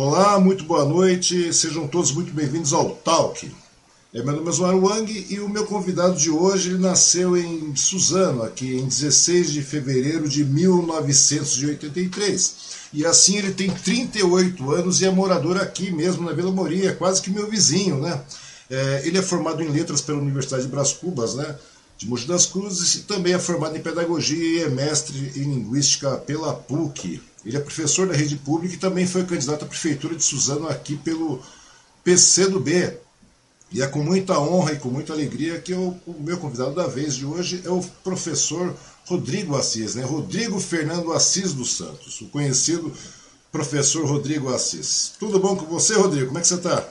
[0.00, 3.50] Olá, muito boa noite, sejam todos muito bem-vindos ao Talk.
[4.14, 7.74] É, meu nome é Zoar Wang e o meu convidado de hoje ele nasceu em
[7.74, 12.54] Suzano, aqui em 16 de fevereiro de 1983.
[12.92, 17.20] E assim ele tem 38 anos e é morador aqui mesmo na Vila Moria, quase
[17.20, 18.22] que meu vizinho, né?
[18.70, 21.56] É, ele é formado em letras pela Universidade de Brás Cubas, né?
[21.96, 26.18] De Mogi das Cruzes e também é formado em pedagogia e é mestre em linguística
[26.18, 27.20] pela PUC.
[27.48, 30.98] Ele é professor da rede pública e também foi candidato à prefeitura de Suzano aqui
[30.98, 31.40] pelo
[32.04, 32.98] PCdoB.
[33.72, 36.86] E é com muita honra e com muita alegria que eu, o meu convidado da
[36.86, 38.74] vez de hoje é o professor
[39.06, 40.04] Rodrigo Assis, né?
[40.04, 42.92] Rodrigo Fernando Assis dos Santos, o conhecido
[43.50, 45.14] professor Rodrigo Assis.
[45.18, 46.26] Tudo bom com você, Rodrigo?
[46.26, 46.86] Como é que você está?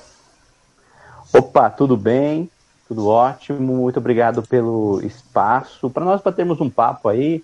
[1.31, 2.49] Opa, tudo bem,
[2.87, 3.59] tudo ótimo.
[3.59, 5.87] Muito obrigado pelo espaço.
[5.87, 7.43] Para nós batermos um papo aí,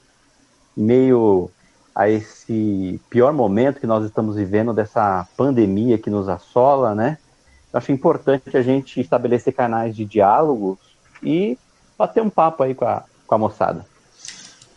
[0.75, 1.51] meio
[1.95, 7.18] a esse pior momento que nós estamos vivendo dessa pandemia que nos assola, né?
[7.72, 10.78] Eu acho importante a gente estabelecer canais de diálogo
[11.22, 11.57] e
[11.98, 13.86] bater um papo aí com a, com a moçada.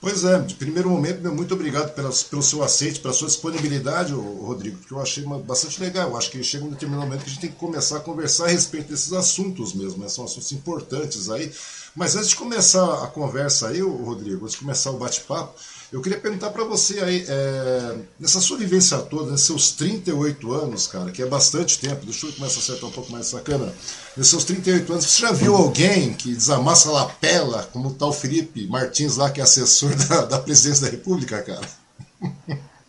[0.00, 4.12] Pois é, de primeiro momento, meu, muito obrigado pela, pelo seu aceite, pela sua disponibilidade,
[4.12, 6.10] Rodrigo, porque eu achei uma, bastante legal.
[6.10, 8.44] Eu acho que chega um determinado momento que a gente tem que começar a conversar
[8.44, 10.08] a respeito desses assuntos mesmo, né?
[10.08, 11.52] são assuntos importantes aí.
[11.96, 15.54] Mas antes de começar a conversa aí, Rodrigo, antes de começar o bate-papo,
[15.90, 20.86] eu queria perguntar para você aí, é, nessa sua vivência toda, nesses seus 38 anos,
[20.86, 23.72] cara, que é bastante tempo, deixa eu começar a acertar um pouco mais essa câmera.
[24.14, 28.66] Nesses seus 38 anos, você já viu alguém que desamassa lapela, como o tal Felipe
[28.66, 31.66] Martins lá, que é assessor da, da presidência da República, cara?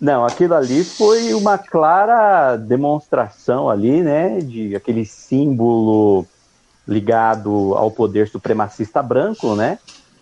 [0.01, 6.25] Não, aquilo ali foi uma clara demonstração ali, né, de aquele símbolo
[6.87, 9.77] ligado ao poder supremacista branco, né,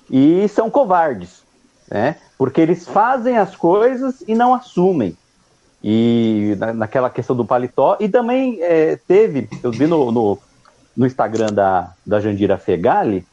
[0.10, 1.44] e são covardes,
[1.90, 5.16] né, porque eles fazem as coisas e não assumem.
[5.84, 10.40] E na, naquela questão do paletó, e também é, teve, eu vi no, no,
[10.98, 13.24] no, Instagram da, da Jandira Fegali,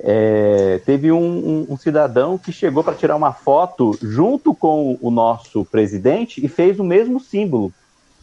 [0.00, 5.12] é, teve um, um, um, cidadão que chegou para tirar uma foto junto com o
[5.12, 7.72] nosso presidente e fez o mesmo símbolo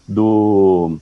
[0.06, 0.98] do,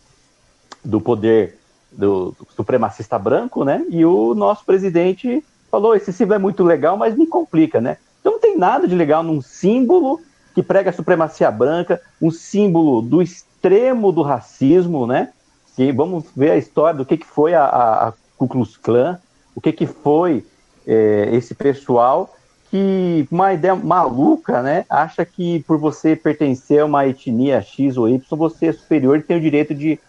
[0.86, 1.58] do poder
[1.98, 3.84] do, supremacista branco, né?
[3.90, 7.98] E o nosso presidente falou: esse símbolo é muito legal, mas me complica, né?
[8.22, 10.22] Então não tem nada de legal num símbolo
[10.54, 15.30] que prega a supremacia branca, um símbolo do extremo do racismo, né?
[15.76, 19.20] Que vamos ver a história do que, que foi a, a Ku Klux Klan,
[19.56, 20.46] o que, que foi
[20.86, 22.34] é, esse pessoal
[22.70, 24.86] que, uma ideia maluca, né?
[24.90, 29.22] Acha que por você pertencer a uma etnia X ou Y, você é superior e
[29.22, 30.00] tem o direito de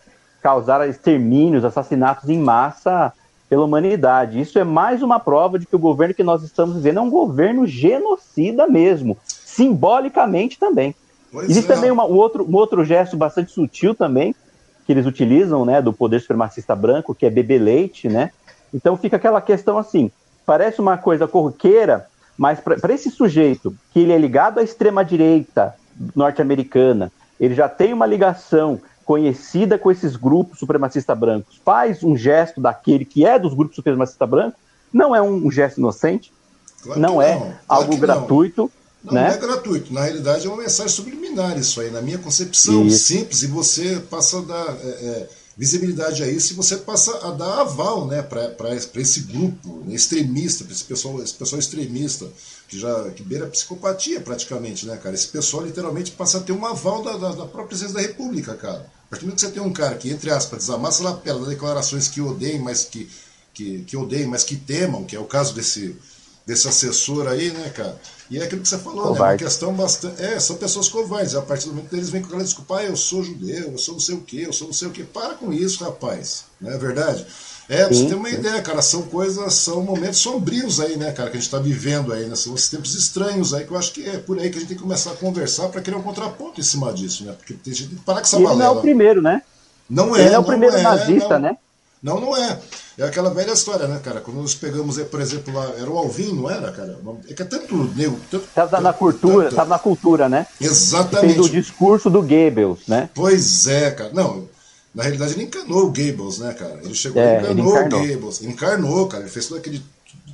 [0.43, 3.12] causar extermínios, assassinatos em massa
[3.49, 4.40] pela humanidade.
[4.40, 7.11] Isso é mais uma prova de que o governo que nós estamos vivendo é um
[7.11, 10.94] governo genocida mesmo, simbolicamente também.
[11.32, 11.75] Pois Existe é.
[11.75, 14.35] também uma, um, outro, um outro gesto bastante sutil também,
[14.87, 18.31] que eles utilizam, né, do poder supremacista branco, que é beber leite, né?
[18.73, 20.11] Então fica aquela questão assim,
[20.46, 22.06] parece uma coisa corriqueira,
[22.37, 25.75] mas para esse sujeito, que ele é ligado à extrema-direita
[26.14, 27.11] norte-americana,
[27.41, 33.06] ele já tem uma ligação conhecida com esses grupos supremacistas brancos, faz um gesto daquele
[33.06, 34.60] que é dos grupos supremacistas brancos,
[34.93, 36.31] não é um gesto inocente,
[36.82, 37.55] claro não é não.
[37.66, 38.70] algo gratuito.
[39.02, 39.28] Não, né?
[39.28, 43.06] não, é gratuito, na realidade é uma mensagem subliminar isso aí, na minha concepção isso.
[43.06, 47.31] simples, e você passa a dar é, é, visibilidade a isso e você passa a
[47.31, 52.28] dar aval né, para esse grupo né, extremista, para esse pessoal, esse pessoal extremista,
[52.69, 55.14] que já que beira psicopatia praticamente, né, cara?
[55.14, 58.55] Esse pessoal literalmente passa a ter um aval da, da, da própria presidência da República,
[58.55, 58.98] cara.
[59.08, 61.40] A partir do momento que você tem um cara que, entre aspas, desamassa a lapela
[61.40, 63.08] das declarações que odeiem, mas que,
[63.55, 65.96] que, que odeiem, mas que temam, que é o caso desse,
[66.46, 67.99] desse assessor aí, né, cara?
[68.31, 69.22] E é aquilo que você falou, Covarde.
[69.22, 69.31] né?
[69.31, 70.22] Uma questão bastante.
[70.22, 71.34] É, são pessoas covardes.
[71.34, 73.78] A partir do momento que eles vêm com aquela desculpa, ah, eu sou judeu, eu
[73.78, 75.05] sou não sei o quê, eu sou não sei o quê.
[75.05, 76.44] Para com isso, rapaz.
[76.60, 77.26] Não é verdade?
[77.69, 81.29] É, pra você ter uma ideia, cara, são coisas, são momentos sombrios aí, né, cara,
[81.29, 82.35] que a gente está vivendo aí, né?
[82.35, 84.69] São esses tempos estranhos aí, que eu acho que é por aí que a gente
[84.69, 87.32] tem que começar a conversar para criar um contraponto em cima disso, né?
[87.32, 88.55] Porque tem gente que parar com essa balela.
[88.55, 89.43] Ele não é o primeiro, né?
[89.88, 90.25] Não é.
[90.25, 91.59] Ele é o primeiro é, nazista, não, né?
[92.03, 92.58] Não, não é.
[92.96, 94.20] É aquela velha história, né, cara?
[94.20, 96.98] Quando nós pegamos, por exemplo, lá, era o Alvin, não era, cara?
[97.29, 98.19] É que é tanto nego.
[98.31, 100.46] Tanto, tava na cultura, tanto, tava na cultura, né?
[100.60, 101.34] Exatamente.
[101.34, 103.10] Fez o discurso do Goebbels, né?
[103.15, 104.10] Pois é, cara.
[104.13, 104.48] Não,
[104.95, 106.81] na realidade, ele encanou o Gables, né, cara?
[106.83, 108.43] Ele chegou é, e encanou o Gables.
[108.43, 109.23] Encarnou, cara.
[109.23, 109.83] Ele fez todo aquele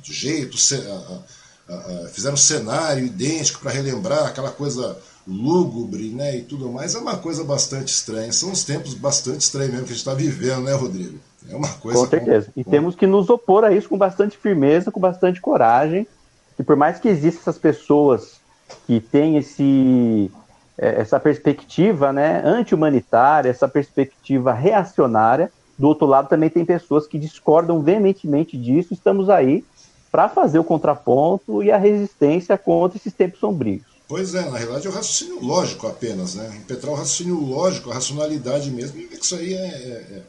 [0.03, 4.97] jeito, a, a, a, fizeram um cenário idêntico para relembrar aquela coisa
[5.27, 6.95] lúgubre, né, e tudo mais.
[6.95, 8.31] É uma coisa bastante estranha.
[8.31, 11.19] São uns tempos bastante estranhos mesmo que a gente está vivendo, né, Rodrigo?
[11.49, 11.99] É uma coisa.
[11.99, 12.51] Com certeza.
[12.53, 12.59] Com...
[12.59, 16.07] E temos que nos opor a isso com bastante firmeza, com bastante coragem.
[16.57, 18.39] E por mais que existam essas pessoas
[18.87, 20.31] que têm esse
[20.77, 25.51] essa perspectiva né, anti-humanitária, essa perspectiva reacionária.
[25.77, 28.93] Do outro lado, também tem pessoas que discordam veementemente disso.
[28.93, 29.63] Estamos aí
[30.11, 33.83] para fazer o contraponto e a resistência contra esses tempos sombrios.
[34.07, 36.55] Pois é, na realidade é o raciocínio lógico apenas, né?
[36.57, 40.21] Impetrar o raciocínio lógico, a racionalidade mesmo, e isso aí é, é,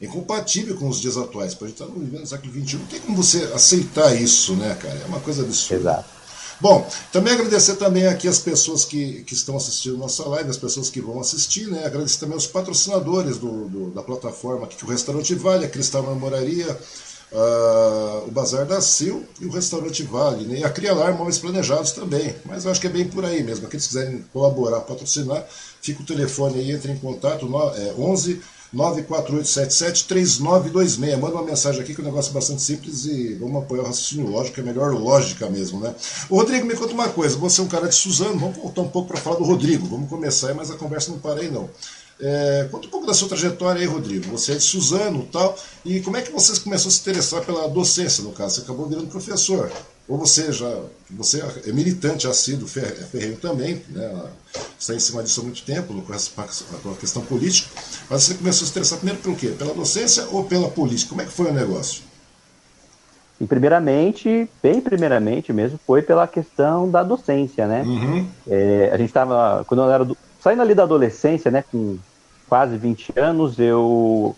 [0.00, 1.54] é incompatível com os dias atuais.
[1.54, 4.76] Para a gente estar tá no século XXI, não tem como você aceitar isso, né,
[4.80, 5.00] cara?
[5.02, 5.80] É uma coisa absurda.
[5.80, 6.21] Exato.
[6.62, 10.88] Bom, também agradecer também aqui as pessoas que, que estão assistindo nossa live, as pessoas
[10.88, 11.84] que vão assistir, né?
[11.84, 16.04] Agradecer também os patrocinadores do, do da plataforma aqui, que o Restaurante Vale, a Cristal
[16.04, 16.78] Namoraria,
[17.34, 20.58] Uh, o Bazar da Sil e o Restaurante Vale, né?
[20.58, 22.34] e a Crialar Móveis Planejados também.
[22.44, 23.66] Mas eu acho que é bem por aí mesmo.
[23.66, 25.42] Aqueles que quiserem colaborar, patrocinar,
[25.80, 28.38] fica o telefone aí, entre em contato, no, é, 11
[28.72, 31.16] 94877 3926.
[31.18, 34.30] Manda uma mensagem aqui que o negócio é bastante simples e vamos apoiar o raciocínio
[34.30, 35.94] lógico, é melhor lógica mesmo, né?
[36.30, 39.08] Rodrigo, me conta uma coisa, você é um cara de Suzano, vamos voltar um pouco
[39.08, 41.68] para falar do Rodrigo, vamos começar mas a conversa não para aí não.
[42.20, 44.30] É, conta um pouco da sua trajetória aí, Rodrigo.
[44.30, 45.58] Você é de Suzano tal.
[45.84, 48.56] E como é que você começou a se interessar pela docência, no caso?
[48.56, 49.72] Você acabou virando professor.
[50.08, 50.68] Ou você já
[51.10, 54.24] você é militante assíduo, ferreiro também, né?
[54.78, 57.68] está em cima disso há muito tempo, com a questão política.
[58.08, 59.48] Mas você começou a se interessar primeiro pelo quê?
[59.56, 61.10] Pela docência ou pela política?
[61.10, 62.02] Como é que foi o negócio?
[63.40, 67.82] E primeiramente, bem primeiramente mesmo, foi pela questão da docência, né?
[67.82, 68.28] Uhum.
[68.48, 71.98] É, a gente estava, quando eu era do, saindo ali da adolescência, né, com
[72.48, 74.36] quase 20 anos, eu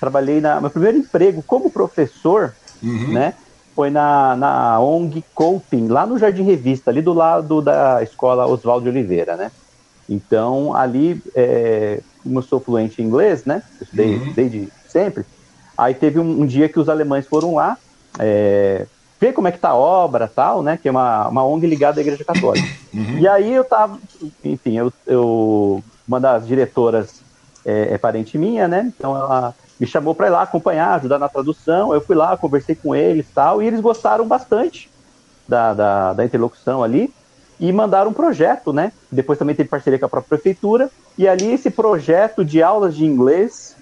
[0.00, 3.12] trabalhei na meu primeiro emprego como professor, uhum.
[3.12, 3.34] né?
[3.76, 8.88] Foi na, na ONG Coping, lá no Jardim Revista, ali do lado da escola Oswaldo
[8.88, 9.52] Oliveira, né?
[10.08, 13.62] Então, ali, é, como eu sou fluente em inglês, né?
[13.78, 14.32] Eu estudei uhum.
[14.32, 15.26] desde sempre.
[15.76, 17.76] Aí teve um, um, dia que os alemães foram lá
[18.18, 18.86] é,
[19.20, 20.78] ver como é que tá a obra tal, né?
[20.80, 22.66] Que é uma, uma ONG ligada à Igreja Católica.
[22.94, 23.18] Uhum.
[23.18, 23.98] E aí eu tava,
[24.42, 27.20] enfim, eu, eu uma das diretoras
[27.62, 28.90] é, é parente minha, né?
[28.96, 31.92] Então ela me chamou para ir lá acompanhar, ajudar na tradução.
[31.92, 34.90] Eu fui lá, conversei com eles tal, e eles gostaram bastante
[35.46, 37.12] da, da, da interlocução ali
[37.58, 38.92] e mandaram um projeto, né?
[39.10, 43.04] Depois também teve parceria com a própria prefeitura, e ali esse projeto de aulas de
[43.04, 43.74] inglês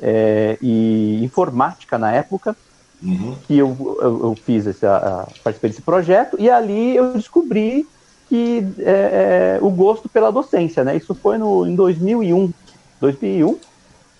[0.00, 2.56] é, e informática na época,
[3.02, 3.36] uhum.
[3.46, 7.86] que eu, eu, eu, fiz essa, participei desse projeto, e ali eu descobri
[8.28, 10.96] que é, é, o gosto pela docência, né?
[10.96, 12.52] Isso foi no, em 2001,
[13.00, 13.58] 2001.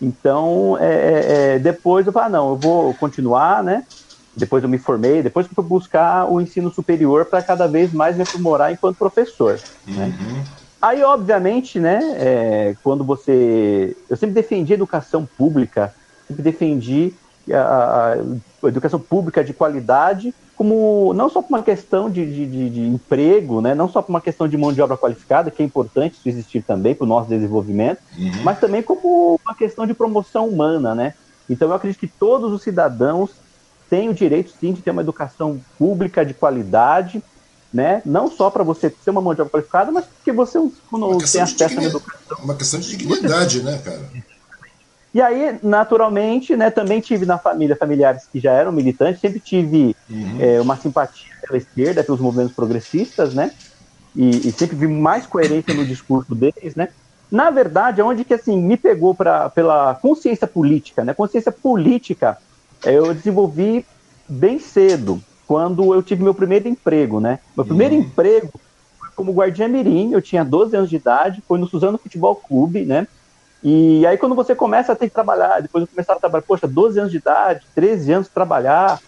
[0.00, 3.82] Então, é, é, é, depois eu falei, ah, não, eu vou continuar, né?
[4.36, 8.16] Depois eu me formei, depois eu fui buscar o ensino superior para cada vez mais
[8.16, 9.60] me aprimorar enquanto professor.
[9.84, 10.06] Né?
[10.06, 10.32] Uhum.
[10.34, 10.46] Né?
[10.80, 13.96] Aí, obviamente, né, é, quando você.
[14.08, 15.92] Eu sempre defendi educação pública,
[16.28, 17.18] sempre defendi
[17.52, 18.16] a,
[18.62, 23.60] a educação pública de qualidade como não só por uma questão de, de, de, emprego,
[23.60, 26.28] né, não só por uma questão de mão de obra qualificada, que é importante isso
[26.28, 28.42] existir também para o nosso desenvolvimento, uhum.
[28.42, 31.14] mas também como uma questão de promoção humana, né?
[31.48, 33.30] Então eu acredito que todos os cidadãos
[33.88, 37.22] têm o direito sim de ter uma educação pública de qualidade,
[37.72, 38.02] né?
[38.04, 40.58] Não só para você ser uma mão de obra qualificada, mas porque você
[40.90, 42.38] quando tem acesso à educação.
[42.42, 44.07] Uma questão de dignidade, né, cara?
[45.14, 49.96] E aí, naturalmente, né, também tive na família familiares que já eram militantes, sempre tive
[50.08, 50.36] uhum.
[50.38, 53.50] é, uma simpatia pela esquerda, pelos movimentos progressistas, né?
[54.14, 56.88] E, e, sempre vi mais coerência no discurso deles, né?
[57.30, 61.14] Na verdade, onde que assim me pegou pra, pela consciência política, né?
[61.14, 62.36] Consciência política,
[62.84, 63.84] é, eu desenvolvi
[64.28, 67.38] bem cedo, quando eu tive meu primeiro emprego, né?
[67.56, 68.00] Meu primeiro uhum.
[68.02, 68.52] emprego
[68.98, 72.84] foi como guardiã mirim, eu tinha 12 anos de idade, foi no Suzano Futebol Clube,
[72.84, 73.06] né?
[73.62, 76.66] E aí quando você começa a ter que trabalhar, depois de começar a trabalhar, poxa,
[76.66, 79.00] 12 anos de idade, 13 anos de trabalhar,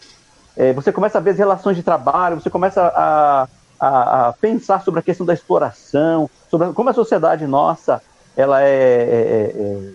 [0.57, 4.83] é, você começa a ver as relações de trabalho, você começa a, a, a, pensar
[4.83, 8.03] sobre a questão da exploração, sobre como a sociedade nossa
[8.37, 9.93] ela é, é, é,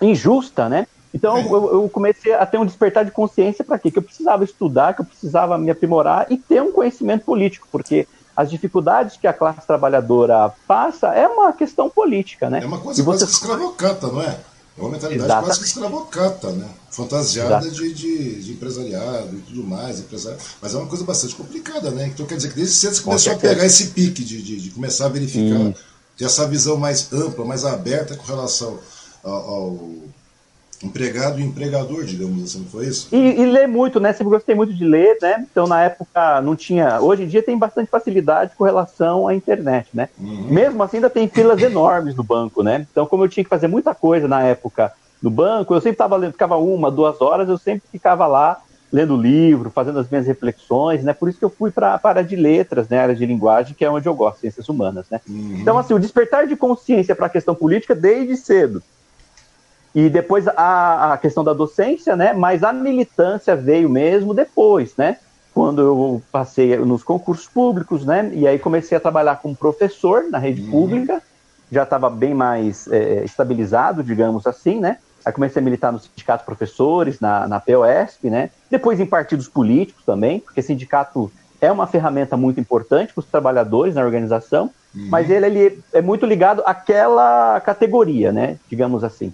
[0.00, 0.86] é injusta, né?
[1.14, 3.90] Então eu, eu, comecei a ter um despertar de consciência para quê?
[3.90, 8.08] Que eu precisava estudar, que eu precisava me aprimorar e ter um conhecimento político, porque
[8.36, 12.60] as dificuldades que a classe trabalhadora passa é uma questão política, né?
[12.62, 14.38] É uma coisa quase que escravocata, não é?
[14.76, 15.46] É uma mentalidade Exatamente.
[15.46, 16.68] quase que escravocata, né?
[16.90, 20.36] Fantasiada de, de, de, empresariado e tudo mais, empresari...
[20.60, 22.06] mas é uma coisa bastante complicada, né?
[22.06, 24.70] Então quer dizer que desde cedo você começou a pegar esse pique de, de, de
[24.70, 25.74] começar a verificar, hum.
[26.16, 28.78] ter essa visão mais ampla, mais aberta com relação
[29.22, 29.78] ao, ao
[30.82, 33.08] empregado e empregador, digamos assim, foi isso?
[33.12, 34.12] E, e ler muito, né?
[34.12, 35.46] Sempre gostei muito de ler, né?
[35.50, 37.00] Então, na época, não tinha.
[37.00, 40.08] Hoje em dia tem bastante facilidade com relação à internet, né?
[40.18, 40.46] Uhum.
[40.50, 42.86] Mesmo assim, ainda tem filas enormes no banco, né?
[42.90, 46.16] Então, como eu tinha que fazer muita coisa na época no banco, eu sempre estava
[46.16, 48.60] lendo, ficava uma, duas horas, eu sempre ficava lá
[48.92, 51.14] lendo livro, fazendo as minhas reflexões, né?
[51.14, 52.98] Por isso que eu fui para a área de letras, né?
[52.98, 55.20] A área de linguagem, que é onde eu gosto, ciências humanas, né?
[55.26, 55.58] Uhum.
[55.60, 58.82] Então, assim, o despertar de consciência para a questão política desde cedo.
[59.94, 62.32] E depois a, a questão da docência, né?
[62.32, 65.18] Mas a militância veio mesmo depois, né?
[65.52, 68.30] Quando eu passei nos concursos públicos, né?
[68.32, 70.70] E aí comecei a trabalhar como professor na rede uhum.
[70.70, 71.22] pública,
[71.70, 74.96] já estava bem mais é, estabilizado, digamos assim, né?
[75.24, 78.50] Aí comecei a militar no sindicato de professores, na, na POSP, né?
[78.70, 81.30] Depois em partidos políticos também, porque sindicato
[81.60, 85.08] é uma ferramenta muito importante para os trabalhadores na organização, uhum.
[85.08, 88.58] mas ele, ele, é muito ligado àquela categoria, né?
[88.68, 89.32] Digamos assim.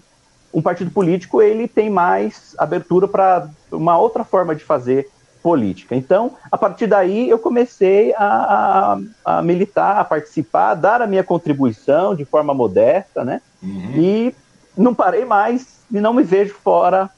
[0.53, 5.11] Um partido político ele tem mais abertura para uma outra forma de fazer
[5.43, 5.95] política.
[5.95, 11.07] Então, a partir daí, eu comecei a, a, a militar, a participar, a dar a
[11.07, 13.41] minha contribuição de forma modesta, né?
[13.63, 13.93] Uhum.
[13.97, 14.35] E
[14.77, 17.11] não parei mais e não me vejo fora,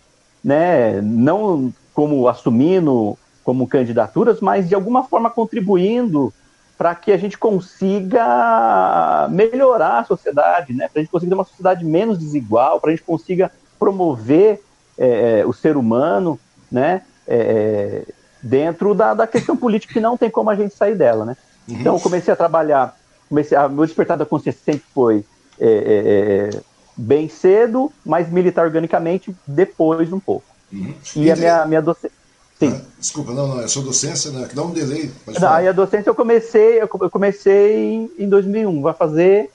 [0.42, 6.32] né, não como assumindo como candidaturas, mas de alguma forma contribuindo
[6.80, 11.44] para que a gente consiga melhorar a sociedade, né, para a gente consiga ter uma
[11.44, 14.62] sociedade menos desigual, para a gente consiga promover
[14.96, 16.40] é, é, o ser humano,
[16.72, 20.94] né, é, é, dentro da, da questão política que não tem como a gente sair
[20.94, 21.37] dela, né.
[21.68, 21.80] Uhum.
[21.80, 22.96] Então eu comecei a trabalhar,
[23.28, 25.22] comecei a, meu despertar da consciência sempre foi
[25.60, 26.60] é, é,
[26.96, 30.46] bem cedo, mas militar organicamente depois um pouco.
[30.72, 30.94] Uhum.
[31.14, 32.19] E, e, a minha, minha docência.
[32.61, 32.75] Sim.
[32.76, 34.47] Ah, desculpa, não, não, é sua docência, né?
[34.47, 35.11] Que dá um delay.
[35.25, 35.45] Pode.
[35.45, 39.50] Aí a docência eu comecei, eu comecei em, em 2001, vai fazer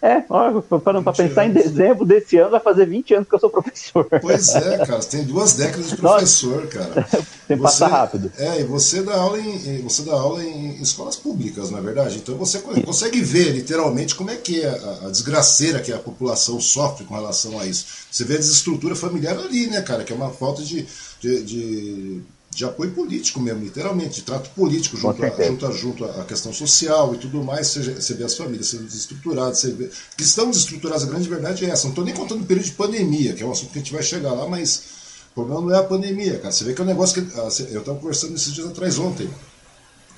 [0.00, 1.56] é, para pensar anos.
[1.56, 4.06] em dezembro desse ano, vai fazer 20 anos que eu sou professor.
[4.20, 7.06] Pois é, cara, você tem duas décadas de professor, cara.
[7.48, 8.32] Tem passa rápido.
[8.36, 12.16] É, e você dá aula em você dá aula em escolas públicas, não é verdade?
[12.16, 16.60] Então você consegue ver literalmente como é que é a, a desgraceira que a população
[16.60, 17.86] sofre com relação a isso.
[18.10, 20.86] Você vê a desestrutura familiar ali, né, cara, que é uma falta de,
[21.20, 22.22] de, de
[22.56, 26.54] de apoio político mesmo, literalmente, de trato político junto, a, junto, a, junto à questão
[26.54, 27.68] social e tudo mais.
[27.68, 31.02] Você, vê as famílias sendo desestruturadas, você vê que estão desestruturadas.
[31.02, 31.82] A grande verdade é essa.
[31.84, 33.92] Não estou nem contando o período de pandemia, que é um assunto que a gente
[33.92, 34.84] vai chegar lá, mas
[35.32, 36.50] o problema não é a pandemia, cara.
[36.50, 37.38] Você vê que é um negócio que.
[37.38, 39.28] Ah, eu estava conversando esses dias atrás ontem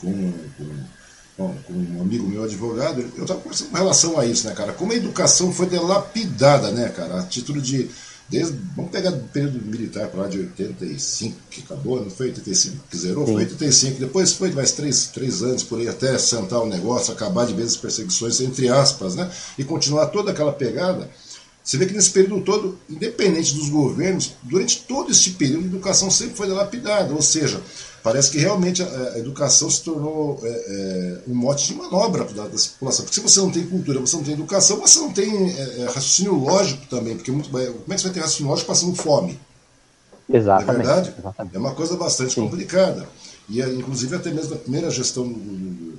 [0.00, 0.32] com,
[1.36, 4.72] com, com um amigo meu advogado, eu estava conversando com relação a isso, né, cara?
[4.72, 7.18] Como a educação foi delapidada, né, cara?
[7.18, 7.90] A título de
[8.28, 12.76] Desde, vamos pegar o período militar para lá de 85, que acabou, não foi 85
[12.90, 13.26] que zerou?
[13.26, 13.32] Sim.
[13.32, 17.46] Foi 85, depois foi mais três, três anos por aí até sentar o negócio, acabar
[17.46, 19.30] de vez as perseguições, entre aspas, né?
[19.58, 21.08] E continuar toda aquela pegada.
[21.68, 26.10] Você vê que nesse período todo, independente dos governos, durante todo esse período, a educação
[26.10, 27.60] sempre foi lapidada, ou seja,
[28.02, 32.48] parece que realmente a, educação se tornou é, é, um mote de manobra da, da,
[32.48, 33.04] população.
[33.04, 35.84] Porque se você não tem cultura, você não tem educação, você não tem é, é
[35.84, 37.16] raciocínio lógico também.
[37.16, 39.38] Porque muito, como é que você vai ter raciocínio lógico passando fome?
[40.26, 40.70] Exatamente.
[40.70, 41.14] é verdade?
[41.18, 41.54] Exatamente.
[41.54, 42.48] É uma coisa bastante Sim.
[42.48, 43.06] complicada.
[43.46, 45.97] E inclusive até mesmo a primeira gestão do, do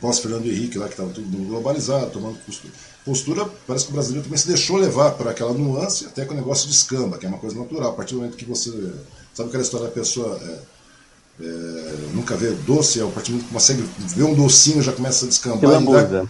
[0.00, 2.38] pós-Fernando Henrique, lá que estava tudo globalizado, tomando
[3.04, 6.36] postura, parece que o brasileiro também se deixou levar por aquela nuance, até que o
[6.36, 7.90] negócio descamba, que é uma coisa natural.
[7.90, 8.70] A partir do momento que você.
[9.32, 10.40] Sabe aquela história da pessoa.
[10.42, 10.76] É,
[11.38, 15.28] é, nunca vê doce, é o partido que consegue ver um docinho já começa a
[15.28, 15.82] descambar.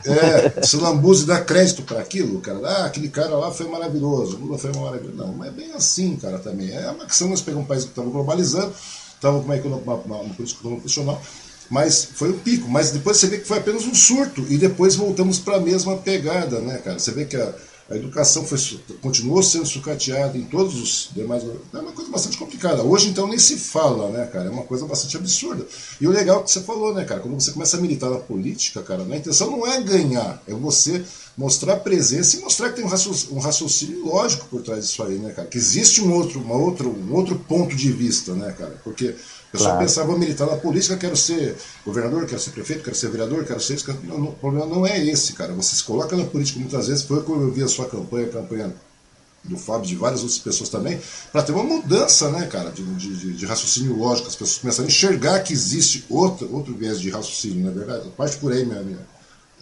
[0.03, 2.59] Se é, se lambuza e dá crédito para aquilo, cara.
[2.65, 5.17] Ah, aquele cara lá foi maravilhoso, Lula foi maravilhoso.
[5.17, 6.73] Não, mas é bem assim, cara, também.
[6.73, 8.73] É uma questão, nós pegamos um país que estava globalizando,
[9.15, 11.23] estava com uma, uma, uma, uma política profissional,
[11.71, 12.69] mas foi um pico.
[12.69, 15.97] Mas depois você vê que foi apenas um surto, e depois voltamos para a mesma
[15.97, 16.99] pegada, né, cara?
[16.99, 17.55] Você vê que a
[17.89, 18.59] a educação foi,
[19.01, 21.45] continuou sendo sucateada em todos os demais.
[21.73, 22.83] É uma coisa bastante complicada.
[22.83, 24.47] Hoje, então, nem se fala, né, cara?
[24.47, 25.65] É uma coisa bastante absurda.
[26.01, 27.21] E o legal é que você falou, né, cara?
[27.21, 31.05] Quando você começa a militar na política, cara, a intenção não é ganhar, é você
[31.37, 35.19] mostrar presença e mostrar que tem um raciocínio, um raciocínio lógico por trás disso aí,
[35.19, 35.47] né, cara?
[35.47, 38.81] Que existe um outro, uma outro, um outro ponto de vista, né, cara?
[38.83, 39.15] Porque
[39.57, 39.75] eu claro.
[39.75, 43.61] só pensava, militar na política, quero ser governador, quero ser prefeito, quero ser vereador, quero
[43.61, 43.99] ser isso.
[44.05, 45.53] Não, não, o problema não é esse, cara.
[45.55, 48.31] Você se coloca na política muitas vezes, foi quando eu vi a sua campanha, a
[48.31, 48.75] campanha
[49.45, 51.01] do Fábio, de várias outras pessoas também,
[51.33, 54.93] para ter uma mudança, né, cara, de, de, de, raciocínio lógico, as pessoas começarem a
[54.93, 58.09] enxergar que existe outro, outro viés de raciocínio, não é verdade?
[58.17, 58.99] Parte por aí, minha, minha.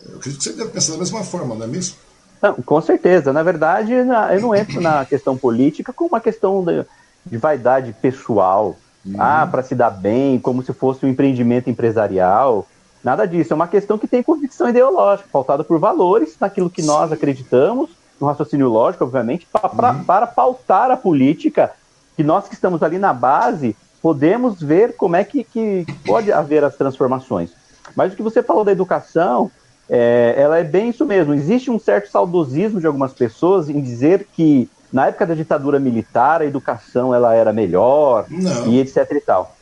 [0.09, 1.97] Eu acredito que você deve pensar da mesma forma, não é mesmo?
[2.43, 3.33] Não, com certeza.
[3.33, 6.85] Na verdade, eu não entro na questão política como uma questão de,
[7.25, 9.14] de vaidade pessoal, Uhum.
[9.19, 12.67] Ah, para se dar bem, como se fosse um empreendimento empresarial.
[13.03, 13.53] Nada disso.
[13.53, 17.90] É uma questão que tem convicção ideológica, pautada por valores, naquilo que nós acreditamos,
[18.21, 20.05] no raciocínio lógico, obviamente, pra, pra, uhum.
[20.05, 21.73] para pautar a política,
[22.17, 26.62] que nós que estamos ali na base podemos ver como é que, que pode haver
[26.62, 27.51] as transformações.
[27.97, 29.51] Mas o que você falou da educação,
[29.88, 31.33] é, ela é bem isso mesmo.
[31.33, 36.41] Existe um certo saudosismo de algumas pessoas em dizer que na época da ditadura militar
[36.41, 38.69] a educação ela era melhor Não.
[38.69, 39.57] e etc e tal.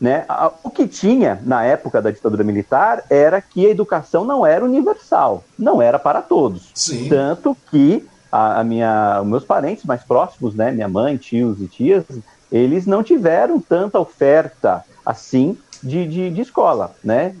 [0.00, 0.24] Né?
[0.62, 5.42] O que tinha na época da ditadura militar era que a educação não era universal,
[5.58, 6.70] não era para todos.
[6.74, 7.08] Sim.
[7.08, 11.66] Tanto que a, a minha, os meus parentes mais próximos, né, minha mãe, tios e
[11.66, 12.04] tias,
[12.50, 17.34] eles não tiveram tanta oferta assim de, de, de escola, né?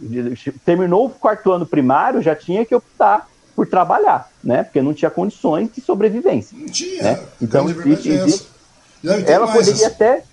[0.64, 4.62] Terminou o quarto ano primário, já tinha que optar por trabalhar, né?
[4.62, 6.56] Porque não tinha condições de sobrevivência.
[6.58, 7.02] Não tinha.
[7.02, 7.20] Né?
[7.40, 8.48] Então, existe, existe, existe.
[9.02, 9.84] Não, ela poderia assim.
[9.84, 10.24] até.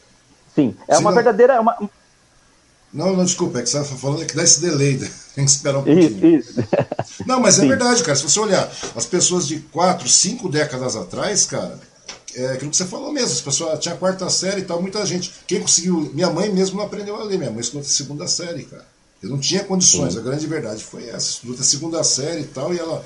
[0.55, 1.15] Sim, é Sim, uma não.
[1.15, 1.62] verdadeira.
[1.62, 1.89] Uma...
[2.93, 5.10] Não, não, desculpa, é que você estava falando que dá esse delay, né?
[5.36, 6.38] tem que esperar um pouquinho.
[6.38, 6.69] Isso, isso.
[7.25, 7.67] Não, mas é Sim.
[7.67, 8.15] verdade, cara.
[8.15, 11.79] Se você olhar as pessoas de quatro, cinco décadas atrás, cara,
[12.36, 13.32] é aquilo que você falou mesmo.
[13.32, 15.32] As pessoas tinha a quarta série e tal, muita gente.
[15.45, 16.12] Quem conseguiu.
[16.13, 18.86] Minha mãe mesmo não aprendeu a ler, minha mãe estudou segunda série, cara.
[19.21, 21.29] Eu não tinha condições, a grande verdade foi essa.
[21.32, 23.03] Estudou até segunda série e tal, e ela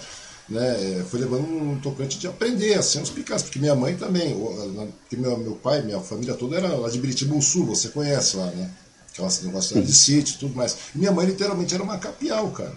[0.47, 4.35] né, foi levando um tocante de aprender, assim, uns picados, porque minha mãe também,
[4.73, 8.35] na- porque meu, meu pai, minha família toda era lá de Biritibu Sul, você conhece
[8.37, 8.69] lá, né?
[9.11, 10.75] Aquela negócio de sítio e tudo mais.
[10.93, 12.73] E minha mãe literalmente era uma capial, cara.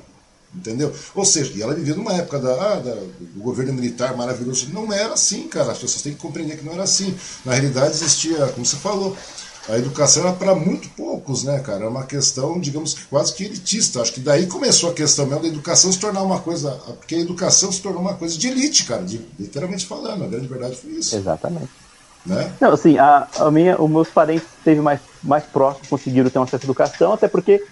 [0.54, 0.94] Entendeu?
[1.14, 4.68] Ou seja, e ela vivia numa época da, ah, da- do governo militar maravilhoso.
[4.72, 5.72] Não era assim, cara.
[5.72, 7.14] As pessoas têm que compreender que não era assim.
[7.44, 9.14] Na realidade, existia, como você falou,
[9.68, 11.80] a educação era para muito poucos, né, cara?
[11.80, 14.00] Era uma questão, digamos que quase que elitista.
[14.00, 16.70] Acho que daí começou a questão mesmo da educação se tornar uma coisa.
[16.98, 20.22] Porque a educação se tornou uma coisa de elite, cara, de, literalmente falando.
[20.22, 21.16] A grande verdade foi isso.
[21.16, 21.68] Exatamente.
[22.24, 22.52] Né?
[22.60, 26.42] Não, assim, a, a minha, os meus parentes teve mais, mais próximos conseguiram ter um
[26.42, 27.64] acesso à educação, até porque,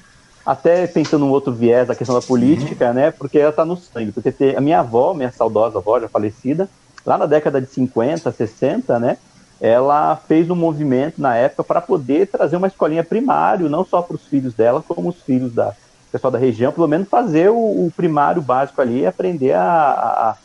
[0.44, 3.12] até pensando num outro viés da questão da política, né?
[3.12, 4.11] Porque ela está no sangue.
[4.11, 6.68] Porque a minha avó, minha saudosa avó, já falecida,
[7.07, 9.16] lá na década de 50, 60, né?
[9.60, 14.16] Ela fez um movimento na época para poder trazer uma escolinha primário, não só para
[14.16, 15.72] os filhos dela, como os filhos da
[16.12, 20.36] pessoal da região, pelo menos fazer o, o primário básico ali e aprender a, a,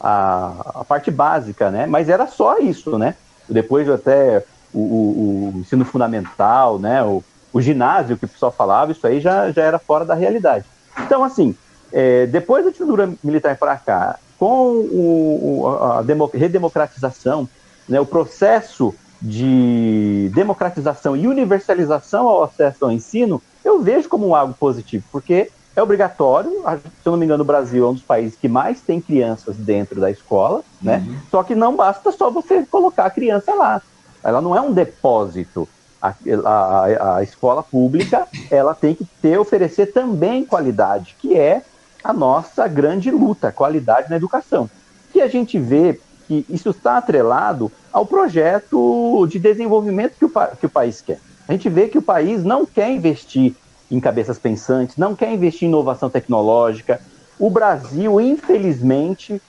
[0.00, 1.86] a, a parte básica, né?
[1.86, 3.16] Mas era só isso, né?
[3.48, 7.02] Depois até o, o- o ensino fundamental, né?
[7.02, 7.24] O,
[7.60, 10.66] ginásio que o pessoal falava, isso aí já, já era fora da realidade.
[10.98, 11.56] Então, assim,
[11.92, 17.48] é, depois da ditadura militar para cá, com a demo- redemocratização,
[17.88, 24.54] né, o processo de democratização e universalização ao acesso ao ensino, eu vejo como algo
[24.54, 28.36] positivo, porque é obrigatório, se eu não me engano, o Brasil é um dos países
[28.38, 31.02] que mais tem crianças dentro da escola, né?
[31.30, 33.82] Só que não basta só você colocar a criança lá.
[34.22, 35.68] Ela não é um depósito.
[36.00, 41.62] A, a- a escola pública ela tem que ter oferecer também qualidade, que é
[42.04, 44.68] a nossa grande luta, qualidade na educação.
[45.12, 50.66] Que a gente vê que isso está atrelado ao projeto de desenvolvimento que o, que
[50.66, 51.20] o país quer.
[51.46, 53.54] A gente vê que o país não quer investir
[53.90, 57.00] em cabeças pensantes, não quer investir em inovação tecnológica.
[57.38, 59.40] O Brasil, infelizmente,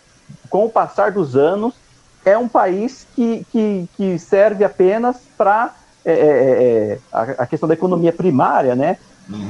[0.49, 1.73] com o passar dos anos,
[2.23, 7.67] é um país que, que, que serve apenas para é, é, é, a, a questão
[7.67, 8.97] da economia primária, né?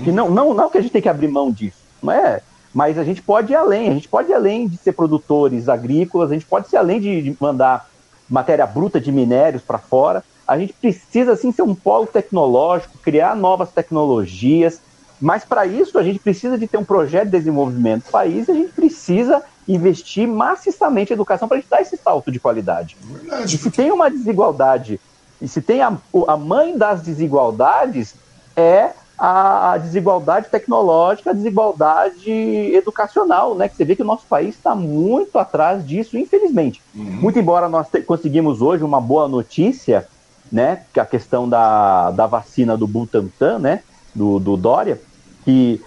[0.04, 2.42] Que não, não, não que a gente tem que abrir mão disso, não é?
[2.76, 6.30] Mas a gente pode ir além, a gente pode ir além de ser produtores agrícolas,
[6.30, 7.90] a gente pode ser além de, mandar
[8.30, 10.22] matéria bruta de minérios para fora.
[10.46, 14.82] A gente precisa, sim, ser um polo tecnológico, criar novas tecnologias,
[15.22, 18.52] mas para isso a gente precisa de ter um projeto de desenvolvimento do país e
[18.52, 22.98] a gente precisa investir maciçamente em educação para a gente dar esse salto de qualidade.
[23.02, 23.58] Verdade.
[23.58, 25.00] se tem uma desigualdade,
[25.42, 28.16] e se tem a, a mãe das desigualdades,
[28.54, 33.70] é a, desigualdade tecnológica, a desigualdade educacional, né?
[33.70, 36.82] Que você vê que o nosso país está muito atrás disso, infelizmente.
[36.94, 40.08] Muito embora nós conseguimos hoje uma boa notícia,
[40.52, 40.84] né?
[40.94, 43.84] Que a questão da, da vacina do Butantan, né?
[44.14, 45.02] Do, do Dória,
[45.44, 45.82] que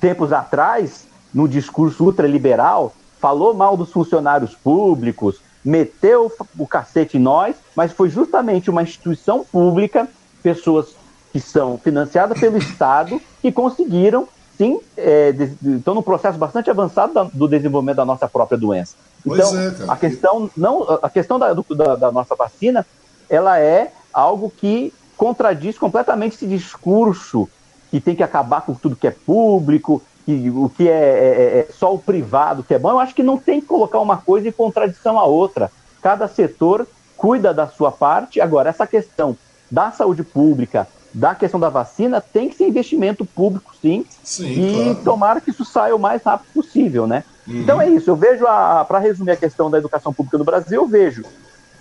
[0.00, 7.54] tempos atrás, no discurso ultraliberal, falou mal dos funcionários públicos, meteu o cacete em nós,
[7.76, 10.08] mas foi justamente uma instituição pública,
[10.42, 10.94] pessoas
[11.32, 17.12] que são financiadas pelo Estado, que conseguiram, sim, é, de- estão num processo bastante avançado
[17.14, 18.94] da- do desenvolvimento da nossa própria doença.
[19.24, 22.84] Então, é, a questão, não, a questão da, do- da, da nossa vacina,
[23.28, 27.48] ela é algo que contradiz completamente esse discurso
[27.90, 31.72] que tem que acabar com tudo que é público, que o que é, é- é
[31.72, 32.90] só o privado que é bom.
[32.90, 35.70] Eu acho que não tem que colocar uma coisa em contradição à outra.
[36.02, 38.40] Cada setor cuida da sua parte.
[38.40, 39.36] Agora, essa questão
[39.70, 44.74] da saúde pública, da questão da vacina, tem que ser investimento público, sim, Sim, e
[44.74, 45.04] claro.
[45.04, 47.24] tomara que isso saia o mais rápido possível, né?
[47.46, 50.86] Então é isso, eu vejo, para resumir a questão da educação pública no Brasil, eu
[50.86, 51.24] vejo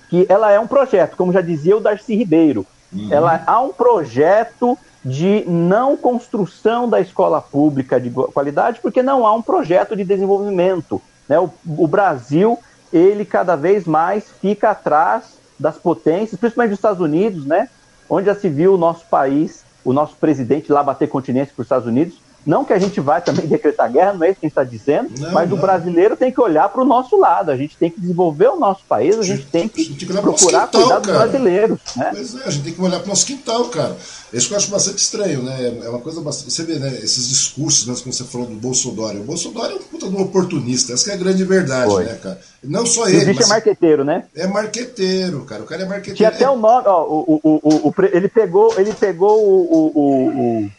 [0.09, 2.65] que ela é um projeto, como já dizia o Darcy Ribeiro,
[3.11, 9.25] ela há um projeto de não construção da escola pública de boa qualidade, porque não
[9.25, 11.01] há um projeto de desenvolvimento.
[11.27, 11.39] Né?
[11.39, 12.57] O, o Brasil
[12.91, 17.69] ele cada vez mais fica atrás das potências, principalmente dos Estados Unidos, né?
[18.09, 21.65] Onde já se viu o nosso país, o nosso presidente lá bater continência para os
[21.65, 24.49] Estados Unidos, não que a gente vai também decretar guerra, não é isso que a
[24.49, 25.57] gente está dizendo, não, mas não.
[25.57, 28.59] o brasileiro tem que olhar para o nosso lado, a gente tem que desenvolver o
[28.59, 31.79] nosso país, a gente tem que, gente tem que procurar quintal, cuidar dos brasileiros.
[31.95, 32.11] Né?
[32.13, 33.95] Pois é, a gente tem que olhar para o nosso quintal, cara.
[34.31, 35.79] Isso que eu acho bastante estranho, né?
[35.83, 36.53] É uma coisa bastante.
[36.53, 36.87] Você vê, né?
[37.01, 39.21] Esses discursos, né, como você falou do Bolsonaro.
[39.21, 42.05] O Bolsonaro é um puta de um oportunista, essa é a grande verdade, Foi.
[42.05, 42.39] né, cara?
[42.63, 43.17] Não só ele.
[43.17, 43.49] Existe mas...
[43.49, 44.25] é marqueteiro, né?
[44.35, 45.63] É marqueteiro, cara.
[45.63, 46.17] O cara é marqueteiro.
[46.17, 49.99] Tinha até o nome, ó, o, o, o, o, ele pegou, ele pegou o, o
[49.99, 50.69] o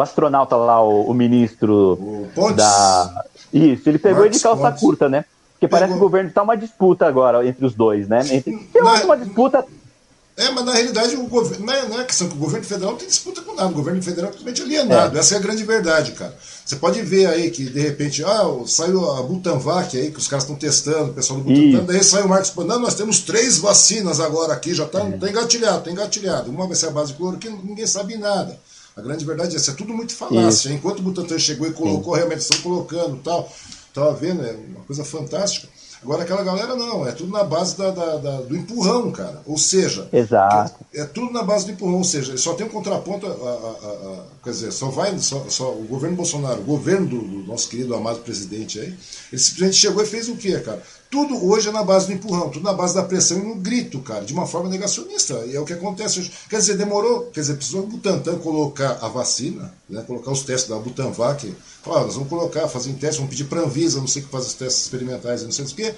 [0.00, 3.24] astronauta lá, o, o ministro o da.
[3.52, 4.80] Isso, ele pegou ele de calça Pontes.
[4.80, 5.24] curta, né?
[5.52, 5.70] Porque pegou.
[5.70, 8.20] parece que o governo está uma disputa agora entre os dois, né?
[8.30, 8.68] Entre...
[8.74, 9.04] Na...
[9.04, 9.64] uma disputa.
[10.38, 11.66] É, mas na realidade o governo.
[11.66, 13.70] Não é, não é questão que o governo federal não tem disputa com nada.
[13.70, 15.16] O governo federal é totalmente alienado.
[15.16, 15.20] É.
[15.20, 16.32] Essa é a grande verdade, cara.
[16.64, 20.44] Você pode ver aí que, de repente, ah, saiu a Butanvac aí, que os caras
[20.44, 24.20] estão testando, o pessoal do Butantan, daí saiu o Marcos não, nós temos três vacinas
[24.20, 25.10] agora aqui, já está é.
[25.10, 26.50] tá engatilhado, está engatilhado.
[26.50, 28.56] Uma vai ser a base de cloroquina, ninguém sabe nada.
[28.98, 30.48] A grande verdade é essa, é tudo muito falácia.
[30.48, 30.72] Isso.
[30.72, 32.18] Enquanto o Butantan chegou e colocou, Sim.
[32.18, 33.48] realmente estão colocando tal,
[33.86, 35.68] estava vendo, é uma coisa fantástica.
[36.02, 39.40] Agora aquela galera não, é tudo na base da, da, da, do empurrão, cara.
[39.46, 40.84] Ou seja, Exato.
[40.92, 43.32] É, é, tudo na base do empurrão, ou seja, só tem um contraponto, a, a,
[43.32, 47.68] a, quer dizer, só vai, só, só, o governo Bolsonaro, o governo do, do, nosso
[47.68, 48.96] querido amado presidente aí,
[49.32, 50.82] ele simplesmente chegou e fez o quê, cara?
[51.10, 53.98] Tudo hoje é na base do empurrão, tudo na base da pressão e no grito,
[54.00, 55.42] cara, de uma forma negacionista.
[55.46, 56.32] E é o que acontece hoje.
[56.50, 60.68] Quer dizer, demorou, quer dizer, precisou o Butantan colocar a vacina, né, colocar os testes
[60.68, 61.54] da Butanvac.
[61.86, 64.30] Ó, nós vamos colocar, fazer testes, vamos pedir para a Anvisa, não sei o que
[64.30, 65.94] faz os testes experimentais, não sei o que,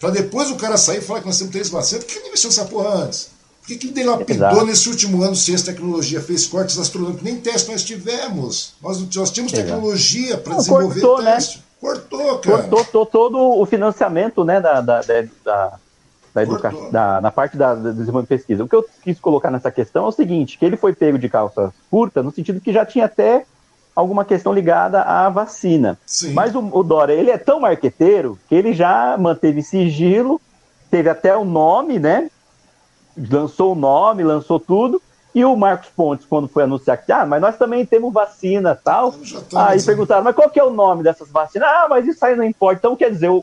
[0.00, 2.04] para depois o cara sair e falar que nós temos três vacinas.
[2.04, 3.28] Por que não investiu essa porra antes?
[3.60, 7.22] Por que, que dilapidou nesse último ano ciência e tecnologia, fez cortes astronômicos?
[7.22, 8.72] Nem teste nós tivemos.
[8.82, 11.34] Nós, nós tínhamos tecnologia para desenvolver cortou, né?
[11.36, 11.58] teste.
[11.58, 11.64] Né?
[11.80, 12.62] Cortou, cara.
[12.64, 15.78] Cortou todo o financiamento né, da, da, da,
[16.34, 18.64] da educação, da, na parte da, da desenvolvimento de pesquisa.
[18.64, 21.28] O que eu quis colocar nessa questão é o seguinte, que ele foi pego de
[21.28, 23.46] calça curta, no sentido que já tinha até
[23.96, 25.98] alguma questão ligada à vacina.
[26.06, 26.32] Sim.
[26.32, 30.40] Mas o, o Dória, ele é tão marqueteiro que ele já manteve sigilo,
[30.90, 32.30] teve até o nome, né?
[33.30, 35.00] Lançou o nome, lançou tudo,
[35.34, 39.14] e o Marcos Pontes, quando foi anunciar que, ah, mas nós também temos vacina tal.
[39.54, 41.68] Aí perguntaram, mas qual que é o nome dessas vacinas?
[41.68, 42.78] Ah, mas isso aí não importa.
[42.78, 43.42] Então, quer dizer, o,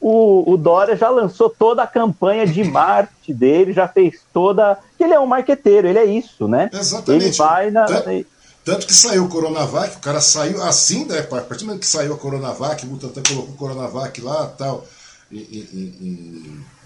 [0.00, 4.76] o, o Dória já lançou toda a campanha de marketing dele, já fez toda.
[4.98, 6.68] Ele é um marqueteiro, ele é isso, né?
[6.72, 7.26] Exatamente.
[7.26, 7.84] Ele vai na.
[7.84, 8.26] Tanto,
[8.64, 11.86] tanto que saiu o Coronavac, o cara saiu assim, né, a partir do momento que
[11.86, 14.84] saiu a Coronavac, o Butantan colocou o Coronavac lá tal.
[15.30, 16.77] e, e, e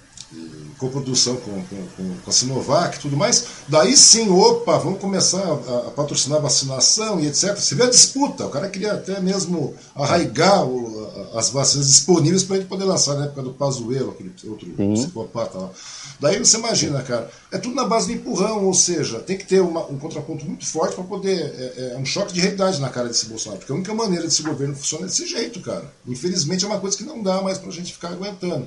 [0.79, 1.87] coprodução com, com,
[2.25, 6.43] com a Sinovac e tudo mais, daí sim, opa, vamos começar a, a, patrocinar a
[6.43, 7.57] vacinação e etc.
[7.57, 11.03] Você vê a disputa, o cara queria até mesmo arraigar o,
[11.35, 14.95] as vacinas disponíveis para ele poder lançar na época do Pazuello, aquele outro sim.
[14.95, 15.71] psicopata lá.
[16.19, 19.61] Daí você imagina, cara, é tudo na base do empurrão, ou seja, tem que ter
[19.61, 21.39] uma, um contraponto muito forte para poder.
[21.39, 24.43] É, é, um choque de realidade na cara desse Bolsonaro, porque a única maneira desse
[24.43, 25.85] governo funcionar é desse jeito, cara.
[26.07, 28.67] Infelizmente é uma coisa que não dá mais para a gente ficar aguentando.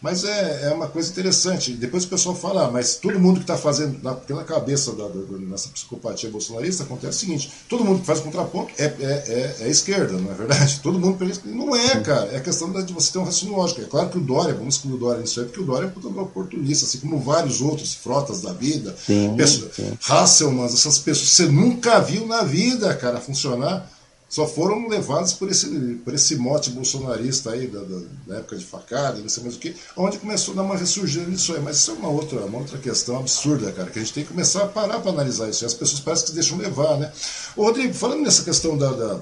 [0.00, 1.72] Mas é, é uma coisa interessante.
[1.72, 5.06] Depois o pessoal fala, ah, mas todo mundo que está fazendo, na, pela cabeça da,
[5.06, 9.56] da, nessa psicopatia bolsonarista, acontece o seguinte: todo mundo que faz contraponto é, é, é,
[9.60, 10.80] é esquerda, não é verdade?
[10.82, 12.34] Todo mundo Não é, cara.
[12.34, 13.82] É questão de você ter um raciocínio lógico.
[13.82, 16.06] É claro que o Dória, vamos excluir o Dória nisso aí, porque o Dória é
[16.06, 18.96] um oportunista, assim como vários outros frotas da vida.
[19.06, 19.92] Sim, pessoas, sim.
[20.08, 23.90] Hasselman, essas pessoas, você nunca viu na vida, cara, funcionar
[24.30, 25.66] só foram levados por esse,
[26.04, 29.58] por esse mote bolsonarista aí da, da, da, época de facada, não sei mais o
[29.58, 31.60] que, onde começou a dar uma ressurgida nisso aí.
[31.60, 34.30] Mas isso é uma outra, uma outra questão absurda, cara, que a gente tem que
[34.30, 35.64] começar a parar para analisar isso.
[35.64, 37.12] E as pessoas parecem que deixam levar, né?
[37.56, 39.20] Ô, Rodrigo, falando nessa questão da, da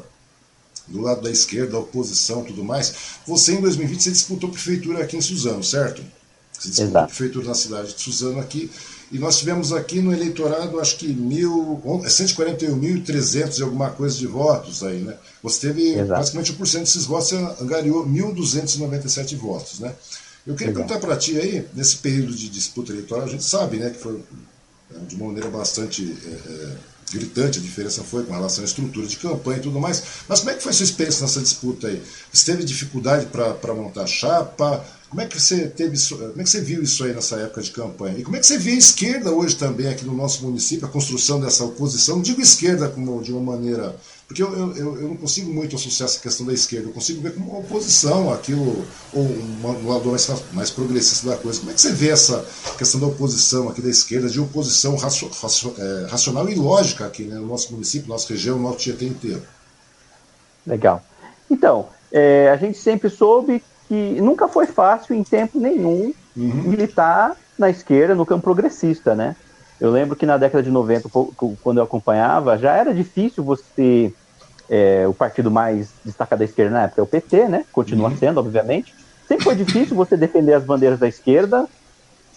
[0.86, 2.94] do lado da esquerda, da oposição tudo mais,
[3.26, 6.02] você em 2020 você disputou prefeitura aqui em Suzano, certo?
[6.52, 7.06] Você disputou Exato.
[7.08, 8.70] prefeitura na cidade de Suzano aqui.
[9.10, 14.26] E nós tivemos aqui no eleitorado, acho que mil, 141.300 é e alguma coisa de
[14.26, 15.16] votos aí, né?
[15.42, 16.08] Você teve Exato.
[16.08, 19.94] praticamente 1% desses votos, você angariou 1.297 votos, né?
[20.46, 23.90] Eu queria perguntar para ti aí, nesse período de disputa eleitoral, a gente sabe, né,
[23.90, 24.20] que foi
[24.94, 26.76] é, de uma maneira bastante é, é,
[27.12, 30.50] gritante a diferença foi com relação à estrutura de campanha e tudo mais, mas como
[30.50, 32.02] é que foi a sua experiência nessa disputa aí?
[32.32, 34.84] Você teve dificuldade para montar chapa?
[35.08, 37.62] Como é que você teve isso, como é que você viu isso aí nessa época
[37.62, 38.18] de campanha?
[38.18, 40.90] E como é que você vê a esquerda hoje também aqui no nosso município, a
[40.90, 42.16] construção dessa oposição?
[42.16, 43.96] Não digo esquerda como de uma maneira.
[44.26, 47.32] Porque eu, eu, eu não consigo muito associar essa questão da esquerda, eu consigo ver
[47.32, 51.60] como uma oposição, aquilo, ou um lado mais, mais progressista da coisa.
[51.60, 52.44] Como é que você vê essa
[52.76, 57.46] questão da oposição aqui da esquerda, de oposição é, racional e lógica aqui né, no
[57.46, 59.42] nosso município, nossa região, no nosso Tietê inteiro?
[60.66, 61.02] Legal.
[61.50, 66.62] Então, é, a gente sempre soube que nunca foi fácil em tempo nenhum uhum.
[66.64, 69.34] militar na esquerda, no campo progressista, né?
[69.80, 71.08] Eu lembro que na década de 90,
[71.62, 74.12] quando eu acompanhava, já era difícil você.
[74.70, 77.64] É, o partido mais destacado da esquerda na época é o PT, né?
[77.72, 78.16] Continua uhum.
[78.18, 78.94] sendo, obviamente.
[79.26, 81.66] Sempre foi difícil você defender as bandeiras da esquerda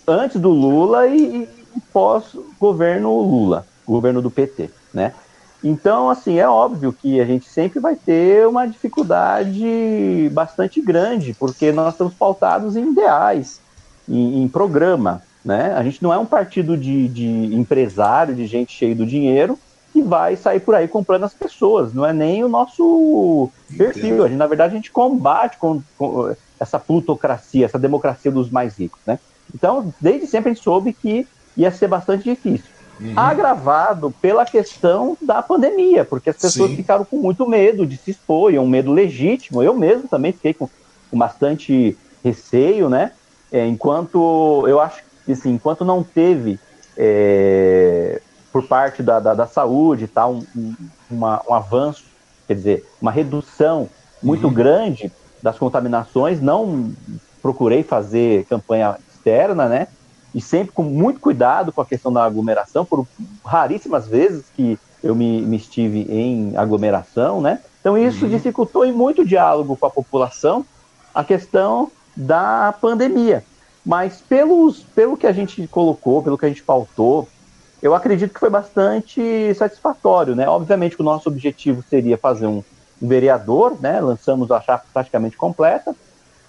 [0.08, 5.14] antes do Lula e, e pós-governo Lula, governo do PT, né?
[5.64, 11.72] Então, assim, é óbvio que a gente sempre vai ter uma dificuldade bastante grande, porque
[11.72, 13.60] nós estamos pautados em ideais,
[14.10, 15.74] em, em programa, né?
[15.76, 19.58] A gente não é um partido de, de empresário, de gente cheia do dinheiro,
[19.94, 24.24] que vai sair por aí comprando as pessoas, não é nem o nosso perfil.
[24.24, 28.78] A gente, na verdade, a gente combate com, com essa plutocracia, essa democracia dos mais
[28.78, 29.20] ricos, né?
[29.54, 32.70] Então, desde sempre a gente soube que ia ser bastante difícil.
[33.02, 33.14] Uhum.
[33.16, 36.78] Agravado pela questão da pandemia, porque as pessoas Sim.
[36.78, 39.64] ficaram com muito medo de se expor, e é um medo legítimo.
[39.64, 40.70] Eu mesmo também fiquei com,
[41.10, 43.12] com bastante receio, né?
[43.52, 46.60] É, enquanto eu acho que assim, enquanto não teve
[46.96, 50.76] é, por parte da, da, da saúde tá, um, um,
[51.10, 52.04] uma, um avanço,
[52.48, 53.90] quer dizer, uma redução
[54.22, 54.54] muito uhum.
[54.54, 55.12] grande
[55.42, 56.94] das contaminações, não
[57.42, 59.88] procurei fazer campanha externa, né?
[60.34, 63.06] E sempre com muito cuidado com a questão da aglomeração, por
[63.44, 67.60] raríssimas vezes que eu me, me estive em aglomeração, né?
[67.80, 68.32] Então isso uhum.
[68.32, 70.66] dificultou em muito diálogo com a população
[71.14, 73.44] a questão da pandemia.
[73.86, 77.28] Mas pelos, pelo que a gente colocou, pelo que a gente pautou,
[77.82, 80.48] eu acredito que foi bastante satisfatório, né?
[80.48, 82.64] Obviamente que o nosso objetivo seria fazer um,
[83.02, 84.00] um vereador, né?
[84.00, 85.96] Lançamos a chapa praticamente completa,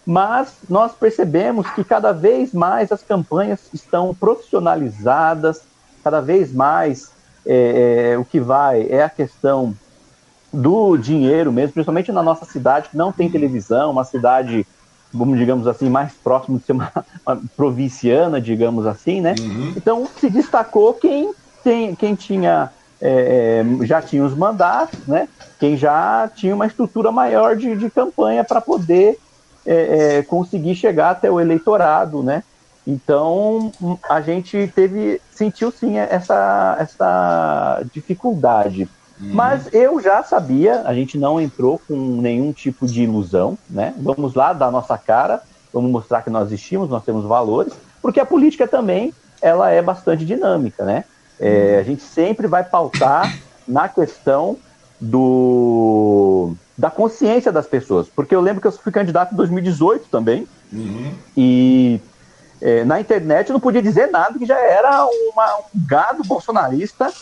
[0.04, 5.62] mas nós percebemos que cada vez mais as campanhas estão profissionalizadas,
[6.02, 7.10] cada vez mais
[7.46, 9.74] é, é, o que vai é a questão
[10.52, 14.66] do dinheiro mesmo, principalmente na nossa cidade, que não tem televisão, uma cidade
[15.12, 16.90] vamos digamos assim, mais próximo de ser uma,
[17.26, 19.34] uma provinciana, digamos assim, né?
[19.38, 19.74] Uhum.
[19.76, 25.28] Então se destacou quem, tem, quem tinha é, é, já tinha os mandatos, né?
[25.58, 29.18] Quem já tinha uma estrutura maior de, de campanha para poder
[29.66, 32.42] é, é, conseguir chegar até o eleitorado, né?
[32.86, 33.72] Então
[34.08, 38.88] a gente teve sentiu sim essa essa dificuldade.
[39.20, 39.34] Uhum.
[39.34, 43.94] Mas eu já sabia, a gente não entrou com nenhum tipo de ilusão, né?
[43.98, 48.26] Vamos lá dar nossa cara, vamos mostrar que nós existimos, nós temos valores, porque a
[48.26, 51.04] política também ela é bastante dinâmica, né?
[51.38, 54.56] É, a gente sempre vai pautar na questão
[55.00, 60.48] do da consciência das pessoas, porque eu lembro que eu fui candidato em 2018 também
[60.72, 61.14] uhum.
[61.36, 62.00] e
[62.60, 67.12] é, na internet eu não podia dizer nada que já era uma, um gado bolsonarista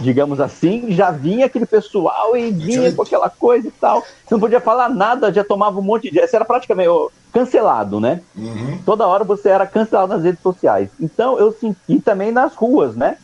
[0.00, 4.00] digamos assim, já vinha aquele pessoal e vinha com aquela coisa e tal.
[4.00, 6.18] Você não podia falar nada, já tomava um monte de.
[6.18, 6.88] Você era praticamente
[7.30, 8.22] cancelado, né?
[8.34, 8.78] Uhum.
[8.86, 10.88] Toda hora você era cancelado nas redes sociais.
[10.98, 13.18] Então eu senti também nas ruas, né?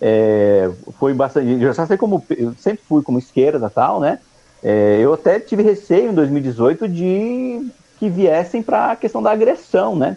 [0.00, 1.60] É, foi bastante.
[1.60, 2.24] Eu já sei como.
[2.30, 4.20] Eu sempre fui como esquerda e tal, né?
[4.62, 9.96] É, eu até tive receio em 2018 de que viessem para a questão da agressão,
[9.96, 10.16] né?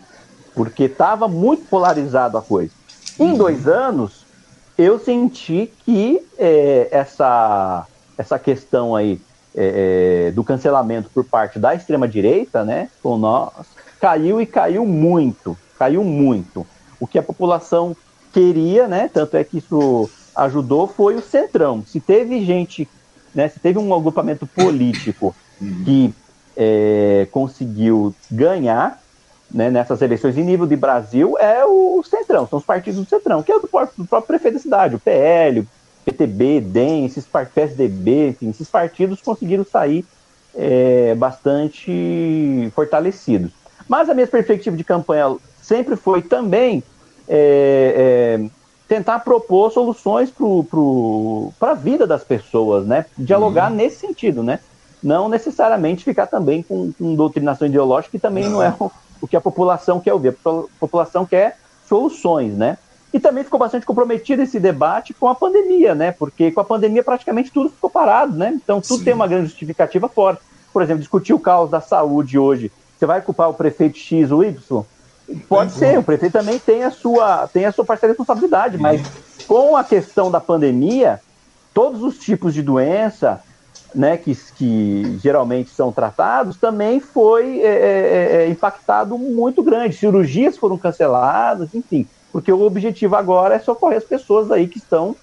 [0.53, 2.71] Porque estava muito polarizado a coisa.
[3.19, 3.37] Em uhum.
[3.37, 4.25] dois anos,
[4.77, 7.85] eu senti que é, essa,
[8.17, 9.19] essa questão aí
[9.55, 13.53] é, é, do cancelamento por parte da extrema-direita, né, com nós,
[13.99, 16.65] caiu e caiu muito, caiu muito.
[16.99, 17.95] O que a população
[18.31, 21.83] queria, né, tanto é que isso ajudou, foi o centrão.
[21.85, 22.89] Se teve gente,
[23.33, 25.83] né, se teve um agrupamento político uhum.
[25.83, 26.13] que
[26.55, 29.01] é, conseguiu ganhar,
[29.51, 33.43] né, nessas eleições em nível de Brasil é o Centrão, são os partidos do Centrão,
[33.43, 35.67] que é do próprio, do próprio prefeito da cidade, o PL, o
[36.05, 40.05] PTB, DEM, esses PSDB, enfim, esses partidos conseguiram sair
[40.55, 43.51] é, bastante fortalecidos.
[43.87, 46.83] Mas a minha perspectiva de campanha sempre foi também
[47.27, 48.49] é, é,
[48.87, 50.31] tentar propor soluções
[51.59, 53.05] para a vida das pessoas, né?
[53.17, 53.77] Dialogar uhum.
[53.77, 54.59] nesse sentido, né?
[55.01, 58.73] Não necessariamente ficar também com, com doutrinação ideológica, que também não, não é
[59.21, 60.29] o que a população quer ouvir.
[60.45, 62.77] A população quer soluções, né?
[63.13, 66.11] E também ficou bastante comprometido esse debate com a pandemia, né?
[66.11, 68.51] Porque com a pandemia praticamente tudo ficou parado, né?
[68.55, 69.05] Então tudo Sim.
[69.05, 70.41] tem uma grande justificativa forte.
[70.71, 72.71] Por exemplo, discutir o caos da saúde hoje.
[72.97, 74.83] Você vai culpar o prefeito X ou Y?
[75.47, 75.99] Pode é ser, bom.
[75.99, 79.01] o prefeito também tem a sua, tem a sua parcela de responsabilidade, mas
[79.47, 81.19] com a questão da pandemia,
[81.73, 83.41] todos os tipos de doença,
[83.93, 89.95] né, que, que geralmente são tratados, também foi é, é, é, é, impactado muito grande.
[89.95, 95.15] Cirurgias foram canceladas, enfim, porque o objetivo agora é socorrer as pessoas aí que estão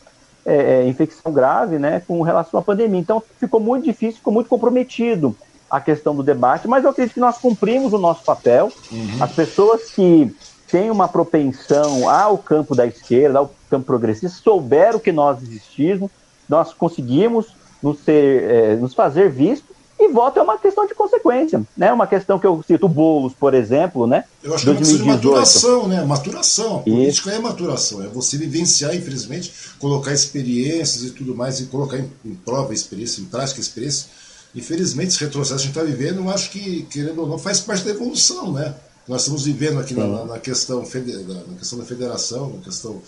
[0.46, 3.00] é, é infecção grave, né, com relação à pandemia.
[3.00, 5.36] Então ficou muito difícil, ficou muito comprometido.
[5.70, 8.72] A questão do debate, mas eu acredito que nós cumprimos o nosso papel.
[8.90, 9.16] Uhum.
[9.20, 10.34] As pessoas que
[10.68, 16.10] têm uma propensão ao campo da esquerda, ao campo progressista, souberam que nós existimos,
[16.48, 21.62] nós conseguimos nos, ser, é, nos fazer visto e voto é uma questão de consequência,
[21.76, 21.92] né?
[21.92, 24.24] Uma questão que eu cito Bolos, por exemplo, né?
[24.42, 24.88] Eu acho que 2018.
[24.98, 26.04] é uma questão de maturação, né?
[26.04, 26.76] Maturação.
[26.76, 28.02] A política é maturação.
[28.02, 32.74] É você vivenciar, infelizmente, colocar experiências e tudo mais, e colocar em, em prova a
[32.74, 34.06] experiência, em prática a experiência.
[34.54, 37.60] Infelizmente, esse retrocesso que a gente está vivendo, eu acho que, querendo ou não, faz
[37.60, 38.74] parte da evolução, né?
[39.06, 43.02] Nós estamos vivendo aqui na, na, questão, na questão da federação, na questão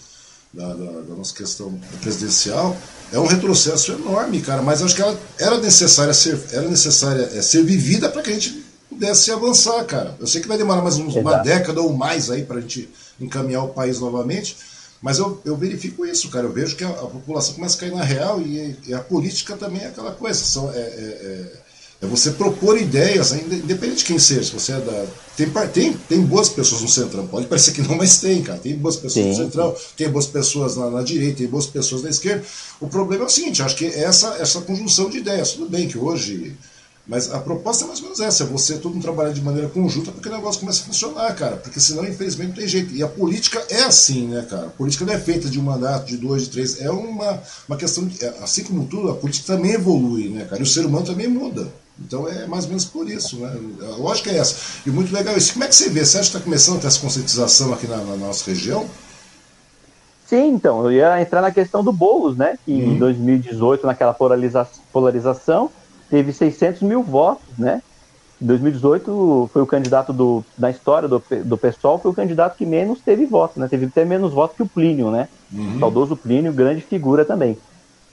[0.53, 2.77] da, da, da, nossa questão presidencial,
[3.13, 4.63] é um retrocesso enorme, cara.
[4.63, 8.35] Mas acho que ela era necessária ser, era necessária é, ser vivida para que a
[8.35, 10.15] gente pudesse avançar, cara.
[10.21, 12.89] Eu sei que vai demorar mais uns, uma década ou mais aí para a gente
[13.21, 14.57] encaminhar o país novamente,
[15.03, 16.47] mas eu, eu verifico isso, cara.
[16.47, 19.57] Eu vejo que a, a população começa a cair na real e, e, a política
[19.57, 20.43] também é aquela coisa.
[20.43, 21.63] São, é, é, é
[22.03, 24.43] é você propor ideias, independente de quem seja.
[24.43, 25.07] Se você é da.
[25.37, 28.59] Tem, tem, tem boas pessoas no Centrão, pode parecer que não, mas tem, cara.
[28.59, 29.31] Tem boas pessoas Sim.
[29.31, 32.45] no Centrão, tem boas pessoas na, na, direita, tem boas pessoas na esquerda.
[32.81, 35.97] O problema é o seguinte: acho que essa, essa conjunção de ideias, tudo bem que
[35.97, 36.57] hoje.
[37.07, 39.69] Mas a proposta é mais ou menos essa: é você todo mundo trabalhar de maneira
[39.69, 41.57] conjunta para que o negócio comece a funcionar, cara.
[41.57, 42.95] Porque senão, infelizmente, não tem jeito.
[42.95, 44.67] E a política é assim, né, cara?
[44.67, 46.81] A política não é feita de um mandato, de dois, de três.
[46.81, 48.25] É uma, uma questão de.
[48.25, 50.61] É, assim como tudo, a política também evolui, né, cara?
[50.61, 51.67] E o ser humano também muda.
[51.99, 53.53] Então é mais ou menos por isso, né?
[53.83, 54.81] A lógica é essa.
[54.87, 55.53] E muito legal isso.
[55.53, 56.05] Como é que você vê?
[56.05, 58.89] Você acha que está começando a ter essa conscientização aqui na, na, nossa região?
[60.27, 62.57] Sim, então, eu ia entrar na questão do Boulos, né?
[62.65, 62.93] Que uhum.
[62.93, 65.71] em 2018, naquela polariza polarização,
[66.13, 67.83] teve 600 mil votos, né?
[68.41, 72.67] Em 2018 foi o candidato do, na história do, do PSOL, foi o candidato que
[72.67, 73.67] menos teve votos, né?
[73.67, 75.27] Teve até menos votos que o Plínio, né?
[75.51, 75.77] Uhum.
[75.77, 77.57] O saudoso Plínio, grande figura também.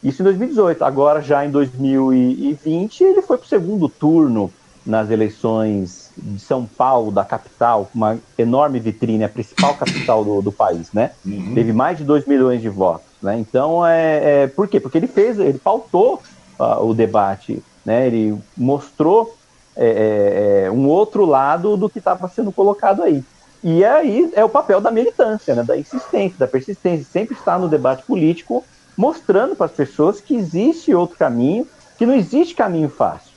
[0.01, 0.81] Isso em 2018.
[0.85, 4.49] Agora, já em 2020, ele foi para o segundo turno
[4.85, 10.53] nas eleições de São Paulo, da capital, uma enorme vitrine, a principal capital do, do
[10.53, 11.11] país, né?
[11.25, 11.53] Uhum.
[11.53, 13.37] Teve mais de 2 milhões de votos, né?
[13.37, 14.79] Então, é, é, por quê?
[14.79, 16.21] Porque ele fez, ele pautou
[16.57, 18.07] uh, o debate, né?
[18.07, 19.35] Ele mostrou
[19.75, 23.23] é, é, é um outro lado do que estava sendo colocado aí.
[23.63, 25.63] E aí é o papel da militância, né?
[25.63, 28.63] da insistência, da persistência, sempre estar no debate político
[28.95, 31.65] mostrando para as pessoas que existe outro caminho,
[31.97, 33.31] que não existe caminho fácil.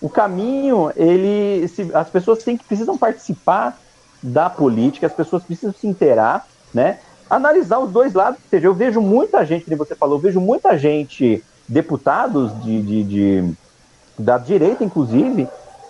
[0.00, 3.78] O caminho, ele, se, as pessoas têm que precisam participar
[4.22, 7.00] da política, as pessoas precisam se inteirar, né?
[7.28, 10.40] Analisar os dois lados, ou seja, eu vejo muita gente, como você falou, eu vejo
[10.40, 13.54] muita gente, deputados de, de, de
[14.20, 15.48] da direita, inclusive,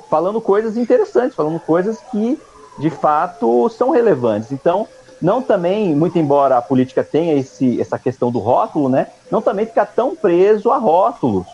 [0.09, 2.39] falando coisas interessantes, falando coisas que
[2.79, 4.53] de fato são relevantes.
[4.53, 4.89] Então,
[5.21, 9.67] não também, muito embora a política tenha esse, essa questão do rótulo, né, não também
[9.67, 11.47] ficar tão preso a rótulos.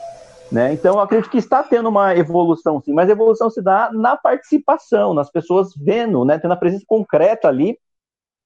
[0.50, 0.72] Né?
[0.72, 4.16] Então, eu acredito que está tendo uma evolução, sim, mas a evolução se dá na
[4.16, 7.76] participação, nas pessoas vendo, né, tendo a presença concreta ali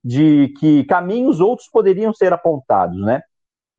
[0.02, 2.98] de que caminhos outros poderiam ser apontados.
[2.98, 3.22] Né?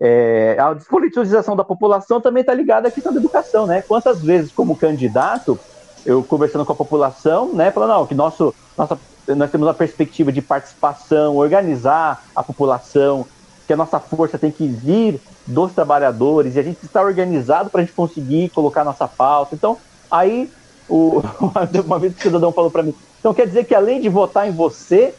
[0.04, 3.68] É, a despolitização da população também está ligada à questão da educação.
[3.68, 3.84] Né?
[3.84, 5.60] Quantas vezes, como candidato,
[6.04, 8.98] eu conversando com a população, né, falando não, que nosso, nossa
[9.28, 13.26] nós temos uma perspectiva de participação, organizar a população,
[13.68, 17.82] que a nossa força tem que vir dos trabalhadores e a gente está organizado para
[17.82, 19.54] a gente conseguir colocar nossa pauta.
[19.54, 19.78] Então,
[20.10, 20.52] aí,
[20.90, 21.22] o,
[21.86, 24.52] uma vez o cidadão falou para mim, então quer dizer que além de votar em
[24.52, 25.14] você,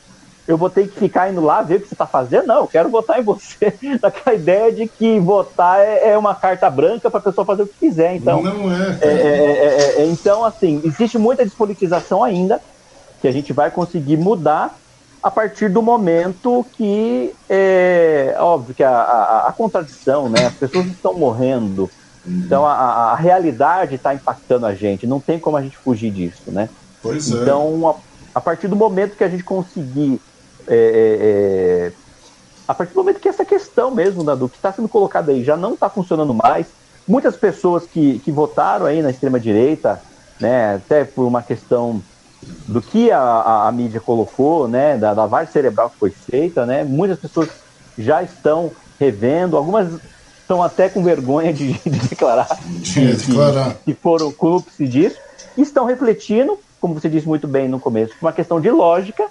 [0.53, 2.46] eu vou ter que ficar indo lá ver o que você está fazendo?
[2.46, 3.72] Não, eu quero votar em você.
[4.00, 7.66] Daquela ideia de que votar é, é uma carta branca para a pessoa fazer o
[7.66, 8.16] que quiser.
[8.16, 12.61] Então, não é, é, é, é, Então, assim, existe muita despolitização ainda
[13.20, 14.76] que a gente vai conseguir mudar
[15.22, 20.46] a partir do momento que é óbvio que a, a, a contradição, né?
[20.46, 21.88] As pessoas estão morrendo,
[22.26, 26.50] então a, a realidade está impactando a gente, não tem como a gente fugir disso,
[26.50, 26.68] né?
[27.00, 27.36] Pois é.
[27.36, 27.94] Então, a,
[28.34, 30.20] a partir do momento que a gente conseguir
[30.68, 31.92] é, é, é
[32.66, 35.56] a partir do momento que essa questão mesmo do que está sendo colocado aí já
[35.56, 36.66] não está funcionando mais,
[37.06, 40.00] muitas pessoas que, que votaram aí na extrema direita,
[40.40, 42.02] né, até por uma questão
[42.66, 46.84] do que a, a, a, mídia colocou, né, da lavagem cerebral que foi feita, né,
[46.84, 47.48] muitas pessoas
[47.98, 50.00] já estão revendo, algumas
[50.40, 53.74] estão até com vergonha de, de declarar, de que, declarar.
[53.84, 55.16] que, foram cúmplices disso,
[55.56, 59.26] e estão refletindo, como você disse muito bem no começo, uma questão de lógica,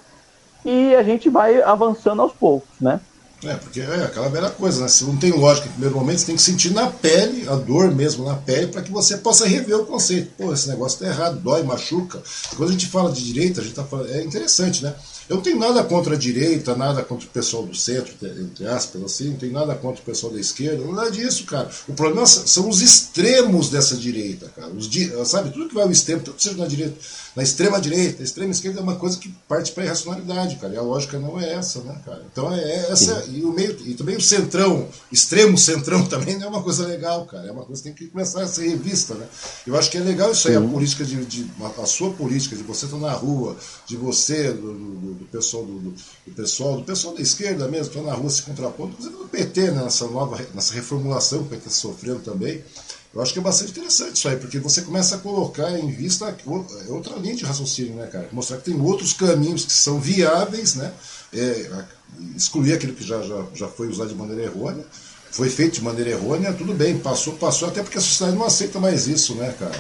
[0.66, 3.00] e a gente vai avançando aos poucos, né?
[3.44, 4.88] É, porque é aquela velha coisa, né?
[4.88, 7.90] Se não tem lógica em primeiro momento, você tem que sentir na pele, a dor
[7.90, 10.32] mesmo na pele, para que você possa rever o conceito.
[10.38, 12.22] Pô, esse negócio tá errado, dói, machuca.
[12.56, 14.12] Quando a gente fala de direita, a gente tá falando.
[14.12, 14.94] É interessante, né?
[15.28, 19.02] Eu não tenho nada contra a direita, nada contra o pessoal do centro, entre aspas,
[19.02, 21.70] assim, não tenho nada contra o pessoal da esquerda, nada disso, cara.
[21.88, 24.68] O problema são os extremos dessa direita, cara.
[24.74, 24.90] Os,
[25.30, 26.98] sabe, tudo que vai ao extremo, tudo seja na direita,
[27.36, 30.74] na extrema direita, a extrema esquerda é uma coisa que parte para a irracionalidade, cara.
[30.74, 32.26] E a lógica não é essa, né, cara?
[32.32, 33.26] Então é, essa.
[33.30, 37.26] E, o meio, e também o centrão, extremo centrão também não é uma coisa legal,
[37.26, 37.48] cara.
[37.48, 39.26] É uma coisa que tem que começar a ser revista, né?
[39.66, 41.50] Eu acho que é legal isso aí, a política de, de
[41.82, 43.56] a sua política, de você estar na rua,
[43.86, 45.96] de você, do, do, do pessoal do, do,
[46.36, 49.84] pessoal, do pessoal da esquerda mesmo, estar na rua se contrapondo, inclusive do PT, né,
[49.84, 52.62] nessa nova, nessa reformulação que o PT sofrendo também.
[53.14, 56.30] Eu acho que é bastante interessante isso aí, porque você começa a colocar em vista
[56.30, 58.30] é outra linha de raciocínio, né, cara?
[58.32, 60.94] Mostrar que tem outros caminhos que são viáveis, né?
[61.34, 61.70] É,
[62.36, 64.86] excluir aquilo que já, já, já foi usado de maneira errônea,
[65.30, 68.80] foi feito de maneira errônea, tudo bem, passou, passou, até porque a sociedade não aceita
[68.80, 69.78] mais isso, né, cara?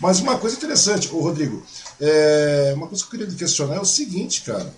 [0.00, 1.62] Mas uma coisa interessante, ô Rodrigo,
[2.00, 4.72] é, uma coisa que eu queria questionar é o seguinte, cara.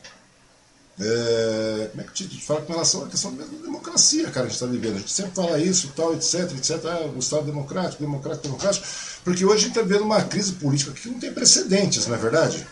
[1.01, 4.49] É, como é que eu te falo com relação à questão da democracia, cara, a
[4.49, 4.97] gente está vivendo.
[4.97, 6.85] A gente sempre fala isso, tal, etc, etc.
[6.85, 8.87] Ah, o Estado democrático, democrático, democrático.
[9.25, 12.19] Porque hoje a gente está vivendo uma crise política que não tem precedentes, não é
[12.19, 12.67] verdade?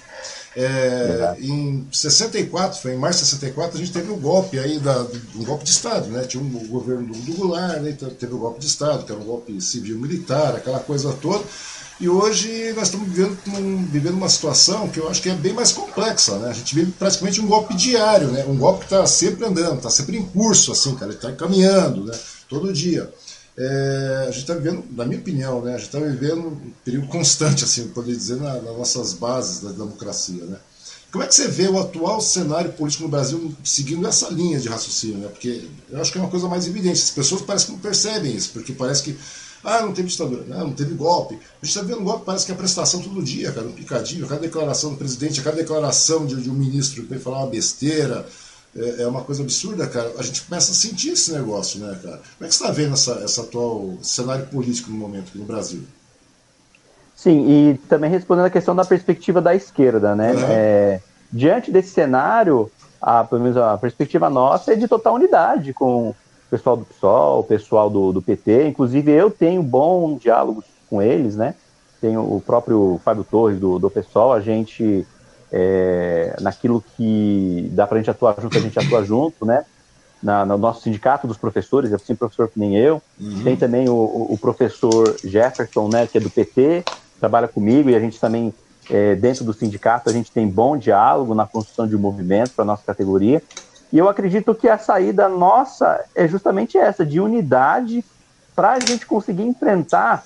[0.56, 5.06] É, em 64, foi em março de 64, a gente teve um golpe aí, da,
[5.36, 6.24] um golpe de Estado, né?
[6.24, 7.90] Tinha um, o governo do, do Goulart, né?
[7.90, 11.44] Então teve o um golpe de Estado, que era um golpe civil-militar, aquela coisa toda.
[12.00, 13.36] E hoje nós estamos vivendo,
[13.90, 16.38] vivendo uma situação que eu acho que é bem mais complexa.
[16.38, 16.48] Né?
[16.48, 18.42] A gente vive praticamente um golpe diário, né?
[18.46, 22.18] um golpe que está sempre andando, está sempre em curso, assim, cara, está caminhando né?
[22.48, 23.12] todo dia.
[23.54, 25.74] É, a gente está vivendo, na minha opinião, né?
[25.74, 29.70] a gente está vivendo um período constante, assim, poderia dizer, na, nas nossas bases da
[29.70, 30.42] democracia.
[30.46, 30.56] Né?
[31.12, 34.70] Como é que você vê o atual cenário político no Brasil seguindo essa linha de
[34.70, 35.18] raciocínio?
[35.18, 35.28] Né?
[35.28, 37.02] Porque eu acho que é uma coisa mais evidente.
[37.02, 39.18] As pessoas parecem que não percebem isso, porque parece que
[39.62, 41.34] ah, não teve ditadura, não, não teve golpe.
[41.34, 44.40] A gente está vendo golpe, parece que é prestação todo dia, cara, um picadinho, cada
[44.40, 48.26] declaração do presidente, cada declaração de, de um ministro que vem falar uma besteira,
[48.74, 50.12] é, é, uma coisa absurda, cara.
[50.18, 52.16] A gente começa a sentir esse negócio, né, cara?
[52.16, 55.44] Como é que você está vendo essa, essa atual cenário político no momento aqui no
[55.44, 55.82] Brasil?
[57.14, 60.32] Sim, e também respondendo a questão da perspectiva da esquerda, né?
[60.32, 60.44] Uhum.
[60.48, 61.00] É,
[61.30, 66.14] diante desse cenário, a, pelo menos a perspectiva nossa é de total unidade com
[66.50, 71.36] pessoal do PSOL, o pessoal do, do PT, inclusive eu tenho bom diálogo com eles,
[71.36, 71.54] né?
[72.00, 75.06] Tenho o próprio Fábio Torres do, do PSOL, a gente,
[75.52, 79.64] é, naquilo que dá para a gente atuar junto, a gente atua junto, né?
[80.22, 83.00] Na, no nosso sindicato dos professores, sou professor que nem eu.
[83.18, 83.42] Uhum.
[83.42, 86.84] Tem também o, o, professor Jefferson, né, que é do PT,
[87.18, 88.52] trabalha comigo e a gente também,
[88.90, 92.64] é, dentro do sindicato, a gente tem bom diálogo na construção de um movimento para
[92.64, 93.42] a nossa categoria.
[93.92, 98.04] E eu acredito que a saída nossa é justamente essa, de unidade,
[98.54, 100.24] para a gente conseguir enfrentar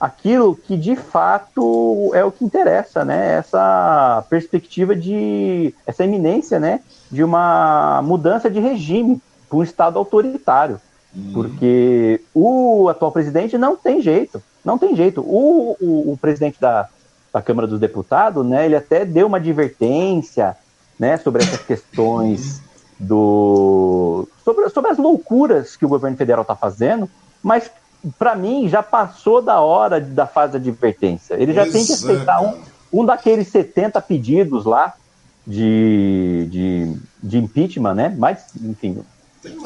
[0.00, 3.38] aquilo que de fato é o que interessa, né?
[3.38, 6.80] Essa perspectiva de essa eminência, né?
[7.10, 10.80] De uma mudança de regime para um Estado autoritário,
[11.14, 11.32] uhum.
[11.32, 15.20] porque o atual presidente não tem jeito, não tem jeito.
[15.22, 16.88] O, o, o presidente da,
[17.32, 18.66] da Câmara dos Deputados, né?
[18.66, 20.56] Ele até deu uma advertência,
[20.98, 21.16] né?
[21.16, 22.60] Sobre essas questões
[22.98, 27.08] do sobre, sobre as loucuras que o governo federal está fazendo,
[27.42, 27.70] mas
[28.18, 31.34] para mim já passou da hora da fase de advertência.
[31.34, 32.58] Ele já tem que aceitar um,
[32.92, 34.94] um daqueles 70 pedidos lá
[35.46, 38.14] de, de, de impeachment, né?
[38.16, 39.02] Mas, enfim,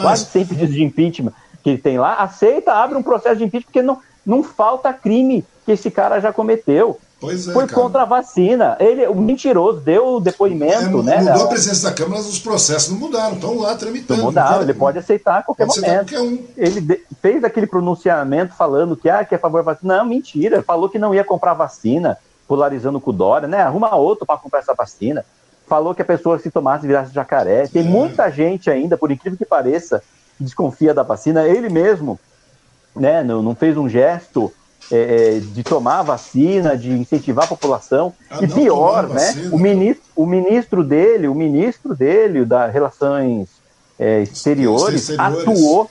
[0.01, 3.66] quase 100 pedidos de impeachment que ele tem lá, aceita, abre um processo de impeachment,
[3.66, 6.99] porque não, não falta crime que esse cara já cometeu.
[7.23, 7.81] Pois é, foi cara.
[7.81, 8.77] contra a vacina.
[8.81, 11.18] Ele, o mentiroso, deu o depoimento, é, né?
[11.18, 14.18] Mudou a presença da Câmara, os processos não mudaram, estão lá tramitando.
[14.18, 16.12] Não mudaram, ele pode aceitar a qualquer momento.
[16.12, 16.45] Qualquer um.
[16.57, 19.99] Ele de, fez aquele pronunciamento falando que, ah, que é a favor da vacina.
[19.99, 20.64] Não, mentira.
[20.64, 22.18] Falou que não ia comprar vacina,
[22.49, 23.62] polarizando com o Dória, né?
[23.62, 25.25] Arruma outro para comprar essa vacina.
[25.68, 27.68] Falou que a pessoa se tomasse virasse jacaré.
[27.68, 27.89] Tem é.
[27.89, 30.03] muita gente ainda, por incrível que pareça,
[30.41, 31.47] desconfia da vacina.
[31.47, 32.18] Ele mesmo,
[32.97, 34.53] né, não, não fez um gesto
[34.91, 38.12] é, é, de tomar a vacina, de incentivar a população.
[38.30, 39.51] Ah, e pior, né?
[39.53, 43.49] o, ministro, o ministro dele, o ministro dele, da Relações
[43.99, 45.91] é, exteriores, exteriores, atuou,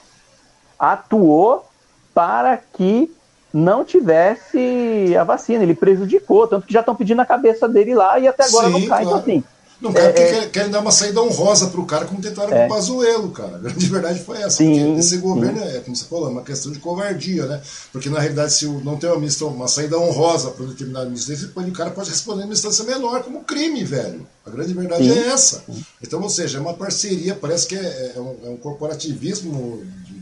[0.78, 1.66] atuou
[2.14, 3.12] para que
[3.54, 5.64] não tivesse a vacina.
[5.64, 8.74] Ele prejudicou, tanto que já estão pedindo a cabeça dele lá e até agora Sim,
[8.74, 9.04] não cai.
[9.04, 9.30] Então, claro.
[9.30, 9.44] Então, assim,
[9.82, 12.60] não, cara, é, é, querem dar uma saída honrosa pro cara, como tentaram é.
[12.60, 13.56] com o Pazuello, cara.
[13.58, 14.58] A grande verdade foi essa.
[14.58, 15.76] Sim, porque esse governo sim.
[15.76, 17.60] é, como você falou, é uma questão de covardia, né?
[17.92, 21.72] Porque na realidade, se não tem uma, uma saída honrosa para um determinado ministro, o
[21.72, 24.28] cara pode responder em instância menor como crime, velho.
[24.46, 25.18] A grande verdade sim.
[25.18, 25.64] é essa.
[26.02, 30.20] Então, ou seja, é uma parceria, parece que é, é, um, é um, corporativismo de,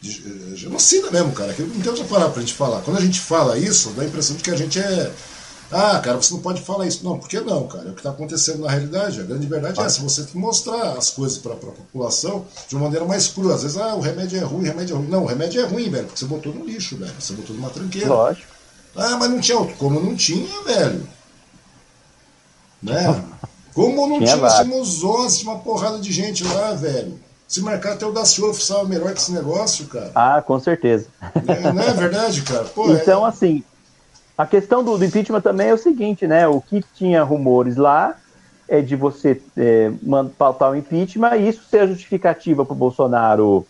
[0.00, 1.54] de, de, genocida mesmo, cara.
[1.58, 2.80] Não tem outra palavra pra gente falar.
[2.80, 5.12] Quando a gente fala isso, dá a impressão de que a gente é
[5.70, 7.04] Ah, cara, você não pode falar isso.
[7.04, 7.86] Não, por que não, cara?
[7.86, 9.20] É o que está acontecendo na realidade.
[9.20, 10.00] A grande verdade é essa.
[10.02, 13.54] Você tem que mostrar as coisas para a população de uma maneira mais crua.
[13.54, 15.08] Às vezes, ah, o remédio é ruim, o remédio é ruim.
[15.08, 17.12] Não, o remédio é ruim, velho, porque você botou no lixo, velho.
[17.18, 18.08] Você botou numa tranqueira.
[18.08, 18.46] Lógico.
[18.94, 19.74] Ah, mas não tinha outro.
[19.76, 21.08] Como não tinha, velho?
[22.82, 23.24] Né?
[23.74, 27.18] Como não tinha, nós tínhamos 11, tinha uma porrada de gente lá, velho.
[27.46, 30.10] Se marcar até o Daciolo fuçava melhor que esse negócio, cara.
[30.14, 31.06] Ah, com certeza.
[31.46, 32.64] É, não é verdade, cara?
[32.64, 33.28] Pô, então, é...
[33.28, 33.62] assim,
[34.36, 36.46] a questão do, do, impeachment também é o seguinte, né?
[36.46, 38.16] O que tinha rumores lá
[38.68, 39.90] é de você é,
[40.36, 43.66] pautar o impeachment e isso ser a justificativa para o Bolsonaro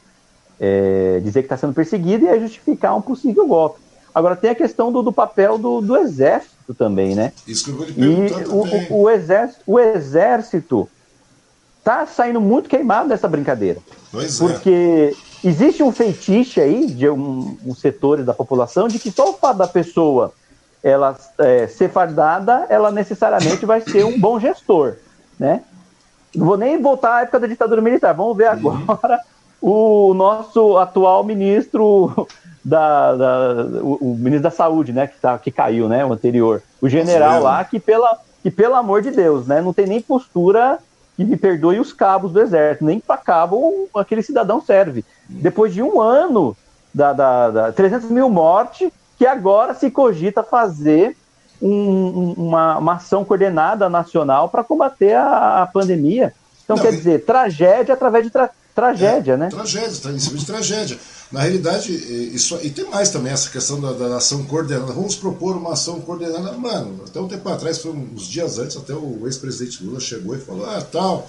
[0.58, 3.80] é, dizer que está sendo perseguido e é justificar um possível golpe.
[4.14, 7.32] Agora tem a questão do, do papel do, do, exército também, né?
[7.46, 10.88] Isso que eu vou lhe perguntar e o, o, o, exército, o exército
[11.84, 13.78] tá saindo muito queimado dessa brincadeira.
[14.10, 14.44] Pois é.
[14.44, 15.48] porque é.
[15.48, 19.58] existe um feitiço aí de um, um, setores da população de que só o fato
[19.58, 20.32] da pessoa
[20.86, 24.94] ela é, ser fardada, ela necessariamente vai ser um bom gestor,
[25.36, 25.62] né?
[26.32, 28.14] Não vou nem voltar à época da ditadura militar.
[28.14, 29.20] Vamos ver agora
[29.60, 32.28] o nosso atual ministro
[32.64, 36.62] da, da o, o, ministro da saúde, né, que, tá, que caiu, né, o anterior,
[36.80, 40.78] o general lá que pela que pelo amor de Deus, né, não tem nem postura
[41.16, 45.04] que me perdoe os cabos do exército, nem para cabo aquele cidadão serve.
[45.28, 46.56] Depois de um ano
[46.94, 51.16] da, da, da 300 mil mortes, que agora se cogita fazer
[51.60, 56.34] um, uma, uma, ação coordenada nacional para combater a, a, pandemia.
[56.64, 59.48] Então, Não, quer dizer, tragédia através de tra tragédia, é, né?
[59.48, 60.98] Tragédia, em cima de tragédia.
[61.32, 61.92] Na realidade,
[62.34, 64.92] isso e tem mais também essa questão da, da, ação coordenada.
[64.92, 66.52] Vamos propor uma ação coordenada.
[66.52, 70.38] Mano, até um tempo atrás, foi uns dias antes, até o ex-presidente Lula chegou e
[70.38, 71.26] falou: ah, tal,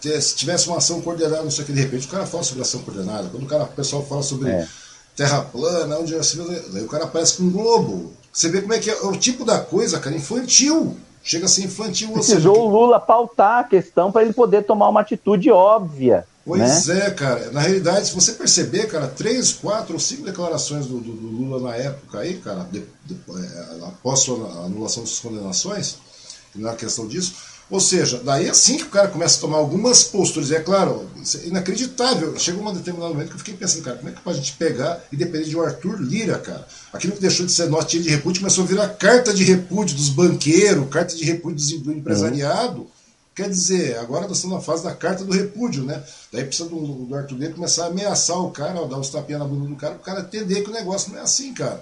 [0.00, 2.42] ter, se tivesse uma ação coordenada, não sei o que, de repente o cara fala
[2.42, 3.28] sobre ação coordenada.
[3.28, 4.66] Quando o, cara, o pessoal fala sobre é.
[5.18, 6.20] Terra plana, onde é
[6.72, 8.12] daí o cara aparece com um globo.
[8.32, 10.96] Você vê como é que é, é o tipo da coisa, cara, infantil.
[11.24, 12.12] Chega a ser infantil.
[12.12, 16.24] Precisou seja, o Lula pautar a questão para ele poder tomar uma atitude óbvia.
[16.46, 17.06] Pois né?
[17.06, 17.50] é, cara.
[17.50, 21.68] Na realidade, se você perceber, cara, três, quatro ou cinco declarações do, do, do Lula
[21.68, 25.96] na época aí, cara, de, de, é, após a anulação das condenações,
[26.54, 27.34] não é questão disso.
[27.70, 30.50] Ou seja, daí é assim que o cara começa a tomar algumas posturas.
[30.50, 32.38] E é claro, é inacreditável.
[32.38, 34.54] Chegou um determinado momento que eu fiquei pensando, cara, como é que pode a gente
[34.54, 36.66] pegar e depender de um Arthur Lira, cara?
[36.92, 40.08] Aquilo que deixou de ser notinha de repúdio começou a virar carta de repúdio dos
[40.08, 42.80] banqueiros, carta de repúdio do empresariado.
[42.80, 42.98] Uhum
[43.38, 46.02] Quer dizer, agora nós estamos na fase da carta do repúdio, né?
[46.32, 49.40] Daí precisa do, do Arthur Lira começar a ameaçar o cara, ó, dar uns tapinhas
[49.40, 51.80] na bunda do cara, para o cara entender que o negócio não é assim, cara.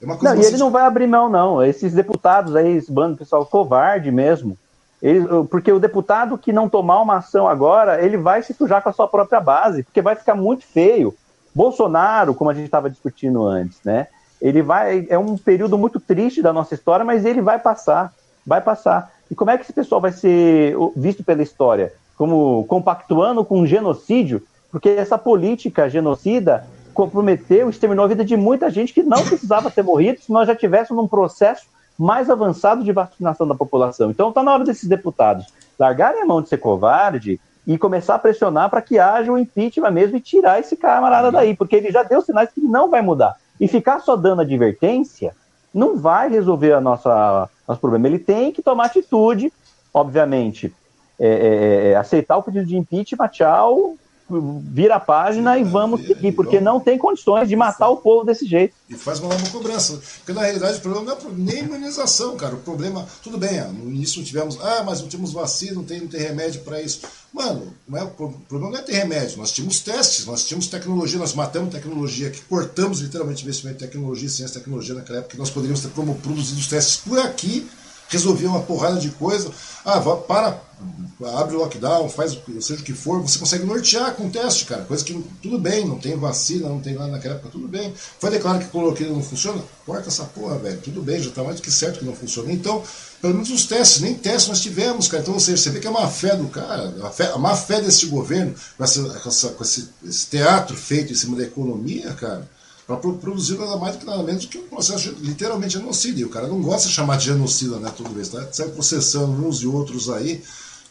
[0.00, 1.62] É uma coisa não, e ele não vai abrir mão, não.
[1.62, 4.56] Esses deputados aí, esse bando pessoal covarde mesmo.
[5.04, 8.88] Ele, porque o deputado que não tomar uma ação agora, ele vai se sujar com
[8.88, 11.14] a sua própria base, porque vai ficar muito feio.
[11.54, 14.06] Bolsonaro, como a gente estava discutindo antes, né?
[14.40, 15.06] Ele vai.
[15.10, 18.14] É um período muito triste da nossa história, mas ele vai passar.
[18.46, 19.12] Vai passar.
[19.30, 21.92] E como é que esse pessoal vai ser visto pela história?
[22.16, 24.42] Como compactuando com um genocídio?
[24.70, 29.82] Porque essa política genocida comprometeu, exterminou a vida de muita gente que não precisava ter
[29.82, 31.66] morrido se nós já tivéssemos um processo
[31.98, 34.10] mais avançado de vacinação da população.
[34.10, 35.46] Então está na hora desses deputados
[35.78, 39.90] largarem a mão de ser covarde e começar a pressionar para que haja um impeachment
[39.90, 43.36] mesmo e tirar esse camarada daí, porque ele já deu sinais que não vai mudar.
[43.58, 45.34] E ficar só dando advertência
[45.72, 48.06] não vai resolver a nossa nosso problema.
[48.06, 49.52] Ele tem que tomar atitude,
[49.92, 50.74] obviamente,
[51.18, 53.96] é, é, é, é aceitar o pedido de impeachment, tchau,
[54.28, 58.46] vira a página e vamos seguir, porque não tem condições de matar o povo desse
[58.46, 58.74] jeito.
[58.88, 60.00] E faz uma nova cobrança.
[60.18, 62.54] Porque na realidade o problema não é nem imunização, cara.
[62.54, 65.84] O problema, tudo bem, ah, no início não tivemos, ah, mas não temos vacina, não
[65.84, 67.02] tem, não tem remédio para isso.
[67.32, 71.18] Mano, não é, o problema não é ter remédio, nós tínhamos testes, nós tínhamos tecnologia,
[71.18, 75.38] nós matamos tecnologia, que cortamos literalmente investimento em tecnologia, ciência e tecnologia naquela época, que
[75.38, 77.68] nós poderíamos ter produzido os testes por aqui
[78.08, 79.50] resolvia uma porrada de coisa.
[79.84, 80.60] Ah, vá, para,
[81.36, 84.84] abre o lockdown, faz seja o que for, você consegue nortear com teste, cara.
[84.84, 87.92] Coisa que tudo bem, não tem vacina, não tem nada naquela época, tudo bem.
[88.18, 89.62] Foi declarado que cloroquina não funciona?
[89.84, 90.80] Corta essa porra, velho.
[90.80, 92.52] Tudo bem, já está mais do que certo que não funciona.
[92.52, 92.82] Então,
[93.20, 95.22] pelo menos os testes, nem testes nós tivemos, cara.
[95.22, 97.54] Então, ou seja, você vê que a má fé do cara, a, fé, a má
[97.56, 101.44] fé desse governo, com, essa, com, essa, com esse, esse teatro feito em cima da
[101.44, 102.48] economia, cara
[102.86, 106.20] para produzir nada mais do que nada menos do que um processo literalmente genocida.
[106.20, 107.90] E o cara não gosta de chamar de genocida, né?
[107.96, 108.46] Tudo isso, tá?
[108.52, 110.42] Sai processando uns e outros aí.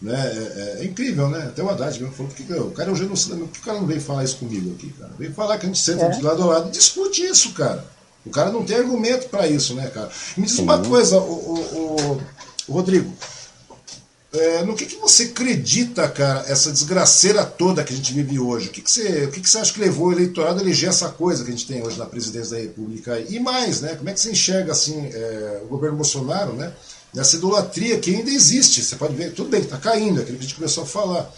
[0.02, 0.14] Né?
[0.14, 1.44] É, é, é incrível, né?
[1.44, 3.50] Até o Haddad mesmo falou que o cara é um genocida mesmo.
[3.50, 5.12] Por que o cara não veio falar isso comigo aqui, cara?
[5.18, 6.10] Vem falar que a gente senta é.
[6.10, 7.86] de lado a lado e discute isso, cara.
[8.26, 10.10] O cara não tem argumento para isso, né, cara?
[10.36, 10.64] Me diz Sim.
[10.64, 12.22] uma coisa, o, o, o,
[12.70, 13.14] o Rodrigo.
[14.34, 18.68] É, no que, que você acredita, cara, essa desgraceira toda que a gente vive hoje?
[18.68, 20.90] O que, que, você, o que, que você acha que levou o eleitorado a eleger
[20.90, 23.20] essa coisa que a gente tem hoje na presidência da República?
[23.30, 23.96] E mais, né?
[23.96, 26.74] Como é que você enxerga assim, é, o governo Bolsonaro, né?
[27.14, 28.84] Nessa idolatria que ainda existe.
[28.84, 31.32] Você pode ver, tudo bem, está caindo, é aquilo que a gente começou a falar.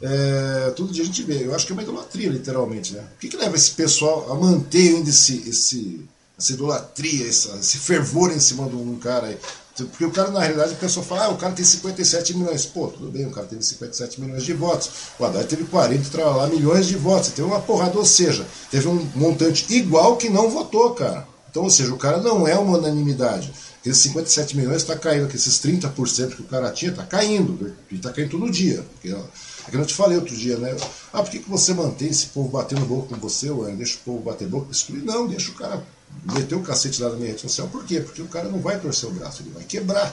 [0.00, 1.46] É, todo dia a gente vê.
[1.46, 3.04] Eu acho que é uma idolatria, literalmente, né?
[3.14, 6.00] O que, que leva esse pessoal a manter ainda esse, esse,
[6.36, 9.38] essa idolatria, essa, esse fervor em cima de um cara aí?
[9.74, 12.66] Porque o cara, na realidade, a pessoa fala, ah, o cara tem 57 milhões.
[12.66, 14.90] Pô, tudo bem, o cara teve 57 milhões de votos.
[15.18, 17.30] O Haddad teve 40 lá, milhões de votos.
[17.30, 21.26] Teve uma porrada, ou seja, teve um montante igual que não votou, cara.
[21.50, 23.52] Então, ou seja, o cara não é uma unanimidade.
[23.80, 27.74] Aqueles 57 milhões está caindo, que esses 30% que o cara tinha está caindo.
[27.90, 28.84] E está caindo todo dia.
[28.92, 30.74] Porque, é que eu te falei outro dia, né?
[31.12, 33.72] Ah, por que, que você mantém esse povo batendo boca com você, ué?
[33.72, 35.02] Deixa o povo bater boca, excluir?
[35.02, 35.82] Não, deixa o cara
[36.24, 37.68] meter o cacete lá na minha rede social.
[37.68, 38.00] Por quê?
[38.00, 40.12] Porque o cara não vai torcer o braço, ele vai quebrar.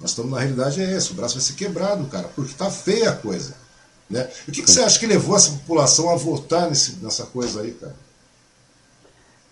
[0.00, 3.10] Nós estamos na realidade é essa, o braço vai ser quebrado, cara, porque está feia
[3.10, 3.54] a coisa.
[4.10, 4.28] Né?
[4.46, 7.62] E o que, que, você acha que levou essa população a votar nesse, nessa coisa
[7.62, 7.94] aí, cara?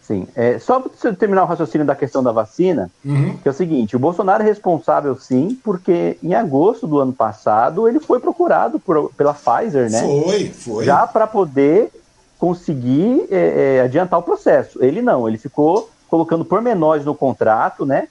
[0.03, 3.37] Sim, é, só para terminar o raciocínio da questão da vacina, uhum.
[3.39, 7.89] que é o seguinte, o Bolsonaro é responsável sim, porque em agosto do ano passado
[7.89, 10.01] ele foi procurado por, pela Pfizer, né?
[10.01, 10.85] Foi, foi.
[10.85, 11.91] Já para poder
[12.43, 14.85] conseguir é, é, adiantar o processo.
[14.85, 18.09] Ele não, ele ficou colocando pormenores no contrato, né?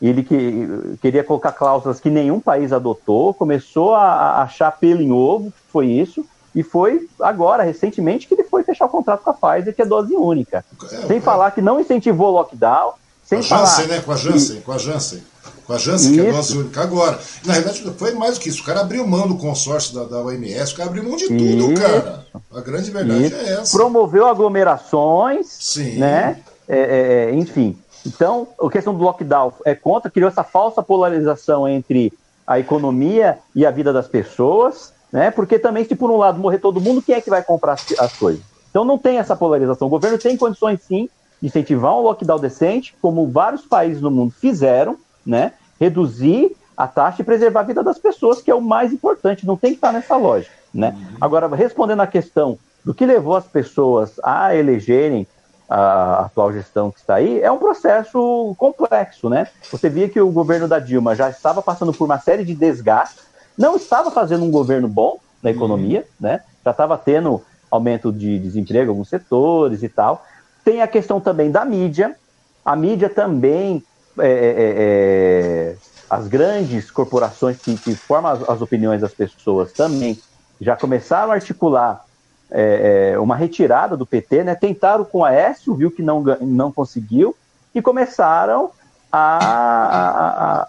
[0.00, 5.12] Ele que, queria colocar cláusulas que nenhum país adotou, começou a, a achar pelo em
[5.12, 6.24] ovo, foi isso,
[6.54, 9.84] e foi agora, recentemente, que ele foi fechar o contrato com a Pfizer, que é
[9.84, 10.64] dose única.
[10.84, 11.20] É, sem é.
[11.20, 13.96] falar que não incentivou o lockdown, sem com a Janssen, falar...
[13.96, 14.02] né?
[14.02, 15.22] Com a Janssen, com a Janssen.
[15.66, 17.18] Com a Janssen, que é dose única agora.
[17.44, 18.62] Na verdade, foi mais do que isso.
[18.62, 21.72] O cara abriu mão do consórcio da, da OMS, o cara abriu mão de tudo,
[21.72, 21.82] isso.
[21.82, 22.26] cara.
[22.52, 23.36] A grande verdade isso.
[23.36, 23.76] é essa.
[23.76, 25.98] Promoveu aglomerações, Sim.
[25.98, 26.42] né?
[26.68, 27.78] É, é, é, enfim.
[28.06, 32.12] Então, a questão do lockdown é contra, criou essa falsa polarização entre
[32.46, 35.30] a economia e a vida das pessoas, né?
[35.30, 37.86] Porque também, se por um lado morrer todo mundo, quem é que vai comprar as,
[37.98, 38.42] as coisas?
[38.68, 39.86] Então não tem essa polarização.
[39.86, 41.08] O governo tem condições sim
[41.40, 45.52] de incentivar um lockdown decente, como vários países no mundo fizeram, né?
[45.80, 49.56] Reduzir a taxa e preservar a vida das pessoas, que é o mais importante, não
[49.56, 50.94] tem que estar nessa lógica, né?
[50.96, 51.16] Uhum.
[51.20, 55.26] Agora, respondendo à questão do que levou as pessoas a elegerem
[55.68, 59.48] a atual gestão que está aí, é um processo complexo, né?
[59.70, 63.24] Você via que o governo da Dilma já estava passando por uma série de desgastes,
[63.56, 66.28] não estava fazendo um governo bom na economia, uhum.
[66.28, 66.40] né?
[66.64, 70.24] Já estava tendo aumento de desemprego em alguns setores e tal.
[70.64, 72.16] Tem a questão também da mídia.
[72.64, 73.82] A mídia também
[74.18, 75.76] é, é, é, é,
[76.08, 80.18] as grandes corporações que, que formam as, as, opiniões das pessoas também
[80.60, 82.04] já começaram a articular
[82.50, 84.54] é, é uma retirada do PT, né?
[84.54, 87.34] Tentaram com a Aécio, viu que não, não conseguiu,
[87.74, 88.70] e começaram
[89.10, 89.38] a,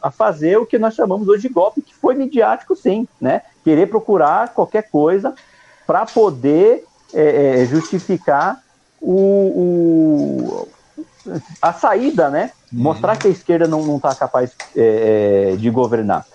[0.02, 3.44] a, a, fazer o que nós chamamos hoje de golpe, que foi midiático, sim, né?
[3.64, 5.36] Querer procurar qualquer coisa
[5.86, 6.84] para poder
[7.14, 8.60] é, justificar
[9.00, 10.68] o, o,
[11.62, 12.52] a saída, né?
[12.84, 16.26] Mostrar que a esquerda não está capaz é, é, de governar.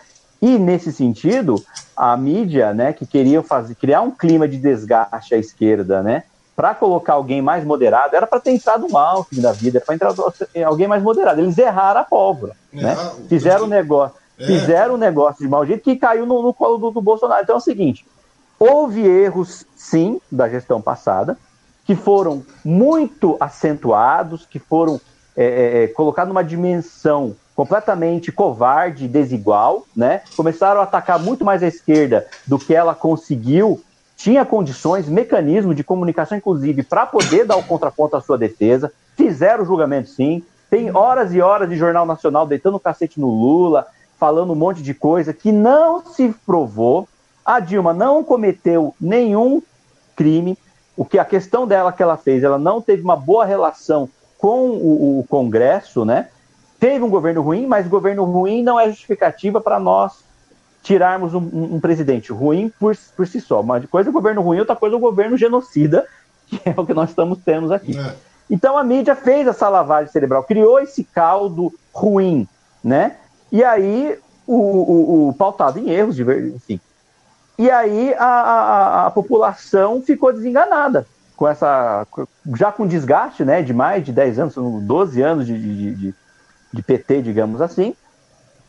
[0.40, 1.62] E nesse sentido,
[1.96, 6.24] a mídia, né, que queria fazer, criar um clima de desgaste à esquerda, né,
[6.56, 10.14] para colocar alguém mais moderado, era para ter entrado um Alckmin da vida, para entrar
[10.66, 11.40] alguém mais moderado.
[11.40, 12.96] Eles erraram a pólvora, é, né?
[13.28, 14.44] Fizeram um negócio, é.
[14.44, 17.42] fizeram um negócio de mau jeito que caiu no, no colo do, do Bolsonaro.
[17.42, 18.06] Então é o seguinte:
[18.58, 21.38] houve erros, sim, da gestão passada,
[21.86, 25.00] que foram muito acentuados, que foram
[25.40, 30.20] é, é, é, colocados numa dimensão completamente covarde, desigual, né?
[30.36, 33.82] Começaram a atacar muito mais a esquerda do que ela conseguiu,
[34.18, 38.92] tinha condições, mecanismo de comunicação, inclusive, para poder dar o contraponto à sua defesa.
[39.16, 40.42] Fizeram o julgamento, sim.
[40.68, 43.86] Tem horas e horas de Jornal Nacional deitando o cacete no Lula,
[44.18, 47.08] falando um monte de coisa que não se provou.
[47.46, 49.62] A Dilma não cometeu nenhum
[50.14, 50.58] crime,
[50.94, 54.06] o que a questão dela que ela fez, ela não teve uma boa relação
[54.40, 56.28] com o, o Congresso, né?
[56.78, 60.24] Teve um governo ruim, mas governo ruim não é justificativa para nós
[60.82, 61.40] tirarmos um,
[61.74, 63.60] um, presidente ruim por, por si só.
[63.60, 66.06] Uma coisa é o governo ruim, outra coisa é o governo genocida,
[66.48, 67.98] que é o que nós estamos tendo aqui.
[67.98, 68.14] É.
[68.50, 72.48] Então a mídia fez essa lavagem cerebral, criou esse caldo ruim,
[72.82, 73.16] né?
[73.52, 76.80] E aí o, o, o pautado em erros, enfim,
[77.58, 81.06] e aí a, a, a população ficou desenganada
[81.40, 82.06] com essa.
[82.54, 86.14] já com desgaste né, de mais de 10 anos, 12 anos de, de, de,
[86.70, 87.96] de PT, digamos assim.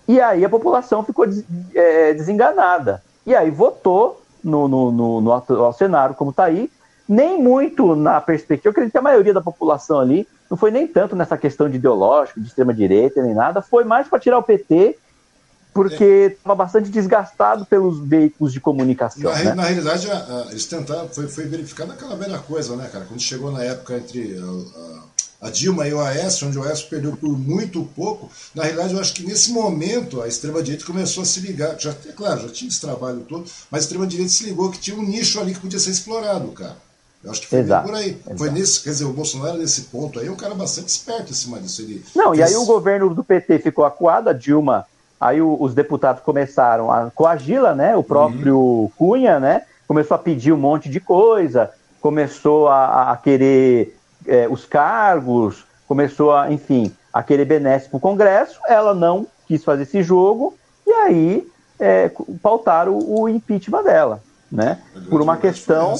[0.07, 1.43] E aí a população ficou des,
[1.75, 3.03] é, desenganada.
[3.25, 6.71] E aí votou no, no, no, no atual cenário como está aí,
[7.09, 10.87] nem muito na perspectiva, eu acredito que a maioria da população ali não foi nem
[10.87, 14.97] tanto nessa questão de ideológico, de extrema-direita, nem nada, foi mais para tirar o PT
[15.73, 19.31] porque estava bastante desgastado pelos veículos de comunicação.
[19.31, 19.53] Na, né?
[19.53, 23.05] na realidade, a, a, eles tentaram, foi, foi verificado aquela velha coisa, né, cara?
[23.05, 24.37] Quando chegou na época entre
[25.41, 28.93] a, a, Dilma e o Aécio, onde o Aécio perdeu por muito pouco, na realidade,
[28.93, 31.79] eu acho que nesse momento a extrema-direita começou a se ligar.
[31.79, 34.97] Já, é claro, já tinha esse trabalho todo, mas a extrema-direita se ligou que tinha
[34.97, 36.75] um nicho ali que podia ser explorado, cara.
[37.23, 38.09] Eu acho que foi exato, por aí.
[38.09, 38.37] Exato.
[38.37, 41.35] Foi nesse, quer dizer, o Bolsonaro nesse ponto aí, é um cara bastante esperto em
[41.35, 41.83] cima disso.
[41.83, 44.87] Ele, Não, e aí o governo do PT ficou acuado, a Dilma
[45.21, 47.95] Aí o, os deputados começaram a coagi-la, né?
[47.95, 48.91] O próprio uhum.
[48.97, 49.61] Cunha, né?
[49.87, 51.69] Começou a pedir um monte de coisa,
[52.01, 53.95] começou a, a querer
[54.25, 58.59] é, os cargos, começou a, enfim, a querer benéfico para o Congresso.
[58.67, 60.57] Ela não quis fazer esse jogo
[60.87, 61.47] e aí
[61.79, 62.09] é,
[62.41, 64.79] pautaram o, o impeachment dela, né?
[65.07, 65.93] Por uma questão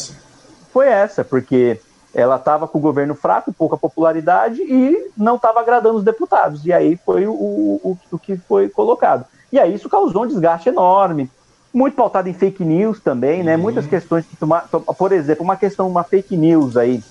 [0.74, 1.80] foi essa, porque
[2.14, 6.66] ela estava com o governo fraco, pouca popularidade e não estava agradando os deputados.
[6.66, 9.26] E aí foi o, o, o que foi colocado.
[9.52, 11.30] E aí isso causou um desgaste enorme,
[11.74, 13.56] muito pautado em fake news também, né?
[13.56, 13.62] Uhum.
[13.62, 17.02] Muitas questões que tomar, por exemplo, uma questão, uma fake news aí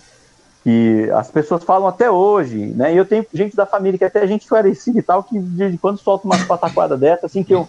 [0.62, 2.92] que as pessoas falam até hoje, né?
[2.92, 5.78] E eu tenho gente da família que até a gente esclarecida e tal que de
[5.78, 7.66] quando solta uma pataquada dessa, assim que eu,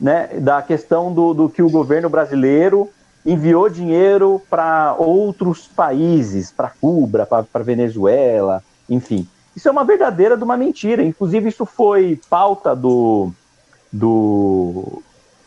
[0.00, 0.28] né?
[0.38, 2.90] Da questão do, do que o governo brasileiro
[3.26, 9.28] enviou dinheiro para outros países, para Cuba, para Venezuela, enfim.
[9.54, 11.02] Isso é uma verdadeira de uma mentira.
[11.02, 13.32] Inclusive, isso foi pauta do,
[13.92, 15.02] do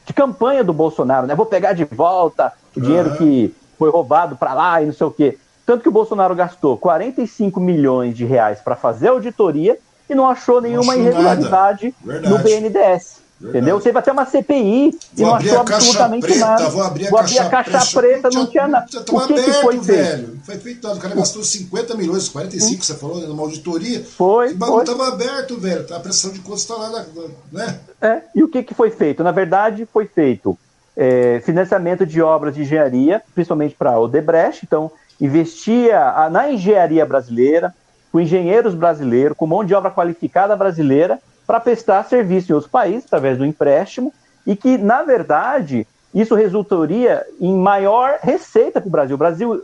[0.06, 1.36] de campanha do Bolsonaro, né?
[1.36, 3.16] Vou pegar de volta o dinheiro uhum.
[3.16, 5.38] que foi roubado para lá e não sei o quê.
[5.66, 9.78] Tanto que o Bolsonaro gastou 45 milhões de reais para fazer auditoria
[10.10, 13.22] e não achou nenhuma não achou irregularidade no BNDES.
[13.42, 13.80] Entendeu?
[13.80, 16.70] Teve até uma CPI e não achou absolutamente preta, nada.
[16.70, 18.86] Vou abrir a vou caixa, abrir a caixa preta, preta, não tinha nada.
[18.86, 20.28] O que, aberto, que foi velho.
[20.28, 20.46] feito?
[20.46, 21.00] Foi feito nada.
[21.00, 22.84] O cara gastou 50 milhões, 45, hum.
[22.84, 24.04] você falou, numa auditoria.
[24.04, 24.52] Foi.
[24.52, 25.86] O bagulho estava aberto, velho.
[25.96, 27.06] A pressão de contas está lá,
[27.50, 27.80] né?
[28.02, 29.24] É, e o que, que foi feito?
[29.24, 30.58] Na verdade, foi feito
[30.98, 34.66] é, financiamento de obras de engenharia, principalmente para o Odebrecht.
[34.66, 37.74] Então, investia na engenharia brasileira,
[38.12, 41.20] com engenheiros brasileiros, com mão de obra qualificada brasileira
[41.50, 44.14] para prestar serviço em outros países através do empréstimo
[44.46, 49.16] e que, na verdade, isso resultaria em maior receita para o Brasil.
[49.16, 49.64] O Brasil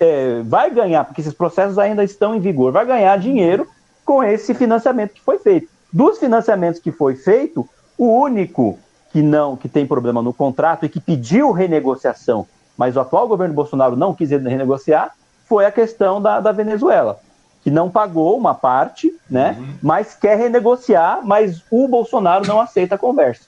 [0.00, 3.68] é, vai ganhar, porque esses processos ainda estão em vigor, vai ganhar dinheiro
[4.02, 5.68] com esse financiamento que foi feito.
[5.92, 7.68] Dos financiamentos que foi feito,
[7.98, 8.78] o único
[9.12, 12.46] que não que tem problema no contrato e que pediu renegociação,
[12.78, 15.14] mas o atual governo Bolsonaro não quis renegociar,
[15.44, 17.20] foi a questão da, da Venezuela
[17.62, 19.56] que não pagou uma parte, né?
[19.58, 19.74] Uhum.
[19.82, 23.42] Mas quer renegociar, mas o Bolsonaro não aceita a conversa.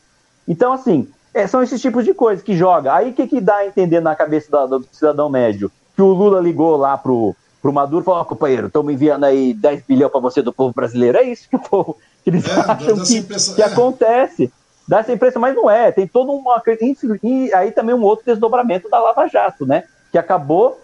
[0.46, 2.94] Então, assim, é, são esses tipos de coisas que joga.
[2.94, 5.70] Aí o que, que dá a entender na cabeça da, do cidadão médio?
[5.96, 9.54] Que o Lula ligou lá pro, pro Maduro e falou: oh, companheiro, estamos enviando aí
[9.54, 11.18] 10 bilhões para você do povo brasileiro.
[11.18, 13.22] É isso que o povo que eles é, acham que,
[13.54, 13.64] que é.
[13.64, 14.52] acontece.
[14.86, 15.90] Dá essa impressão, mas não é.
[15.92, 16.60] Tem todo uma.
[17.22, 19.84] E aí também um outro desdobramento da Lava Jato, né?
[20.10, 20.80] Que acabou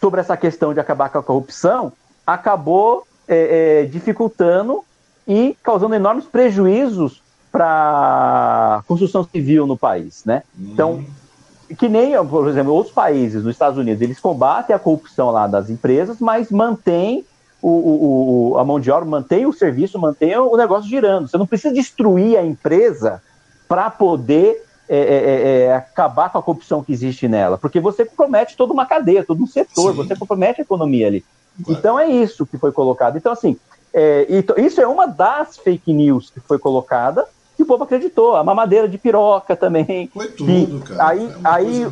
[0.00, 1.92] sobre essa questão de acabar com a corrupção,
[2.32, 4.84] acabou é, é, dificultando
[5.26, 10.42] e causando enormes prejuízos para a construção civil no país, né?
[10.58, 11.76] Então, uhum.
[11.76, 15.68] que nem, por exemplo, outros países, nos Estados Unidos, eles combatem a corrupção lá das
[15.68, 17.24] empresas, mas mantém
[17.60, 21.28] o, o, a mão de obra, mantém o serviço, mantém o negócio girando.
[21.28, 23.22] Você não precisa destruir a empresa
[23.68, 28.04] para poder é, é, é, é, acabar com a corrupção que existe nela, porque você
[28.04, 29.96] compromete toda uma cadeia, todo um setor, Sim.
[29.96, 31.24] você compromete a economia ali.
[31.64, 31.78] Claro.
[31.78, 33.16] Então é isso que foi colocado.
[33.16, 33.56] Então, assim,
[33.92, 34.26] é,
[34.58, 37.26] isso é uma das fake news que foi colocada
[37.56, 38.34] que o povo acreditou.
[38.36, 40.10] A mamadeira de piroca também.
[40.12, 41.08] Foi tudo, cara.
[41.08, 41.86] Aí, é aí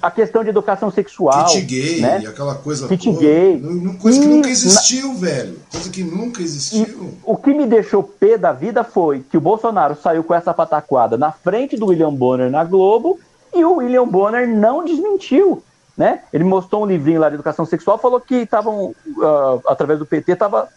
[0.00, 1.46] a questão de educação sexual.
[1.46, 2.16] Kit gay, né?
[2.26, 3.20] aquela coisa Kit toda.
[3.20, 3.62] gay.
[4.00, 5.20] Coisa que nunca existiu, na...
[5.20, 5.58] velho.
[5.70, 6.82] Coisa que nunca existiu.
[6.82, 10.52] E o que me deixou pé da vida foi que o Bolsonaro saiu com essa
[10.52, 13.18] pataquada na frente do William Bonner na Globo
[13.54, 15.62] e o William Bonner não desmentiu
[15.96, 16.20] né?
[16.32, 20.32] Ele mostrou um livrinho lá de educação sexual, falou que estavam, uh, através do PT,
[20.32, 20.68] estava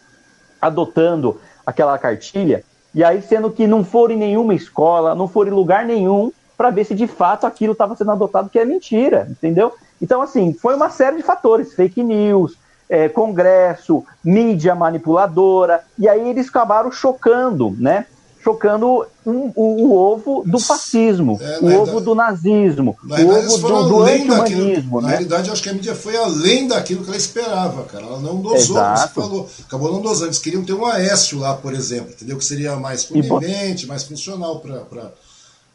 [0.62, 2.64] adotando aquela cartilha,
[2.94, 6.70] e aí sendo que não foram em nenhuma escola, não foram em lugar nenhum, para
[6.70, 9.74] ver se de fato aquilo estava sendo adotado, que é mentira, entendeu?
[10.02, 12.58] Então, assim, foi uma série de fatores, fake news,
[12.90, 18.06] é, congresso, mídia manipuladora, e aí eles acabaram chocando, né?
[18.46, 23.90] Chocando um, o, o, ovo do fascismo, é, o ovo do nazismo, o ovo do,
[23.90, 25.02] do anti-humanismo.
[25.02, 25.14] Na né?
[25.14, 28.06] realidade, eu acho que a mídia foi além daquilo que ela esperava, cara.
[28.06, 29.50] Ela não dosou, como você falou.
[29.66, 30.28] Acabou não dosando.
[30.28, 32.38] Eles queriam ter um Aécio lá, por exemplo, entendeu?
[32.38, 35.12] Que seria mais conivente, mais funcional para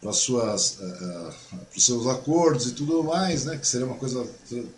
[0.00, 3.56] para suas uh, uh, os seus acordos e tudo mais, né?
[3.56, 4.26] Que seria uma coisa,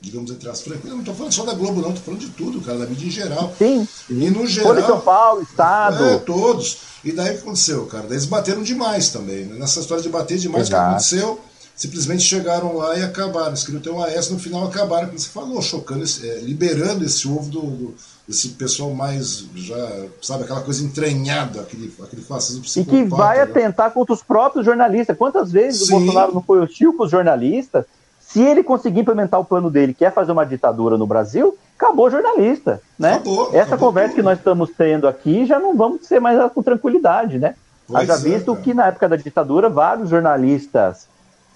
[0.00, 0.92] digamos, entre as tranquilas.
[0.92, 3.10] Não estou falando só da Globo, não, estou falando de tudo, cara, da mídia em
[3.10, 3.54] geral.
[3.56, 3.86] Sim.
[4.10, 4.74] E no geral.
[4.74, 6.04] Folha São Paulo, Estado.
[6.04, 6.78] É, todos.
[7.04, 8.04] E daí o que aconteceu, cara?
[8.04, 9.44] Daí eles bateram demais também.
[9.44, 9.56] Né?
[9.58, 11.40] Nessa história de bater demais, o que aconteceu?
[11.76, 13.54] Simplesmente chegaram lá e acabaram.
[13.54, 17.26] Escreveram ter um AS, no final acabaram, como você falou, chocando, esse, é, liberando esse
[17.28, 17.94] ovo do, do
[18.28, 23.42] esse pessoal mais, já, sabe, aquela coisa entranhada, aquele, aquele fascismo E que vai né?
[23.42, 25.16] atentar contra os próprios jornalistas.
[25.16, 25.94] Quantas vezes Sim.
[25.94, 27.84] o Bolsonaro não foi hostil com os jornalistas?
[28.20, 32.10] Se ele conseguir implementar o plano dele, que é fazer uma ditadura no Brasil, acabou
[32.10, 33.14] jornalista, né?
[33.14, 34.16] Acabou, Essa acabou conversa tudo.
[34.16, 37.56] que nós estamos tendo aqui, já não vamos ser mais com tranquilidade, né?
[37.86, 38.64] Pois Haja é, visto cara.
[38.64, 41.08] que na época da ditadura, vários jornalistas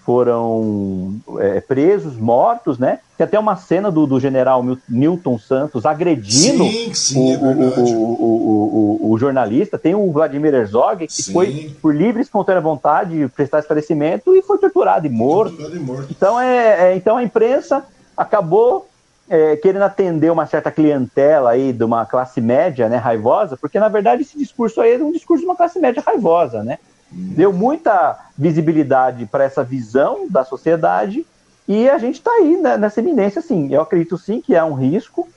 [0.07, 3.01] foram é, presos, mortos, né?
[3.19, 9.01] Tem até uma cena do, do general Newton Santos agredindo sim, sim, o, é o,
[9.03, 9.77] o, o, jornalista.
[9.77, 11.33] Tem o Vladimir Herzog, que sim.
[11.33, 15.57] foi por livre e espontânea vontade prestar esclarecimento e foi torturado e morto.
[15.57, 16.07] Torturado e morto.
[16.09, 17.85] Então, é, é, então a imprensa
[18.17, 18.87] acabou
[19.29, 23.89] é, querendo atender uma certa clientela aí de uma classe média, né, raivosa, porque na
[23.89, 26.79] verdade esse discurso aí é um discurso de uma classe média raivosa, né?
[27.11, 31.27] Deu muita visibilidade para essa visão da sociedade
[31.69, 33.73] e a gente está aí né, nessa eminência, sim.
[33.73, 35.29] Eu acredito sim que há um risco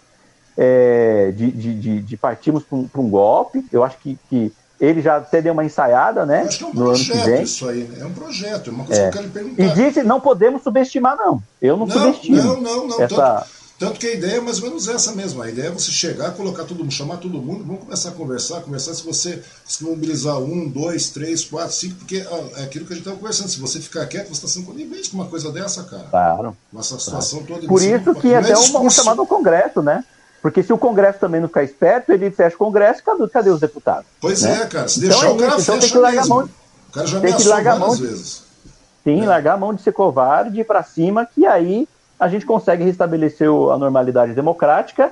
[0.58, 3.66] é, de, de, de, partirmos para um, um, golpe.
[3.72, 6.42] Eu acho que, que, ele já até deu uma ensaiada, né?
[6.42, 7.44] acho que é um no projeto ano que vem.
[7.44, 7.98] isso aí, né?
[8.02, 9.10] É um projeto, é uma coisa é.
[9.10, 9.64] que eu quero perguntar.
[9.64, 11.42] E disse, não podemos subestimar, não.
[11.62, 12.38] Eu não, não subestimo.
[12.38, 13.02] Não, não, não.
[13.02, 13.40] Essa...
[13.40, 15.46] Tanto tanto que a ideia é mais ou menos essa mesma.
[15.46, 18.60] A ideia é você chegar, colocar todo mundo, chamar todo mundo, vamos começar a conversar,
[18.60, 22.18] conversar se você se mobilizar um, dois, três, quatro, cinco, porque
[22.58, 23.48] é aquilo que a gente estava conversando.
[23.48, 26.04] Se você ficar quieto, você está sendo conivente com uma coisa dessa, cara.
[26.10, 26.58] Claro.
[26.74, 27.62] Uma situação claro.
[27.62, 27.68] toda.
[27.68, 30.04] Por isso que é até um, um chamado ao Congresso, né?
[30.42, 33.62] Porque se o Congresso também não ficar esperto, ele fecha o Congresso, cadê, cadê os
[33.62, 34.06] deputados?
[34.20, 34.62] Pois né?
[34.62, 34.88] é, cara.
[34.90, 36.34] Se então deixar é o cara então, tem que largar mesmo.
[36.34, 36.50] A mão,
[36.90, 38.44] o cara já tem que largar a mão de, vezes.
[39.06, 39.26] Sim, é.
[39.26, 41.88] largar a mão de ser covarde ir para cima, que aí
[42.20, 45.12] a gente consegue restabelecer a normalidade democrática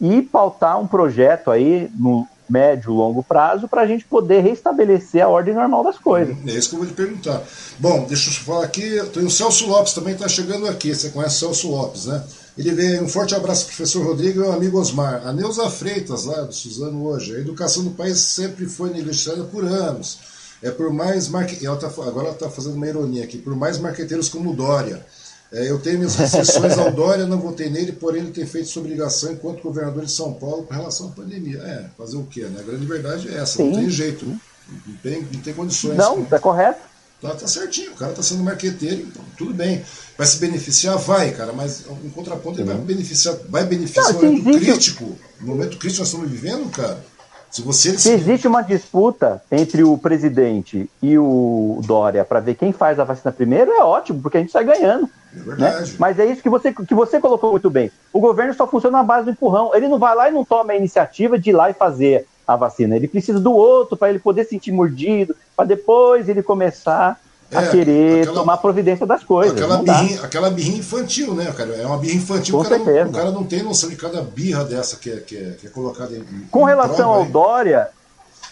[0.00, 5.28] e pautar um projeto aí no médio, longo prazo para a gente poder restabelecer a
[5.28, 6.34] ordem normal das coisas.
[6.46, 7.42] É isso que eu vou te perguntar.
[7.78, 11.36] Bom, deixa eu falar aqui, tem o Celso Lopes também está chegando aqui, você conhece
[11.36, 12.24] o Celso Lopes, né?
[12.56, 15.24] Ele veio, um forte abraço professor Rodrigo e meu amigo Osmar.
[15.24, 19.64] A Neuza Freitas, lá do Suzano hoje, a educação do país sempre foi negligenciada por
[19.64, 20.18] anos.
[20.60, 21.64] É por mais marque...
[21.64, 25.06] ela tá, agora ela está fazendo uma ironia aqui, por mais marqueteiros como Dória.
[25.52, 28.82] É, eu tenho minhas restrições ao Dória, não votei nele, porém ele tem feito sua
[28.82, 31.58] obrigação enquanto governador de São Paulo com relação à pandemia.
[31.58, 32.42] É, fazer o quê?
[32.42, 32.60] Né?
[32.60, 33.70] A grande verdade é essa, Sim.
[33.70, 34.26] não tem jeito.
[34.26, 35.96] Não tem, não tem condições.
[35.96, 36.80] Não, está correto.
[37.20, 39.82] Tá, tá certinho, o cara tá sendo marqueteiro, então, tudo bem.
[40.16, 40.96] Vai se beneficiar?
[40.98, 45.18] Vai, cara, mas em contraponto ele vai beneficiar, vai beneficiar no momento crítico.
[45.40, 47.04] No momento crítico nós estamos vivendo, cara.
[47.50, 47.98] Se, você...
[47.98, 53.04] se existe uma disputa entre o presidente e o Dória para ver quem faz a
[53.04, 55.08] vacina primeiro, é ótimo, porque a gente sai ganhando.
[55.34, 55.90] É verdade.
[55.90, 55.96] Né?
[55.98, 57.90] Mas é isso que você, que você colocou muito bem.
[58.12, 59.74] O governo só funciona na base do empurrão.
[59.74, 62.56] Ele não vai lá e não toma a iniciativa de ir lá e fazer a
[62.56, 62.96] vacina.
[62.96, 67.20] Ele precisa do outro para ele poder sentir mordido, para depois ele começar
[67.54, 69.56] a é, querer aquela, tomar providência das coisas.
[69.56, 71.74] Aquela birrinha, aquela birrinha, infantil, né, cara?
[71.76, 72.54] É uma birra infantil.
[72.54, 73.04] Com o, cara certeza.
[73.04, 75.66] Não, o cara não tem noção de cada birra dessa que é, que é, que
[75.66, 76.22] é colocada em.
[76.50, 77.88] Com relação prova, ao Dória,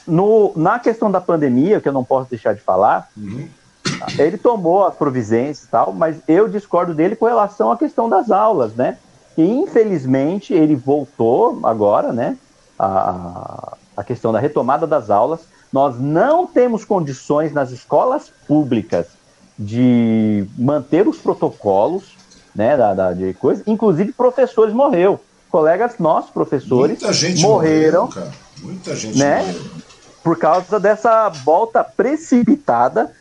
[0.07, 3.49] no, na questão da pandemia, que eu não posso deixar de falar, uhum.
[4.19, 8.31] ele tomou as providências e tal, mas eu discordo dele com relação à questão das
[8.31, 8.97] aulas, né?
[9.37, 12.39] E infelizmente ele voltou agora, né?
[12.79, 15.41] A, a questão da retomada das aulas
[15.77, 19.09] nós não temos condições nas escolas públicas
[19.59, 22.17] de manter os protocolos,
[22.55, 23.63] né, da, da de coisa.
[23.67, 25.21] Inclusive professores morreu,
[25.51, 27.03] colegas nossos professores
[27.43, 28.29] morreram, morreu,
[28.63, 29.63] muita gente né, morreu.
[30.25, 33.13] por causa dessa volta precipitada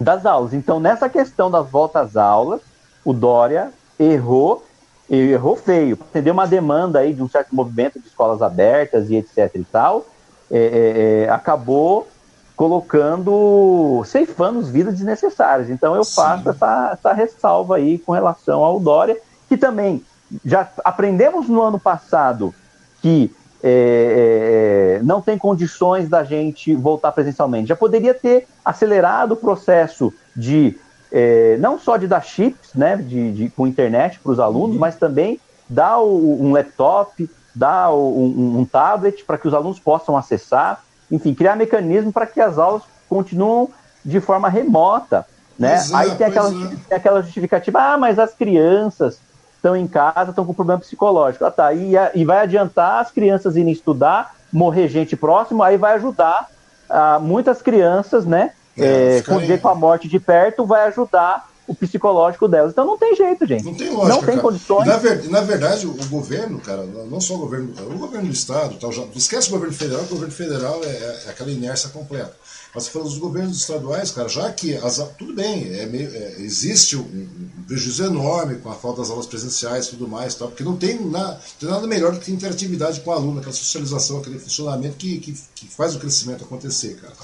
[0.00, 0.54] das aulas.
[0.54, 2.62] Então nessa questão das voltas às aulas,
[3.04, 4.64] o Dória errou
[5.10, 9.50] errou feio, atendeu uma demanda aí de um certo movimento de escolas abertas e etc
[9.54, 10.06] e tal,
[10.50, 12.08] é, é, é, acabou
[12.56, 15.70] colocando, ceifando vidas desnecessárias.
[15.70, 19.16] Então eu faço essa, essa ressalva aí com relação ao Dória,
[19.48, 20.04] que também
[20.44, 22.54] já aprendemos no ano passado
[23.00, 27.68] que é, é, não tem condições da gente voltar presencialmente.
[27.68, 30.78] Já poderia ter acelerado o processo de
[31.12, 34.80] é, não só de dar chips, né, de, de com internet para os alunos, uhum.
[34.80, 40.16] mas também dar o, um laptop, dar um, um tablet para que os alunos possam
[40.16, 43.68] acessar, enfim, criar mecanismo para que as aulas continuem
[44.04, 45.26] de forma remota.
[45.58, 45.74] Né?
[45.74, 46.76] É, Aí tem aquela, é.
[46.88, 49.20] tem aquela justificativa, ah, mas as crianças
[49.56, 51.44] estão em casa, estão com problema psicológico.
[51.44, 51.72] Ah, tá.
[51.72, 56.48] E, e vai adiantar as crianças irem estudar, morrer gente próxima, aí vai ajudar
[56.88, 58.52] ah, muitas crianças, né?
[58.80, 62.72] é, é conviver com a morte de perto vai ajudar o psicológico delas.
[62.72, 63.64] Então não tem jeito, gente.
[63.64, 64.08] Não tem lógica.
[64.08, 64.40] Não tem cara.
[64.40, 64.86] condições.
[64.88, 68.76] Na, ver, na, verdade, o governo, cara, não só o governo, o governo do Estado,
[68.80, 72.36] tal, já, esquece o governo federal, o governo federal é, é, é aquela inércia completa.
[72.74, 76.36] Mas você falou dos governos estaduais, cara, já que as, tudo bem, é meio, é,
[76.40, 80.48] existe um, um, prejuízo enorme com a falta das aulas presenciais e tudo mais, tal,
[80.48, 84.18] porque não tem, na, tem nada melhor do que interatividade com o aluno, aquela socialização,
[84.18, 87.14] aquele funcionamento que, que, que faz o crescimento acontecer, cara.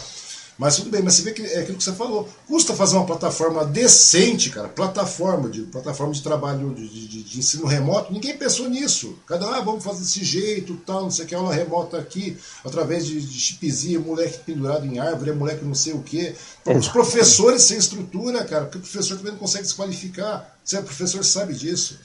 [0.59, 2.29] Mas tudo bem, mas você vê que é aquilo que você falou.
[2.47, 4.69] Custa fazer uma plataforma decente, cara.
[4.69, 8.13] Plataforma de, plataforma de trabalho de, de, de ensino remoto.
[8.13, 9.19] Ninguém pensou nisso.
[9.27, 12.37] Cada um, ah, vamos fazer desse jeito, tal, não sei o que, aula remota aqui,
[12.65, 16.35] através de, de chipzinho, moleque pendurado em árvore, moleque não sei o quê.
[16.65, 20.57] Os professores sem estrutura, cara, porque o professor também não consegue se qualificar.
[20.65, 21.99] Você é professor, sabe disso.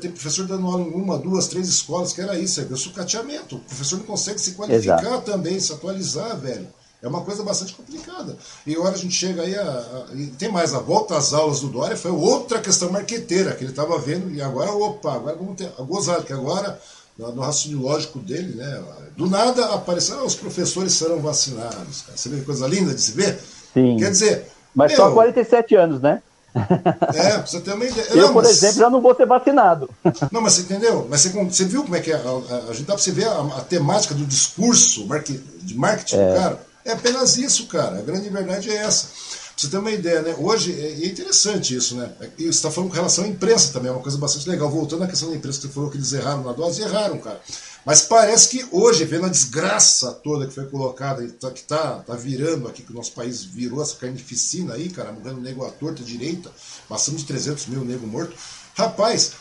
[0.00, 3.56] Tem professor dando aula em uma, duas, três escolas, que era isso, é o sucateamento.
[3.56, 5.30] O professor não consegue se qualificar Exato.
[5.30, 6.68] também, se atualizar, velho.
[7.00, 8.36] É uma coisa bastante complicada.
[8.66, 11.68] E agora a gente chega aí a, a, tem mais, a volta às aulas do
[11.68, 15.70] Dória foi outra questão marqueteira que ele estava vendo, e agora, opa, agora vamos ter
[15.78, 16.80] a gozada, que agora,
[17.16, 18.82] no raciocínio lógico dele, né,
[19.16, 22.02] do nada apareceu, ah, os professores serão vacinados.
[22.02, 22.18] Cara.
[22.18, 23.38] Você vê que coisa linda de se ver?
[23.72, 23.96] Sim.
[23.96, 24.46] Quer dizer.
[24.74, 26.20] Mas meu, só 47 anos, né?
[27.14, 28.06] É, você tem uma ideia.
[28.10, 28.52] Eu, não, por mas...
[28.52, 29.88] exemplo, já não vou ser vacinado.
[30.32, 31.06] Não, mas você entendeu?
[31.08, 32.16] Mas você, você viu como é que é?
[32.16, 35.06] A, a, a gente dá pra você ver a, a temática do discurso
[35.62, 36.28] de marketing é.
[36.28, 36.67] do cara.
[36.88, 37.98] É apenas isso, cara.
[37.98, 39.08] A grande verdade é essa.
[39.08, 39.14] Pra
[39.58, 40.34] você ter uma ideia, né?
[40.38, 42.10] Hoje, é, é interessante isso, né?
[42.38, 44.70] E você está falando com relação à imprensa também, é uma coisa bastante legal.
[44.70, 47.42] Voltando à questão da imprensa, que você falou que eles erraram na dose, erraram, cara.
[47.84, 52.14] Mas parece que hoje, vendo a desgraça toda que foi colocada, tá, que tá, tá
[52.14, 56.02] virando aqui, que o nosso país virou essa carnificina aí, cara, morrendo nego à torta
[56.02, 56.50] direita,
[56.88, 58.34] passando de 300 mil nego morto.
[58.74, 59.32] Rapaz,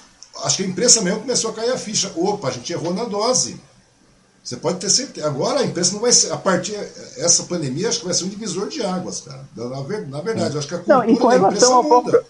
[0.43, 2.11] acho que a imprensa mesmo começou a cair a ficha.
[2.13, 3.57] Opa, a gente errou na dose.
[4.47, 5.27] Você pode ter certeza.
[5.27, 6.31] Agora a imprensa não vai ser.
[6.31, 6.73] A partir
[7.17, 9.41] essa pandemia, acho que vai ser um divisor de águas, cara.
[9.53, 12.23] Na, na verdade, acho que a cultura não, e com relação ao próprio,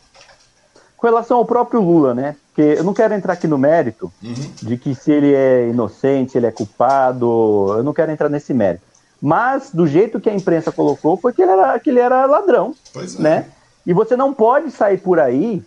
[0.98, 2.36] Com relação ao próprio Lula, né?
[2.48, 4.34] Porque eu não quero entrar aqui no mérito uhum.
[4.64, 7.76] de que se ele é inocente, se ele é culpado.
[7.78, 8.84] Eu não quero entrar nesse mérito.
[9.22, 12.74] Mas do jeito que a imprensa colocou foi que ele era, que ele era ladrão.
[12.92, 13.22] Pois é.
[13.22, 13.46] Né?
[13.86, 15.64] E você não pode sair por aí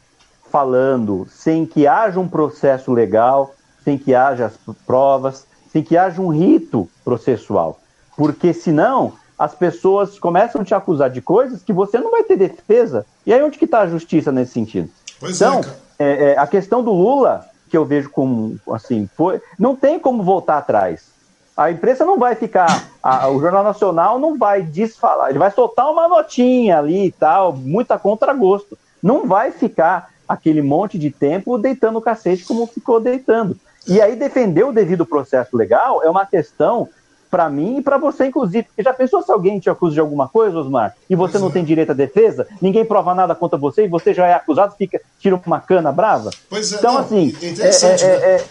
[0.51, 4.53] falando sem que haja um processo legal, sem que haja
[4.84, 7.81] provas, sem que haja um rito processual.
[8.16, 12.37] Porque senão as pessoas começam a te acusar de coisas que você não vai ter
[12.37, 13.07] defesa.
[13.25, 14.91] E aí onde que está a justiça nesse sentido?
[15.18, 15.61] Pois é, então,
[15.99, 20.23] é, é, a questão do Lula, que eu vejo como assim, foi, não tem como
[20.23, 21.09] voltar atrás.
[21.57, 25.91] A imprensa não vai ficar, a, o Jornal Nacional não vai desfalar, ele vai soltar
[25.91, 28.79] uma notinha ali e tal, muita contragosto.
[29.03, 33.59] Não vai ficar aquele monte de tempo deitando o cacete como ficou deitando.
[33.87, 36.89] E aí defender o devido processo legal é uma questão
[37.31, 38.64] para mim e para você, inclusive.
[38.64, 41.49] Porque já pensou se alguém te acusa de alguma coisa, Osmar, e você pois não
[41.49, 41.53] é.
[41.53, 45.01] tem direito à defesa, ninguém prova nada contra você e você já é acusado, fica,
[45.18, 46.31] tira uma cana brava?
[46.49, 48.45] Pois é, então, não, assim, é, é, é, é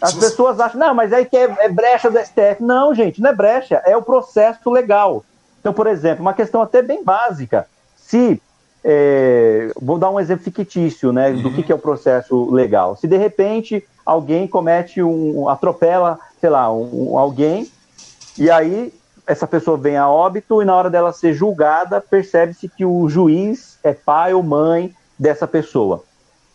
[0.00, 0.20] as você...
[0.20, 2.60] pessoas acham, não, mas aí que é, brecha do STF.
[2.60, 5.24] Não, gente, não é brecha, é o processo legal.
[5.60, 7.66] Então, por exemplo, uma questão até bem básica.
[7.96, 8.40] Se
[8.84, 11.54] é, vou dar um exemplo fictício, né, do uhum.
[11.54, 12.96] que, que, é o processo legal.
[12.96, 17.70] Se de repente alguém comete um, atropela, sei lá, um, alguém,
[18.38, 18.92] e aí
[19.26, 23.78] essa pessoa vem a óbito e na hora dela ser julgada, percebe-se que o juiz
[23.84, 26.02] é pai ou mãe dessa pessoa.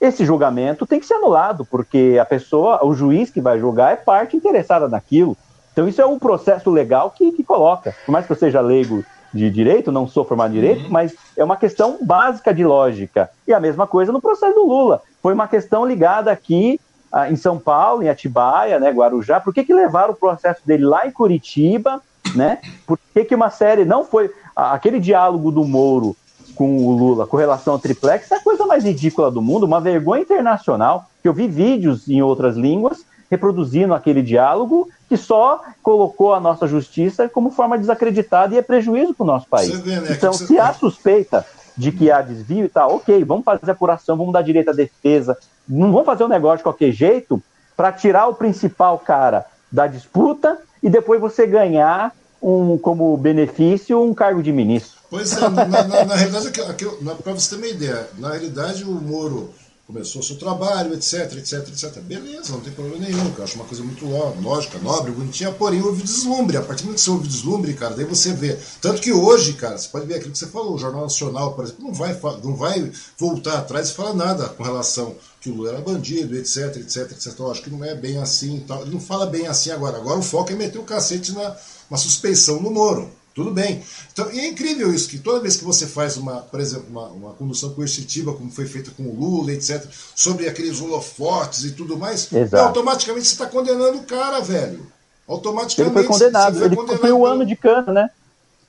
[0.01, 3.95] Esse julgamento tem que ser anulado, porque a pessoa, o juiz que vai julgar é
[3.95, 5.38] parte interessada naquilo.
[5.71, 7.95] Então isso é um processo legal que, que coloca.
[8.05, 9.03] Por mais que eu seja leigo
[9.36, 10.91] de direito, não sou formado em direito, uhum.
[10.91, 13.29] mas é uma questão básica de lógica.
[13.47, 15.01] E a mesma coisa no processo do Lula.
[15.21, 16.79] Foi uma questão ligada aqui
[17.11, 19.39] ah, em São Paulo, em Atibaia, né, Guarujá.
[19.39, 22.01] Por que, que levaram o processo dele lá em Curitiba?
[22.33, 22.59] Né?
[22.88, 24.31] Por que, que uma série não foi.
[24.55, 26.15] Aquele diálogo do Moro
[26.55, 29.81] com o Lula com relação ao triplex é a coisa mais ridícula do mundo, uma
[29.81, 31.05] vergonha internacional.
[31.21, 33.05] Que eu vi vídeos em outras línguas
[33.36, 39.13] reproduzindo aquele diálogo que só colocou a nossa justiça como forma desacreditada e é prejuízo
[39.13, 39.77] para o nosso país.
[39.79, 40.07] Vê, né?
[40.11, 41.45] Então, se há suspeita
[41.77, 45.38] de que há desvio e tal, ok, vamos fazer apuração, vamos dar direito à defesa,
[45.67, 47.41] não vamos fazer um negócio de qualquer jeito
[47.75, 54.13] para tirar o principal cara da disputa e depois você ganhar um, como benefício um
[54.13, 55.01] cargo de ministro.
[55.09, 56.51] Pois é, na, na, na realidade,
[57.23, 59.49] para você ter uma ideia, na realidade o Moro
[59.86, 61.99] começou seu trabalho, etc, etc, etc.
[62.01, 64.05] Beleza, não tem problema nenhum, eu acho uma coisa muito
[64.41, 66.57] lógica, nobre, bonitinha, porém houve deslumbre.
[66.57, 68.57] A partir do momento que você ouve deslumbre, cara, daí você vê.
[68.81, 71.65] Tanto que hoje, cara, você pode ver aquilo que você falou, o Jornal Nacional, por
[71.65, 75.69] exemplo, não vai, não vai voltar atrás e falar nada com relação que o Lula
[75.69, 77.39] era bandido, etc, etc, etc.
[77.39, 78.81] Eu acho que não é bem assim tal.
[78.81, 79.97] Ele não fala bem assim agora.
[79.97, 81.55] Agora o foco é meter o cacete na,
[81.91, 83.11] na suspeição no Moro.
[83.36, 83.83] Tudo bem.
[84.13, 87.07] Então, e é incrível isso, que toda vez que você faz uma, por exemplo, uma,
[87.07, 91.97] uma condução coercitiva, como foi feita com o Lula, etc., sobre aqueles holofotes e tudo
[91.97, 94.88] mais, automaticamente você está condenando o cara, velho.
[95.27, 95.97] Automaticamente.
[95.97, 98.09] Ele foi condenado, ele condenado cumpriu um ano de cana, né?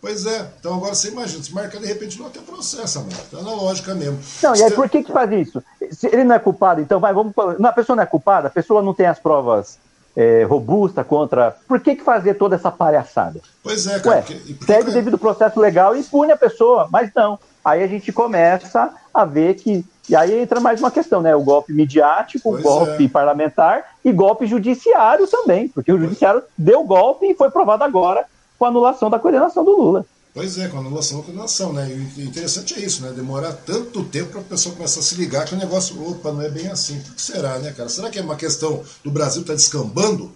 [0.01, 3.13] Pois é, então agora você imagina, se marca de repente não até processo, mano.
[3.31, 4.19] Tá na lógica mesmo.
[4.43, 5.63] Não, e aí por que que faz isso?
[5.93, 7.33] Se ele não é culpado, então vai, vamos.
[7.59, 9.79] Não, a pessoa não é culpada, a pessoa não tem as provas
[10.17, 11.55] é, robusta contra.
[11.69, 13.41] Por que, que fazer toda essa palhaçada?
[13.63, 14.17] Pois é, cara.
[14.17, 17.39] Ué, porque, segue o devido processo legal e pune a pessoa, mas não.
[17.63, 19.85] Aí a gente começa a ver que.
[20.09, 21.35] E aí entra mais uma questão, né?
[21.35, 23.09] O golpe midiático, o golpe é.
[23.09, 28.25] parlamentar e golpe judiciário também, porque o judiciário deu golpe e foi provado agora
[28.57, 30.07] com a anulação da coordenação do Lula.
[30.37, 31.89] Pois é, com a anulação da coordenação, né?
[31.89, 33.11] E o interessante é isso, né?
[33.11, 36.43] Demorar tanto tempo para a pessoa começar a se ligar que o negócio, opa, não
[36.43, 36.99] é bem assim.
[36.99, 37.89] O que será, né, cara?
[37.89, 40.31] Será que é uma questão do Brasil estar tá descambando?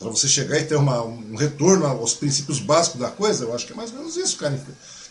[0.00, 3.44] Para você chegar e ter uma, um retorno aos princípios básicos da coisa?
[3.44, 4.60] Eu acho que é mais ou menos isso, cara.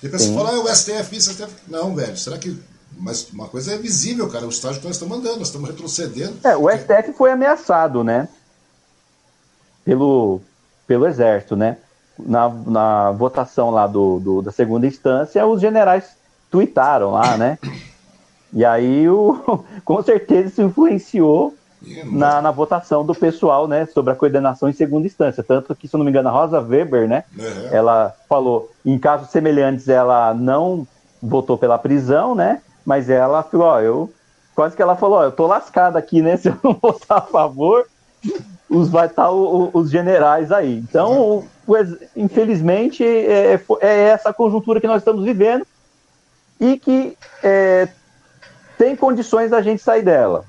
[0.01, 1.53] Depois você fala, ah, o STF, isso, STF.
[1.69, 2.61] Não, velho, será que.
[2.97, 6.39] Mas uma coisa é visível, cara, o estágio que nós estamos andando, nós estamos retrocedendo.
[6.43, 8.27] É, o STF foi ameaçado, né?
[9.85, 10.41] Pelo,
[10.85, 11.77] pelo Exército, né?
[12.25, 16.15] Na, na votação lá do, do, da segunda instância, os generais
[16.49, 17.57] tuitaram lá, né?
[18.51, 21.53] E aí, o, com certeza, isso influenciou
[22.05, 25.43] na, na, votação do pessoal, né, sobre a coordenação em segunda instância.
[25.43, 27.67] Tanto que, se eu não me engano, a Rosa Weber, né, uhum.
[27.71, 30.85] ela falou, em casos semelhantes, ela não
[31.21, 34.13] votou pela prisão, né, mas ela falou, ó, eu,
[34.53, 37.21] quase que ela falou, ó, eu tô lascada aqui, né, se eu não votar a
[37.21, 37.85] favor,
[38.69, 40.77] os, vai estar tá os generais aí.
[40.77, 41.45] Então,
[42.15, 45.65] infelizmente, é, é, é, essa conjuntura que nós estamos vivendo
[46.59, 47.87] e que é,
[48.77, 50.45] tem condições da gente sair dela,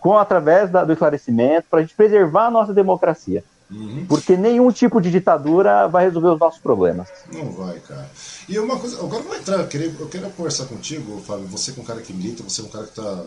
[0.00, 3.42] com através da, do esclarecimento, para a gente preservar a nossa democracia.
[3.70, 4.06] Uhum.
[4.08, 7.08] Porque nenhum tipo de ditadura vai resolver os nossos problemas.
[7.32, 8.08] Não vai, cara.
[8.48, 11.46] E uma coisa, agora eu vou entrar, eu quero, eu quero conversar contigo, Fábio.
[11.46, 13.24] Você que é um cara que milita, você é um cara que está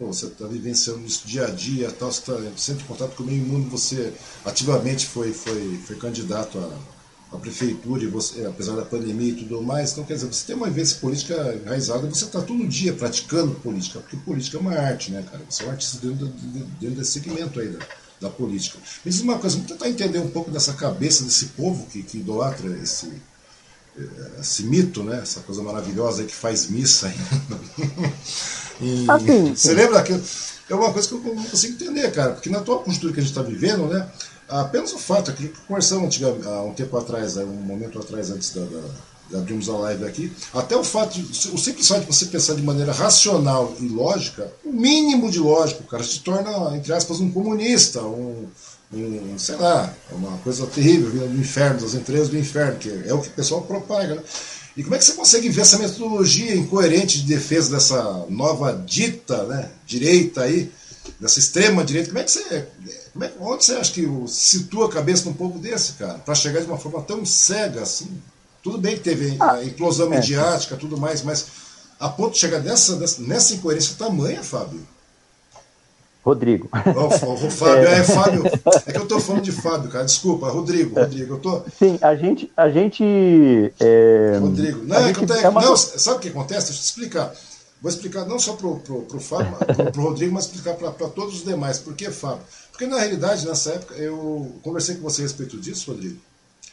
[0.00, 3.26] Você está vivenciando isso dia a dia, tal, você está sempre em contato com o
[3.26, 4.12] meio mundo, você
[4.44, 9.60] ativamente foi, foi, foi candidato à, à prefeitura, e você, apesar da pandemia e tudo
[9.60, 9.90] mais.
[9.90, 13.98] Então, quer dizer, você tem uma vivência política enraizada, você está todo dia praticando política,
[13.98, 15.42] porque política é uma arte, né, cara?
[15.50, 16.28] Você é um artista dentro,
[16.80, 17.84] dentro desse segmento aí da,
[18.20, 18.78] da política.
[19.04, 22.70] Diz uma coisa, vamos tentar entender um pouco dessa cabeça desse povo que, que idolatra
[22.80, 23.10] esse,
[24.40, 25.20] esse mito, né?
[25.22, 27.12] Essa coisa maravilhosa que faz missa.
[28.80, 30.22] E assim, você lembra daquilo?
[30.68, 33.22] É uma coisa que eu não consigo entender, cara, porque na atual conjuntura que a
[33.22, 34.06] gente está vivendo, né,
[34.48, 38.60] apenas o fato, aquilo que conversamos há um tempo atrás, um momento atrás, antes da,
[38.60, 38.80] da,
[39.30, 42.54] de abrirmos a live aqui, até o fato, de, o simples fato de você pensar
[42.54, 47.30] de maneira racional e lógica, o mínimo de lógico, cara, se torna, entre aspas, um
[47.30, 48.46] comunista, um,
[48.92, 53.12] um sei lá, uma coisa terrível, vindo do inferno, das entranhas do inferno, que é
[53.12, 54.22] o que o pessoal propaga, né?
[54.76, 59.42] E como é que você consegue ver essa metodologia incoerente de defesa dessa nova dita
[59.42, 60.70] né, direita aí,
[61.18, 62.10] dessa extrema direita?
[62.10, 62.68] Como é que você.
[63.12, 66.18] Como é, onde você acha que situa a cabeça num povo desse, cara?
[66.20, 68.22] Para chegar de uma forma tão cega assim?
[68.62, 70.10] Tudo bem que teve ah, a implosão é.
[70.10, 71.46] mediática, tudo mais, mas
[71.98, 74.86] a ponto de chegar nessa, nessa incoerência tamanha, Fábio?
[76.24, 76.68] Rodrigo.
[76.96, 77.98] Oh, o Fábio, é.
[78.00, 78.04] é.
[78.04, 78.42] Fábio.
[78.86, 80.04] É que eu estou falando de Fábio, cara.
[80.04, 81.34] Desculpa, Rodrigo, Rodrigo.
[81.34, 81.62] Eu tô...
[81.78, 82.52] Sim, a gente.
[82.56, 83.02] A gente
[83.80, 84.38] é...
[84.40, 84.84] Rodrigo.
[84.84, 85.32] Não, é, gente...
[85.32, 85.62] é uma...
[85.62, 86.66] não, sabe o que acontece?
[86.66, 87.34] Deixa eu te explicar.
[87.80, 91.44] Vou explicar não só para o Fábio, para o Rodrigo, mas explicar para todos os
[91.44, 91.78] demais.
[91.78, 92.42] Por que Fábio?
[92.72, 96.18] Porque na realidade, nessa época, eu conversei com você a respeito disso, Rodrigo,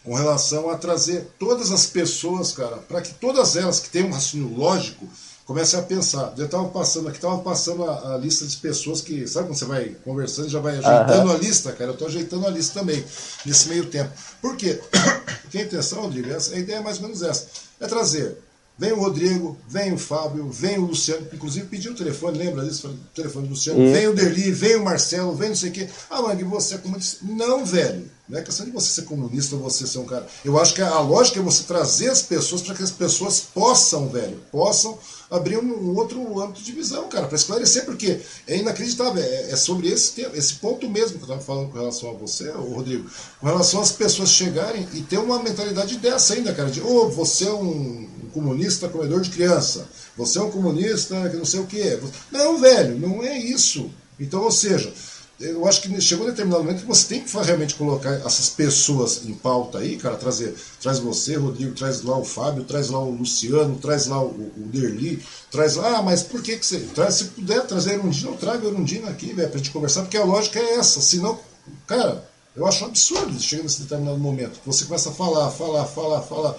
[0.04, 4.12] com relação a trazer todas as pessoas, cara, para que todas elas que têm um
[4.12, 5.08] raciocínio lógico
[5.46, 6.34] comece a pensar.
[6.38, 9.66] Eu estava passando aqui, estava passando a, a, lista de pessoas que, sabe quando você
[9.66, 11.36] vai conversando, já vai ajeitando uhum.
[11.36, 11.92] a lista, cara?
[11.92, 13.04] Eu estou ajeitando a lista também,
[13.46, 14.12] nesse meio tempo.
[14.42, 14.80] Por quê?
[15.44, 17.48] Porque a intenção, Rodrigo, a ideia é mais ou menos essa:
[17.80, 18.38] é trazer.
[18.78, 22.90] Vem o Rodrigo, vem o Fábio, vem o Luciano, inclusive pediu o telefone, lembra disso?
[22.90, 23.94] O telefone do Luciano, e...
[23.94, 25.88] vem o Derli, vem o Marcelo, vem não sei o quê.
[26.10, 27.26] Ah, Mangue, você é comunista.
[27.26, 28.12] Não, velho.
[28.28, 30.28] Não é questão de você ser comunista ou você ser um cara.
[30.44, 34.10] Eu acho que a lógica é você trazer as pessoas para que as pessoas possam,
[34.10, 34.98] velho, possam
[35.30, 39.24] abrir um, outro âmbito de visão, cara, para esclarecer, porque é inacreditável.
[39.24, 42.50] É, é sobre esse, esse ponto mesmo que eu estava falando com relação a você,
[42.50, 43.08] Rodrigo,
[43.40, 47.10] com relação às pessoas chegarem e ter uma mentalidade dessa ainda, cara, de, ô, oh,
[47.10, 49.88] você é um comunista comedor de criança,
[50.18, 52.00] você é um comunista que não sei o que.
[52.30, 53.90] Não, velho, não é isso.
[54.20, 54.94] Então, ou seja,
[55.40, 59.22] eu acho que chegou um determinado momento que você tem que realmente colocar essas pessoas
[59.26, 63.12] em pauta aí, cara, trazer, traz você, Rodrigo, traz lá o Fábio, traz lá o
[63.12, 67.16] Luciano, traz lá o, o Derli, traz lá, ah, mas por que que você, traz,
[67.16, 70.60] se puder trazer Erundina, eu trago Erundina aqui, velho, pra gente conversar, porque a lógica
[70.60, 71.40] é essa, senão,
[71.88, 72.24] cara,
[72.56, 74.62] Eu acho um absurdo chega nesse determinado momento.
[74.66, 76.56] Você começa a falar, falar, falar, falar.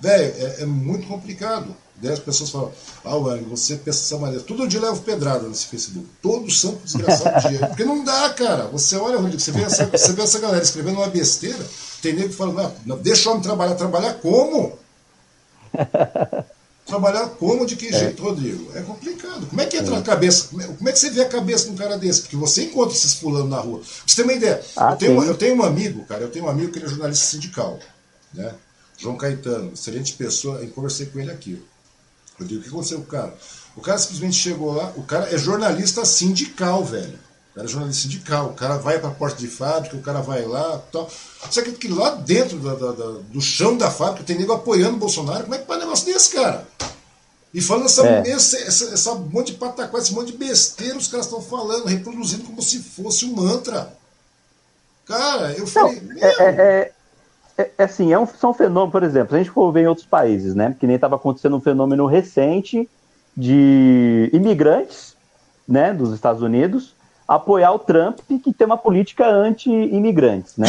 [0.00, 1.74] Velho, é, é, muito complicado.
[1.96, 2.72] Daí as pessoas falam,
[3.04, 4.44] ah, Wang, você pensa dessa maneira.
[4.44, 6.06] Todo dia levo pedrada nesse Facebook.
[6.22, 7.66] Todo santo desgraçado dia.
[7.66, 8.66] Porque não dá, cara.
[8.68, 11.58] Você olha, Rodrigo, você vê essa, você vê essa galera escrevendo uma besteira,
[12.00, 13.74] tem nego que fala, não, deixa o homem trabalhar.
[13.74, 14.78] Trabalhar como?
[16.86, 17.98] Trabalhar como, de que é.
[17.98, 18.70] jeito, Rodrigo?
[18.74, 19.46] É complicado.
[19.46, 19.96] Como é que entra é.
[19.96, 20.48] na cabeça?
[20.48, 22.22] Como é, que você vê a cabeça de um cara desse?
[22.22, 23.80] Porque você encontra esses fulano na rua.
[23.80, 24.62] Pra você ter uma ideia.
[24.74, 26.88] Ah, eu, tenho, eu tenho um amigo, cara, eu tenho um amigo que ele é
[26.88, 27.78] jornalista sindical.
[28.32, 28.54] Né?
[28.98, 31.62] João Caetano, excelente pessoa, eu conversei com ele aqui.
[32.38, 33.34] Eu digo, o que aconteceu com o cara?
[33.76, 37.18] O cara simplesmente chegou lá, o cara é jornalista sindical, velho.
[37.52, 40.20] O cara é jornalista sindical, o cara vai para a porta de fábrica, o cara
[40.20, 41.08] vai lá tal.
[41.48, 44.96] Você acredita que lá dentro da, da, da, do chão da fábrica tem nego apoiando
[44.96, 45.44] o Bolsonaro?
[45.44, 46.66] Como é que faz um negócio desse, cara?
[47.54, 48.30] E falando essa, é.
[48.30, 52.44] essa, essa, essa monte de pataquá, esse monte de besteira, os caras estão falando, reproduzindo
[52.44, 53.96] como se fosse um mantra.
[55.06, 56.00] Cara, eu falei.
[56.00, 56.92] Não, é, é,
[57.58, 59.88] é, é, assim, é um, são fenômenos, por exemplo, se a gente for ver em
[59.88, 60.76] outros países, né?
[60.78, 62.88] Que nem estava acontecendo um fenômeno recente
[63.36, 65.16] de imigrantes,
[65.66, 66.94] né, dos Estados Unidos,
[67.26, 70.68] apoiar o Trump, que tem uma política anti-imigrantes, né?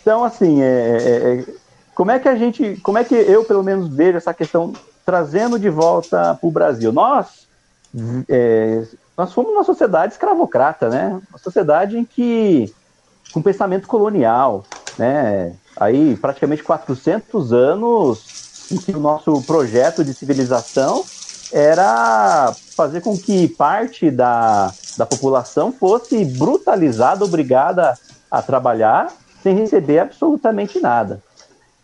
[0.00, 1.44] Então, assim, é, é, é,
[1.94, 4.72] como é que a gente, como é que eu, pelo menos, vejo essa questão
[5.04, 6.92] trazendo de volta para o Brasil?
[6.92, 7.48] Nós,
[9.16, 11.20] nós fomos uma sociedade escravocrata, né?
[11.30, 12.72] Uma sociedade em que,
[13.32, 14.64] com pensamento colonial,
[14.98, 15.56] né?
[15.76, 18.24] Aí, praticamente 400 anos
[18.70, 21.04] em que o nosso projeto de civilização
[21.52, 27.98] era fazer com que parte da, da população fosse brutalizada, obrigada
[28.30, 29.12] a trabalhar
[29.42, 31.22] sem receber absolutamente nada.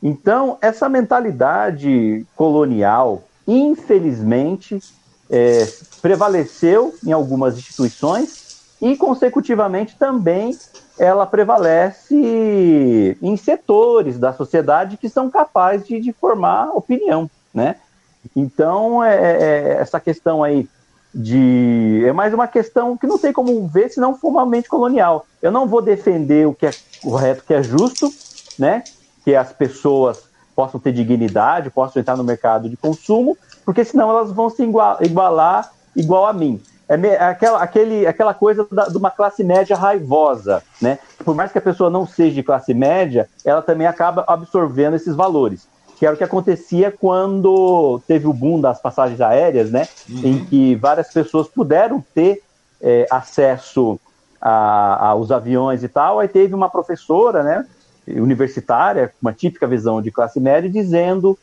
[0.02, 4.82] Então, essa mentalidade colonial, infelizmente,
[5.31, 5.66] é,
[6.01, 8.39] prevaleceu em algumas instituições
[8.81, 10.56] e, consecutivamente, também
[10.99, 17.77] ela prevalece em setores da sociedade que são capazes de, de formar opinião, né?
[18.35, 20.69] Então, é, é, é essa questão aí
[21.15, 22.05] de.
[22.07, 25.27] É mais uma questão que não tem como ver se não for uma mente colonial.
[25.41, 26.70] Eu não vou defender o que é
[27.03, 28.12] correto, o que é justo,
[28.59, 28.85] né?
[29.25, 34.33] Que as pessoas possam ter dignidade, possam entrar no mercado de consumo, porque senão elas
[34.33, 36.61] vão se igualar igual a mim.
[36.89, 40.98] É, é aquela, aquele, aquela coisa da, de uma classe média raivosa, né?
[41.24, 45.15] Por mais que a pessoa não seja de classe média, ela também acaba absorvendo esses
[45.15, 49.89] valores que era o que acontecia quando teve o boom das passagens aéreas, né?
[50.09, 50.20] Uhum.
[50.24, 52.40] Em que várias pessoas puderam ter
[52.81, 53.98] é, acesso
[54.40, 56.20] a, aos aviões e tal.
[56.20, 57.66] Aí teve uma professora, né?
[58.06, 61.36] Universitária, uma típica visão de classe média, dizendo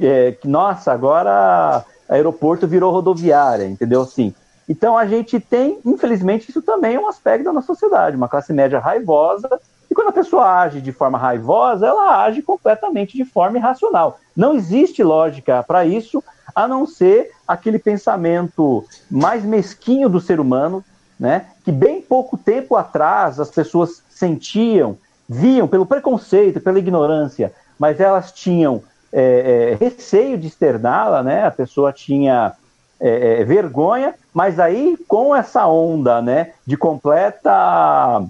[0.00, 4.02] é, que, nossa, agora aeroporto virou rodoviária, entendeu?
[4.02, 4.34] Assim.
[4.68, 8.52] Então a gente tem, infelizmente, isso também é um aspecto da nossa sociedade, uma classe
[8.52, 9.48] média raivosa
[9.92, 14.18] e quando a pessoa age de forma raivosa, ela age completamente de forma irracional.
[14.34, 16.24] Não existe lógica para isso,
[16.54, 20.82] a não ser aquele pensamento mais mesquinho do ser humano,
[21.20, 21.44] né?
[21.62, 24.96] Que bem pouco tempo atrás as pessoas sentiam,
[25.28, 28.82] viam pelo preconceito, pela ignorância, mas elas tinham
[29.12, 31.44] é, é, receio de externá-la, né?
[31.44, 32.54] A pessoa tinha
[33.02, 36.52] é, é vergonha, mas aí com essa onda, né?
[36.66, 38.22] De completa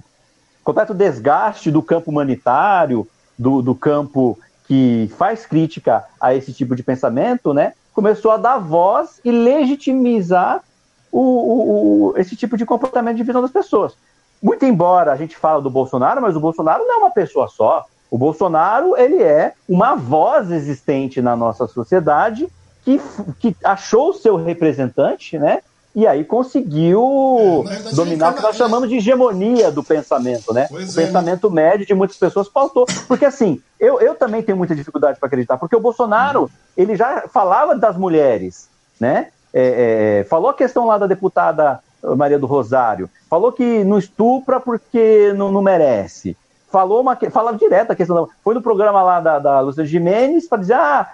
[0.63, 6.81] completo desgaste do campo humanitário, do, do campo que faz crítica a esse tipo de
[6.81, 10.63] pensamento, né, começou a dar voz e legitimizar
[11.11, 13.95] o, o, o, esse tipo de comportamento de visão das pessoas.
[14.41, 17.85] Muito embora a gente fala do Bolsonaro, mas o Bolsonaro não é uma pessoa só.
[18.09, 22.47] O Bolsonaro ele é uma voz existente na nossa sociedade
[22.83, 23.01] que,
[23.39, 25.61] que achou o seu representante, né?
[25.95, 30.67] e aí conseguiu é, dominar o que nós chamamos de hegemonia do pensamento, né?
[30.69, 31.05] Pois o é.
[31.05, 32.85] pensamento médio de muitas pessoas faltou.
[33.07, 37.27] Porque assim, eu, eu também tenho muita dificuldade para acreditar, porque o Bolsonaro, ele já
[37.27, 38.69] falava das mulheres,
[38.99, 39.27] né?
[39.53, 41.79] É, é, falou a questão lá da deputada
[42.17, 46.35] Maria do Rosário, falou que não estupra porque não, não merece.
[46.71, 50.47] Falou uma, falava direto a questão da, Foi no programa lá da, da Lúcia Jimenez
[50.47, 51.07] para dizer: ah,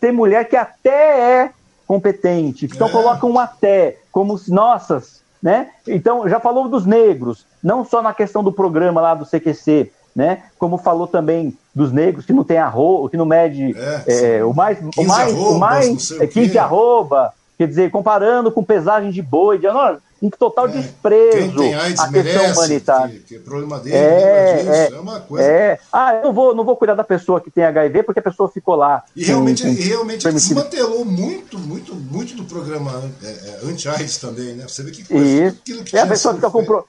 [0.00, 1.50] tem mulher que até é
[1.86, 2.66] competente.
[2.66, 2.90] Então é.
[2.90, 5.70] colocam um até como nossas, né?
[5.86, 10.42] Então já falou dos negros, não só na questão do programa lá do CQC, né?
[10.58, 13.74] Como falou também dos negros que não tem arroba, que não mede
[14.06, 18.50] é, é, o mais, o mais, arrobas, o mais é 15 arroba, quer dizer, comparando
[18.50, 20.72] com pesagem de boi, de, não, um total é.
[20.72, 21.62] desprezo
[21.98, 23.14] à questão humanitária.
[23.14, 25.46] Que, que é problema dele, é, disso, é, é, uma coisa.
[25.46, 25.78] É.
[25.90, 28.48] Ah, eu não vou, não vou cuidar da pessoa que tem HIV porque a pessoa
[28.48, 29.02] ficou lá.
[29.16, 34.54] E realmente, com, e realmente desmantelou muito, muito, muito do programa é, é, anti-AIDS também,
[34.54, 34.68] né?
[34.68, 35.24] Você vê que coisa.
[35.24, 35.58] Isso.
[35.62, 36.64] Aquilo que é, a pessoa fica com.
[36.64, 36.86] Pro...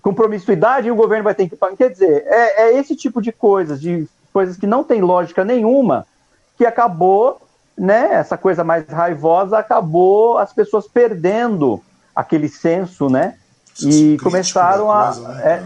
[0.00, 1.76] com promiscuidade e o governo vai ter que pagar.
[1.76, 6.06] Quer dizer, é, é esse tipo de coisas, de coisas que não tem lógica nenhuma,
[6.56, 7.40] que acabou,
[7.76, 8.12] né?
[8.12, 11.82] Essa coisa mais raivosa acabou as pessoas perdendo
[12.14, 13.34] aquele senso, né?
[13.82, 15.06] E começaram a.
[15.06, 15.64] Coisa, né?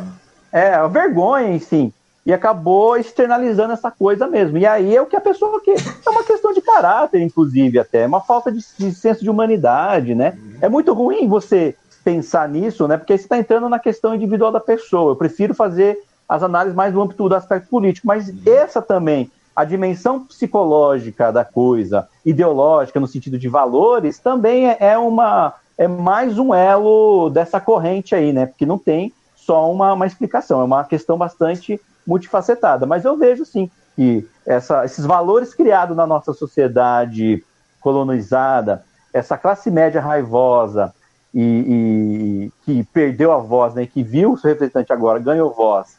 [0.53, 1.93] é, é, a vergonha, enfim.
[2.25, 4.59] E acabou externalizando essa coisa mesmo.
[4.59, 5.77] E aí é o que a pessoa quer.
[6.07, 8.03] É uma questão de caráter, inclusive, até.
[8.03, 10.37] É uma falta de, de senso de humanidade, né?
[10.37, 10.59] Uhum.
[10.61, 12.97] É muito ruim você pensar nisso, né?
[12.97, 15.12] Porque você está entrando na questão individual da pessoa.
[15.12, 15.99] Eu prefiro fazer
[16.29, 18.41] as análises mais do âmbito do aspecto político, mas uhum.
[18.47, 24.99] essa também, a dimensão psicológica da coisa, ideológica, no sentido de valores, também é, é
[24.99, 28.47] uma é mais um elo dessa corrente aí, né?
[28.47, 32.85] Porque não tem só uma, uma explicação, é uma questão bastante multifacetada.
[32.85, 37.45] Mas eu vejo sim que essa, esses valores criados na nossa sociedade
[37.81, 40.93] colonizada, essa classe média raivosa
[41.33, 45.97] e, e que perdeu a voz, né, que viu o seu representante agora ganhou voz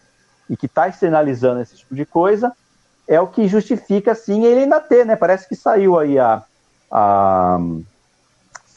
[0.50, 2.52] e que está externalizando esse tipo de coisa,
[3.08, 5.16] é o que justifica, sim, ele ainda ter, né?
[5.16, 6.44] Parece que saiu aí a,
[6.92, 7.60] a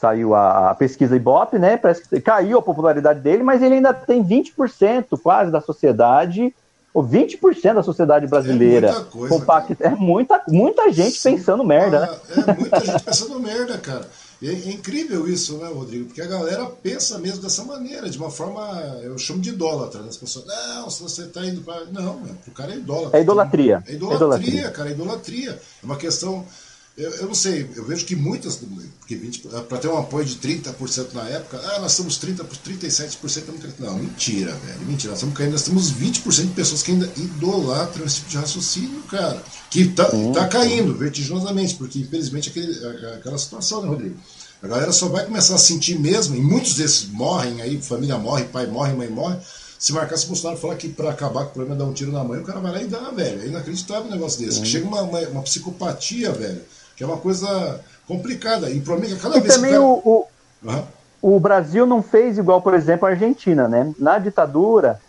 [0.03, 1.77] saiu a, a, pesquisa Ibope, né?
[1.77, 6.53] Parece que caiu a popularidade dele, mas ele ainda tem 20% quase da sociedade,
[6.93, 8.89] ou 20% da sociedade brasileira.
[8.89, 9.33] É muita coisa.
[9.33, 12.17] Compacta, é muita, muita gente Sim, pensando merda, né?
[12.45, 14.05] É muita gente pensando merda, cara.
[14.41, 16.07] É, é, incrível isso, né, Rodrigo?
[16.07, 18.61] Porque a galera pensa mesmo dessa maneira, de uma forma,
[19.01, 20.01] eu chamo de idólatra.
[20.01, 20.09] Né?
[20.09, 21.85] As pessoas, não, se você está indo para.
[21.85, 23.17] Não, o cara é idólatra.
[23.17, 23.83] É idolatria.
[23.87, 25.51] É idolatria, é idolatria, cara, é idolatria.
[25.81, 26.45] É uma questão.
[26.95, 28.59] Eu, eu, não sei, eu vejo que muitas,
[28.99, 29.19] porque
[29.67, 33.43] para ter um apoio de 30% na época, ah, nós somos 30%, 37%,
[33.79, 38.05] não, mentira, velho, mentira, nós estamos caindo, nós temos 20% de pessoas que ainda idolatram
[38.05, 39.41] esse tipo de raciocínio, cara,
[39.71, 44.15] que tá, tá caindo vertiginosamente, porque infelizmente aquele, aquela situação, né, Rodrigo?
[44.61, 48.43] A galera só vai começar a sentir mesmo, e muitos desses morrem aí, família morre,
[48.43, 49.37] pai morre, mãe morre,
[49.79, 52.11] se marcasse o Bolsonaro falar que para acabar com o problema é dar um tiro
[52.11, 53.41] na mãe, o cara vai lá e dá, velho.
[53.41, 54.59] É inacreditável um negócio desse.
[54.59, 54.65] Uhum.
[54.65, 56.61] Chega uma, uma, uma, psicopatia, velho
[56.95, 58.69] que é uma coisa complicada.
[58.69, 59.77] E para mim, cada e vez também que.
[59.77, 60.27] O, o,
[60.63, 60.83] uhum.
[61.21, 63.93] o Brasil não fez igual, por exemplo, a Argentina, né?
[63.97, 64.99] Na ditadura,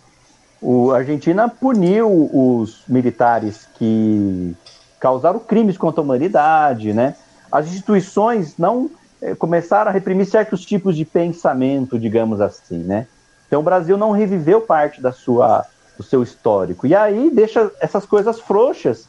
[0.60, 4.56] o, a Argentina puniu os militares que
[4.98, 7.14] causaram crimes contra a humanidade, né?
[7.52, 8.90] As instituições não
[9.20, 13.06] eh, começaram a reprimir certos tipos de pensamento, digamos assim, né?
[13.46, 15.64] Então o Brasil não reviveu parte da sua,
[15.96, 16.86] do seu histórico.
[16.86, 19.06] E aí deixa essas coisas frouxas.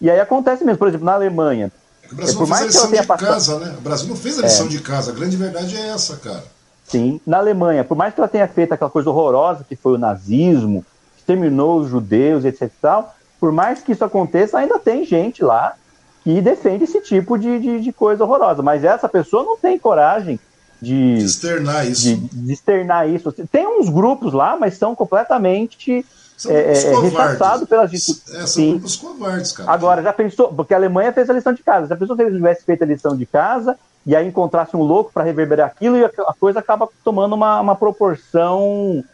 [0.00, 1.70] E aí acontece mesmo, por exemplo, na Alemanha,
[2.12, 3.28] o Brasil é, não fez a lição de passado...
[3.28, 3.74] casa, né?
[3.78, 4.68] O Brasil não fez a lição é.
[4.68, 5.10] de casa.
[5.10, 6.44] A grande verdade é essa, cara.
[6.86, 7.20] Sim.
[7.26, 10.84] Na Alemanha, por mais que ela tenha feito aquela coisa horrorosa que foi o nazismo,
[11.16, 12.70] exterminou os judeus, etc.
[12.80, 15.74] Tal, por mais que isso aconteça, ainda tem gente lá
[16.22, 18.62] que defende esse tipo de, de, de coisa horrorosa.
[18.62, 20.38] Mas essa pessoa não tem coragem
[20.80, 22.02] de, de externar isso.
[22.02, 23.32] De, de, externar isso.
[23.50, 26.04] Tem uns grupos lá, mas são completamente
[26.42, 29.70] são é, é, rechaçado pelas é, são grupos covardes, cara.
[29.70, 32.34] Agora, já pensou, porque a Alemanha fez a lição de casa, já pensou se eles
[32.34, 36.04] tivessem feito a lição de casa e aí encontrasse um louco para reverberar aquilo e
[36.04, 39.04] a, a, coisa acaba tomando uma, uma proporção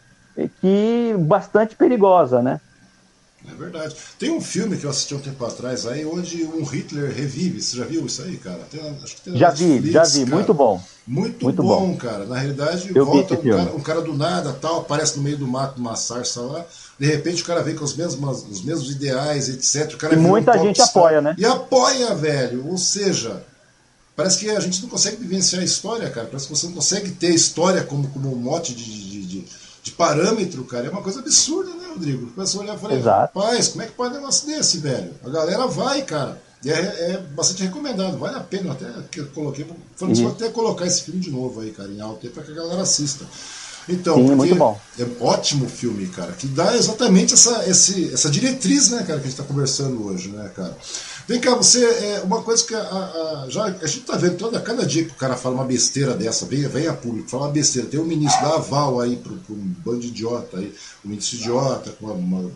[0.59, 2.59] que bastante perigosa, né?
[3.47, 3.95] É verdade.
[4.17, 7.61] Tem um filme que eu assisti um tempo atrás aí, onde um Hitler revive.
[7.61, 8.59] Você já viu isso aí, cara?
[8.69, 8.81] Tem,
[9.35, 10.23] já Netflix, vi, já vi.
[10.25, 10.35] Cara.
[10.35, 10.81] Muito bom.
[11.07, 12.25] Muito, Muito bom, bom, cara.
[12.25, 15.47] Na realidade, eu volta um cara, um cara, do nada, tal, aparece no meio do
[15.47, 16.63] mato, numa sarça lá.
[16.99, 19.93] De repente o cara vem com os mesmos, os mesmos ideais, etc.
[19.93, 21.33] O cara e muita um gente apoia, né?
[21.37, 22.67] E apoia, velho.
[22.67, 23.41] Ou seja,
[24.15, 26.27] parece que a gente não consegue vivenciar a história, cara.
[26.27, 29.45] Parece que você não consegue ter a história como, como um mote de, de, de,
[29.81, 30.87] de parâmetro, cara.
[30.87, 32.31] É uma coisa absurda, né, Rodrigo?
[32.31, 35.13] Começou a olhar e falei, rapaz, como é que pode um negócio desse, velho?
[35.23, 36.41] A galera vai, cara.
[36.63, 38.65] E é, é, bastante recomendado, vale a pena.
[38.65, 39.65] Eu até coloquei,
[39.95, 42.55] falei, vou até colocar esse filme de novo aí, cara, em alto, para que a
[42.55, 43.25] galera assista.
[43.93, 44.79] Então, Sim, muito bom.
[44.97, 49.27] é um ótimo filme, cara, que dá exatamente essa, esse, essa diretriz, né, cara, que
[49.27, 50.75] a gente está conversando hoje, né, cara.
[51.27, 54.59] Vem cá, você, é, uma coisa que a, a, já, a gente tá vendo toda,
[54.59, 57.51] cada dia que o cara fala uma besteira dessa, vem, vem a público, fala uma
[57.51, 60.73] besteira, tem um ministro da aval aí para um bando de idiota aí,
[61.05, 62.51] um ministro idiota, com uma, uma,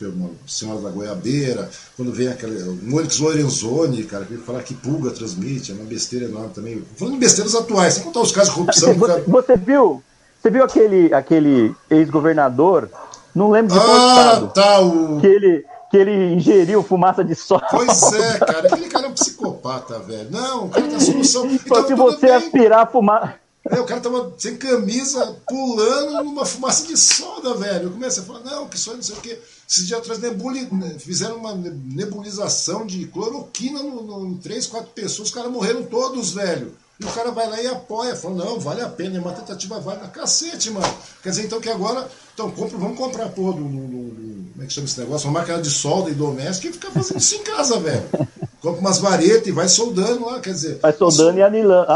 [0.00, 5.10] uma, senhora da goiabeira, quando vem aquele, um Onyx Lorenzoni, cara, que fala que pulga
[5.10, 6.82] transmite, é uma besteira enorme também.
[6.96, 8.94] Falando de besteiras atuais, sem contar os casos de corrupção.
[8.98, 9.24] Você, cara...
[9.26, 10.02] você viu
[10.44, 12.90] você viu aquele, aquele ex-governador?
[13.34, 14.48] Não lembro de qual ah, estado.
[14.52, 15.18] Tá, o...
[15.18, 17.62] que, ele, que ele ingeriu fumaça de sol.
[17.70, 18.68] Pois é, cara.
[18.68, 20.30] Aquele cara é um psicopata, velho.
[20.30, 21.46] Não, o cara tem a solução.
[21.46, 22.36] Então, se você bem.
[22.36, 23.36] aspirar fumaça.
[23.70, 27.84] É, o cara tava sem camisa, pulando numa fumaça de solda, velho.
[27.84, 29.38] Eu comecei a falar, não, que só não sei o quê.
[29.66, 30.68] Esses dias atrás nebuli...
[30.98, 36.32] fizeram uma nebulização de cloroquina no, no, em três, quatro pessoas, os caras morreram todos,
[36.32, 36.74] velho.
[37.00, 39.80] E o cara vai lá e apoia, fala, não, vale a pena, é uma tentativa
[39.80, 40.06] válida.
[40.08, 40.86] Cacete, mano.
[41.22, 42.08] Quer dizer, então que agora.
[42.32, 45.28] Então, compra, vamos comprar, porra, do, do, do, Como é que chama esse negócio?
[45.28, 48.02] Uma máquina de solda e doméstica e fica fazendo isso em casa, velho.
[48.60, 50.78] Compra umas varetas e vai soldando lá, quer dizer.
[50.80, 51.86] Vai soldando e anilando.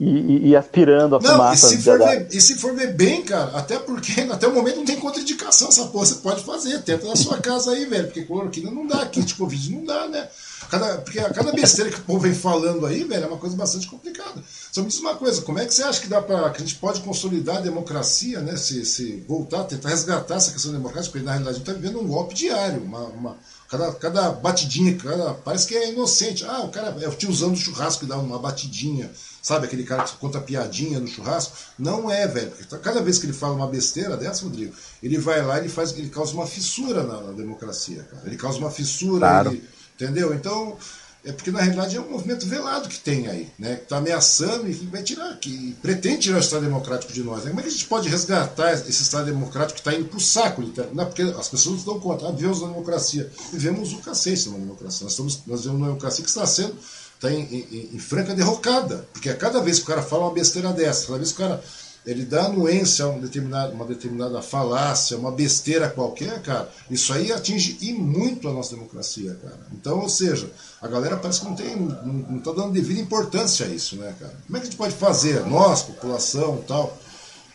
[0.00, 1.74] E, e, aspirando a não, fumaça.
[1.74, 4.76] E se, for ver, e se for ver bem, cara, até porque até o momento
[4.76, 6.06] não tem contraindicação essa porra.
[6.06, 8.04] Você pode fazer, tenta na sua casa aí, velho.
[8.04, 10.28] Porque cloroquina não dá, kit Covid não dá, né?
[10.70, 13.56] Cada, porque a cada besteira que o povo vem falando aí, velho, é uma coisa
[13.56, 14.42] bastante complicada.
[14.72, 16.60] Só me diz uma coisa, como é que você acha que dá para que a
[16.66, 18.56] gente pode consolidar a democracia, né?
[18.56, 22.00] Se, se voltar, tentar resgatar essa questão democrática, porque na realidade a gente está vivendo
[22.00, 23.38] um golpe diário, uma, uma
[23.68, 26.42] Cada, cada batidinha, cada, parece que é inocente.
[26.46, 29.10] Ah, o cara é o tiozão do churrasco que dá uma batidinha,
[29.42, 29.66] sabe?
[29.66, 31.54] Aquele cara que conta piadinha no churrasco.
[31.78, 32.50] Não é, velho.
[32.50, 35.68] Porque cada vez que ele fala uma besteira dessa, Rodrigo, ele vai lá e ele
[35.68, 38.22] faz, ele causa uma fissura na, na democracia, cara.
[38.26, 39.50] Ele causa uma fissura, claro.
[39.50, 39.68] ele,
[40.00, 40.32] entendeu?
[40.34, 40.76] Então,
[41.24, 43.76] é porque na realidade é um movimento velado que tem aí, né?
[43.76, 47.44] Que está ameaçando e vai tirar, que pretende tirar o Estado Democrático de nós.
[47.44, 47.50] Né?
[47.50, 50.20] Como é que a gente pode resgatar esse Estado Democrático que está indo para o
[50.20, 51.06] saco, literalmente?
[51.06, 52.28] Porque as pessoas não dão conta.
[52.28, 53.30] Ah, vivemos na democracia.
[53.52, 55.04] Vivemos o cacete na democracia.
[55.04, 56.76] Nós, estamos, nós vivemos uma democracia que está sendo
[57.18, 59.06] está em, em, em, franca derrocada.
[59.12, 61.46] Porque a cada vez que o cara fala uma besteira dessa, cada vez que o
[61.46, 61.62] cara
[62.08, 67.30] ele dá anuência a um determinado, uma determinada falácia, uma besteira qualquer, cara, isso aí
[67.30, 69.58] atinge e muito a nossa democracia, cara.
[69.72, 73.68] Então, ou seja, a galera parece que não tem, não está dando devida importância a
[73.68, 74.32] isso, né, cara?
[74.46, 76.96] Como é que a gente pode fazer, nós, população tal,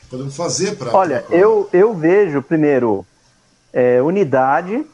[0.08, 0.96] podemos fazer para...
[0.96, 1.36] Olha, pra...
[1.36, 3.04] Eu, eu vejo, primeiro,
[3.74, 4.86] é, unidade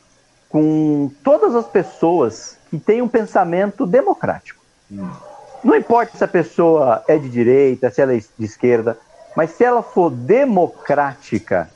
[0.48, 4.64] com todas as pessoas que têm um pensamento democrático.
[4.90, 5.10] Hum.
[5.62, 8.98] Não importa se a pessoa é de direita, se ela é de esquerda,
[9.40, 11.70] mas se ela for democrática,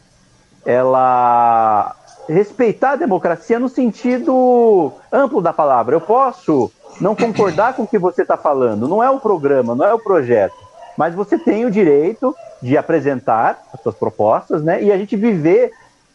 [0.65, 1.95] ela
[2.27, 5.95] respeitar a democracia no sentido amplo da palavra.
[5.95, 6.69] Eu posso
[6.99, 9.99] não concordar com o que você está falando, não é o programa, não é o
[9.99, 10.57] projeto,
[10.98, 14.84] mas você tem o direito de apresentar as suas propostas, né?
[14.84, 15.72] E a gente viver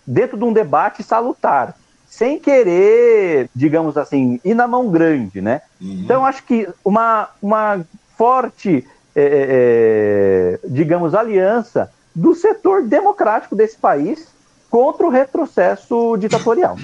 [0.06, 1.74] dentro de um debate salutar,
[2.06, 5.62] sem querer, digamos assim, ir na mão grande, né?
[5.80, 6.02] Uhum.
[6.04, 7.80] Então, acho que uma, uma
[8.18, 8.86] forte
[9.18, 14.28] é, é, é, digamos, aliança do setor democrático desse país
[14.70, 16.76] contra o retrocesso ditatorial.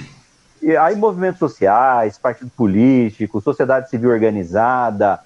[0.61, 5.21] E aí movimentos sociais, partido político, sociedade civil organizada,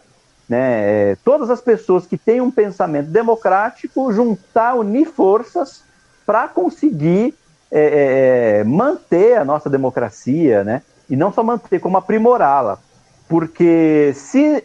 [0.47, 5.83] né, é, todas as pessoas que têm um pensamento democrático juntar, unir forças
[6.27, 7.33] para conseguir
[7.71, 12.77] é, é, manter a nossa democracia, né, e não só manter, como aprimorá-la.
[13.27, 14.63] Porque se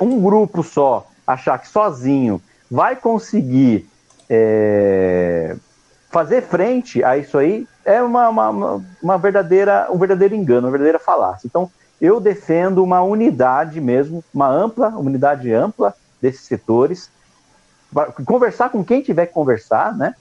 [0.00, 2.40] um grupo só achar que sozinho
[2.70, 3.88] vai conseguir
[4.28, 5.56] é,
[6.10, 10.98] fazer frente a isso aí é uma, uma, uma, verdadeira, um verdadeiro engano, uma verdadeira
[10.98, 11.46] falácia.
[11.46, 11.70] Então,
[12.00, 17.10] eu defendo uma unidade mesmo, uma ampla, unidade ampla desses setores,
[18.24, 20.14] conversar com quem tiver que conversar, né?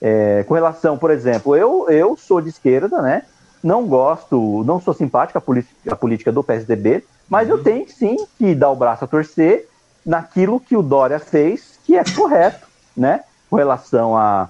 [0.00, 3.22] É, com relação, por exemplo, eu, eu sou de esquerda, né?
[3.62, 5.42] Não gosto, não sou simpática
[5.88, 7.56] à política do PSDB, mas uhum.
[7.56, 9.68] eu tenho sim que dar o braço a torcer
[10.06, 12.66] naquilo que o Dória fez, que é correto,
[12.96, 14.48] né, com relação à,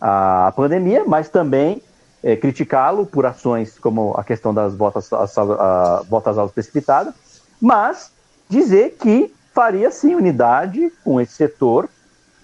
[0.00, 1.82] à pandemia, mas também
[2.22, 7.12] é, criticá-lo por ações como a questão das votas, as, a, votas aulas precipitadas,
[7.60, 8.10] mas
[8.48, 11.88] dizer que faria sim unidade com esse setor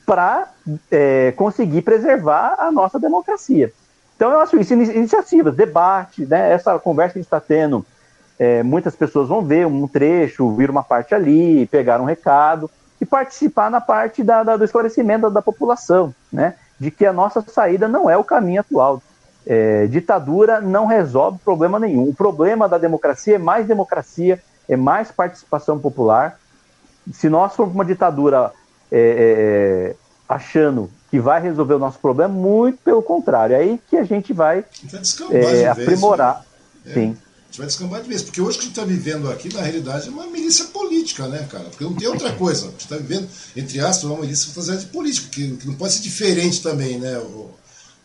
[0.06, 0.48] para
[0.90, 3.72] é, conseguir preservar a nossa democracia.
[4.16, 7.84] Então, eu acho isso, iniciativas, debate, né, essa conversa que a gente está tendo
[8.40, 13.04] é, muitas pessoas vão ver um trecho, vir uma parte ali, pegar um recado e
[13.04, 16.54] participar na parte da, da, do esclarecimento da, da, população, né?
[16.78, 19.02] De que a nossa saída não é o caminho atual.
[19.46, 22.08] É, ditadura não resolve problema nenhum.
[22.08, 26.40] O problema da democracia é mais democracia, é mais participação popular.
[27.12, 28.52] Se nós formos uma ditadura
[28.90, 29.96] é, é, é
[30.26, 33.54] achando que vai resolver o nosso problema, muito pelo contrário.
[33.54, 34.64] É aí que a gente vai
[35.30, 36.42] é, aprimorar.
[36.82, 37.02] Vez, né?
[37.14, 38.22] Sim gente vai descambar de vez.
[38.22, 41.26] Porque hoje o que a gente está vivendo aqui, na realidade, é uma milícia política,
[41.26, 41.64] né, cara?
[41.64, 42.68] Porque não tem outra coisa.
[42.68, 45.94] A gente está vivendo, entre aspas, uma milícia fantasiada de política, que, que, não pode
[45.94, 47.50] ser diferente também, né, o,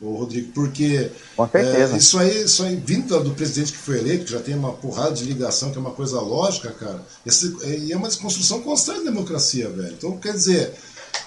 [0.01, 0.51] o Rodrigo?
[0.51, 1.11] Porque
[1.53, 4.73] é, isso, aí, isso aí, vindo do presidente que foi eleito, que já tem uma
[4.73, 8.99] porrada de ligação, que é uma coisa lógica, cara, esse, é, é uma desconstrução constante
[8.99, 9.93] da democracia, velho.
[9.93, 10.73] Então, quer dizer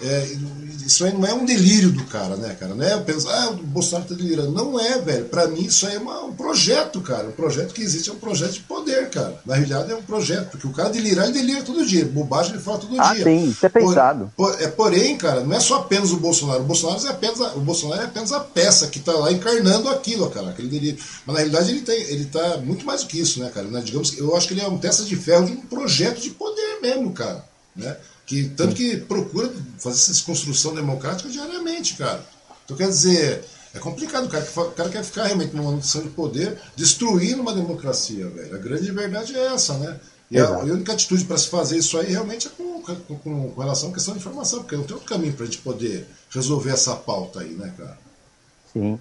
[0.00, 0.28] é,
[0.86, 2.74] isso aí não é um delírio do cara, né, cara?
[2.74, 4.52] Não é pensar, ah, o Bolsonaro tá delirando.
[4.52, 5.24] Não é, velho.
[5.26, 7.28] Pra mim, isso aí é uma, um projeto, cara.
[7.28, 9.38] Um projeto que existe, é um projeto de poder, cara.
[9.44, 10.50] Na realidade, é um projeto.
[10.50, 12.04] Porque o cara delirar, ele delira todo dia.
[12.04, 13.24] Bobagem ele fala todo ah, dia.
[13.24, 14.32] Sim, isso é pensado.
[14.36, 16.60] Por, por, é, porém, cara, não é só apenas o Bolsonaro.
[16.60, 19.88] O Bolsonaro é apenas a, o Bolsonaro é apenas a peça que tá lá encarnando
[19.88, 20.50] aquilo, cara.
[20.50, 20.98] Aquele delírio.
[21.26, 23.66] Mas na realidade, ele, tem, ele tá muito mais do que isso, né, cara?
[23.66, 23.82] Né?
[23.84, 26.78] Digamos, eu acho que ele é uma peça de ferro de um projeto de poder
[26.80, 27.44] mesmo, cara.
[27.74, 27.96] Né?
[28.28, 32.22] Que, tanto que procura fazer essa desconstrução democrática diariamente, cara.
[32.62, 33.42] Então, quer dizer,
[33.74, 34.26] é complicado.
[34.26, 38.54] O cara, o cara quer ficar realmente numa condição de poder, destruindo uma democracia, velho.
[38.54, 39.98] A grande verdade é essa, né?
[40.30, 43.60] E a, a, única atitude para se fazer isso aí realmente é com, com, com,
[43.62, 46.70] relação à questão de informação, porque não tem outro caminho para a gente poder resolver
[46.70, 47.96] essa pauta aí, né, cara?
[48.74, 48.98] Sim.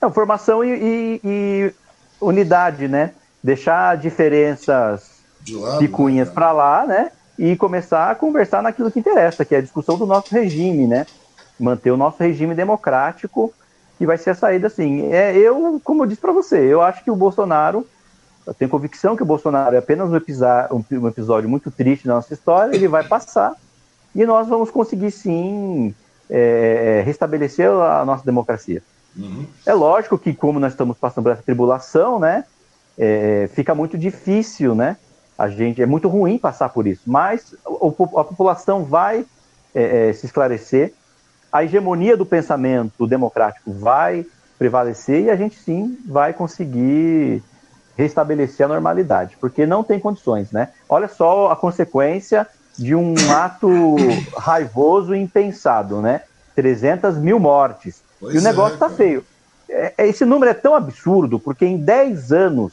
[0.00, 1.74] Não, formação e, e, e
[2.20, 3.12] unidade, né?
[3.42, 7.10] Deixar diferenças de lado, picuinhas né, para lá, né?
[7.38, 11.06] E começar a conversar naquilo que interessa, que é a discussão do nosso regime, né?
[11.58, 13.52] Manter o nosso regime democrático,
[13.96, 15.12] que vai ser a saída, assim.
[15.12, 17.86] É, eu, como eu disse para você, eu acho que o Bolsonaro
[18.48, 20.16] eu tenho convicção que o Bolsonaro é apenas um,
[21.06, 23.52] episódio muito triste da nossa história, ele vai passar
[24.14, 25.94] e nós vamos conseguir sim
[26.30, 28.82] é, é, restabelecer a nossa democracia.
[29.14, 29.44] Uhum.
[29.66, 32.46] É lógico que, como nós estamos passando por essa tribulação, né,
[32.96, 34.96] é, fica muito difícil, né?
[35.38, 39.24] A gente é muito ruim passar por isso, mas a, população vai
[39.72, 40.92] é, é, se esclarecer,
[41.52, 44.26] a hegemonia do pensamento democrático vai
[44.58, 47.40] prevalecer e a gente sim vai conseguir
[47.96, 50.70] restabelecer a normalidade, porque não tem condições, né?
[50.88, 52.46] Olha só a consequência
[52.76, 53.96] de um ato
[54.36, 56.22] raivoso e impensado, né?
[56.54, 58.02] 300 mil mortes.
[58.18, 59.24] Pois e o negócio está é, feio.
[59.68, 62.72] É, é, esse número é tão absurdo, porque em 10 anos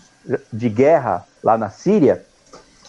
[0.52, 2.26] de guerra lá na Síria,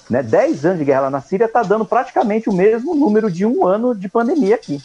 [0.08, 3.44] né, 10 anos de guerra lá na Síria está dando praticamente o mesmo número de
[3.44, 4.82] um ano de pandemia aqui.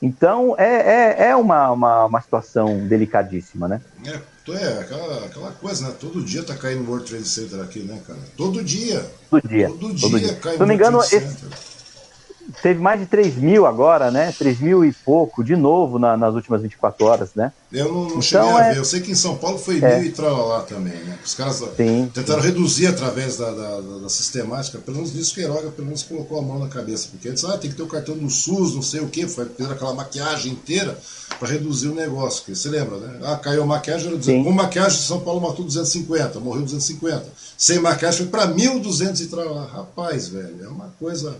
[0.00, 3.80] Então é, é, é uma, uma, uma situação delicadíssima, né?
[4.04, 4.20] É,
[4.52, 5.94] é aquela, aquela coisa, né?
[5.98, 8.18] Todo dia tá caindo o World Trade Center aqui, né, cara?
[8.36, 9.04] Todo dia.
[9.30, 9.68] Todo dia.
[9.68, 10.34] Todo dia, Todo dia.
[10.36, 11.46] cai Se não me engano, esse,
[12.62, 14.32] teve mais de 3 mil agora, né?
[14.38, 17.52] 3 mil e pouco, de novo, na, nas últimas 24 horas, né?
[17.72, 18.72] Eu não, não então, cheguei a é...
[18.72, 18.78] ver.
[18.78, 19.98] Eu sei que em São Paulo foi é.
[19.98, 21.18] mil e lá também, né?
[21.24, 22.48] Os caras sim, tentaram sim.
[22.48, 24.78] reduzir através da, da, da, sistemática.
[24.78, 27.08] Pelo menos nisso Queiroga, pelo menos colocou a mão na cabeça.
[27.10, 29.26] Porque eles ah, tem que ter o cartão do SUS, não sei o quê.
[29.26, 30.96] Foi aquela maquiagem inteira
[31.38, 32.44] para reduzir o negócio.
[32.44, 33.20] Que você lembra, né?
[33.24, 37.24] Ah, caiu a maquiagem, era com maquiagem São Paulo matou 250, morreu 250.
[37.58, 39.66] Sem maquiagem foi para 1.200 e lá.
[39.66, 41.36] Rapaz, velho, é uma coisa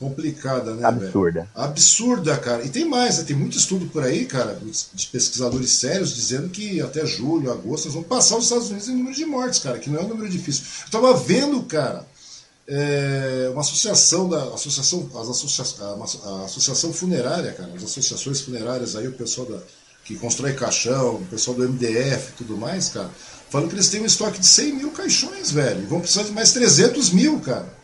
[0.00, 0.86] complicada, né?
[0.86, 1.40] Absurda.
[1.40, 1.48] Velho?
[1.54, 2.64] Absurda, cara.
[2.64, 3.24] E tem mais, né?
[3.24, 4.58] tem muito estudo por aí, cara,
[4.94, 8.96] de pesquisadores sérios dizendo que até julho, agosto, nós vamos passar os Estados Unidos em
[8.96, 10.64] número de mortes, cara, que não é um número difícil.
[10.86, 12.06] Eu tava vendo, cara,
[12.66, 18.96] é, uma associação da associação, as associa, a, a, associação funerária, cara, as associações funerárias
[18.96, 19.58] aí, o pessoal da,
[20.02, 23.10] que constrói caixão, o pessoal do MDF e tudo mais, cara,
[23.50, 26.32] falando que eles têm um estoque de 100 mil caixões, velho, e vão precisar de
[26.32, 27.79] mais 300 mil, cara.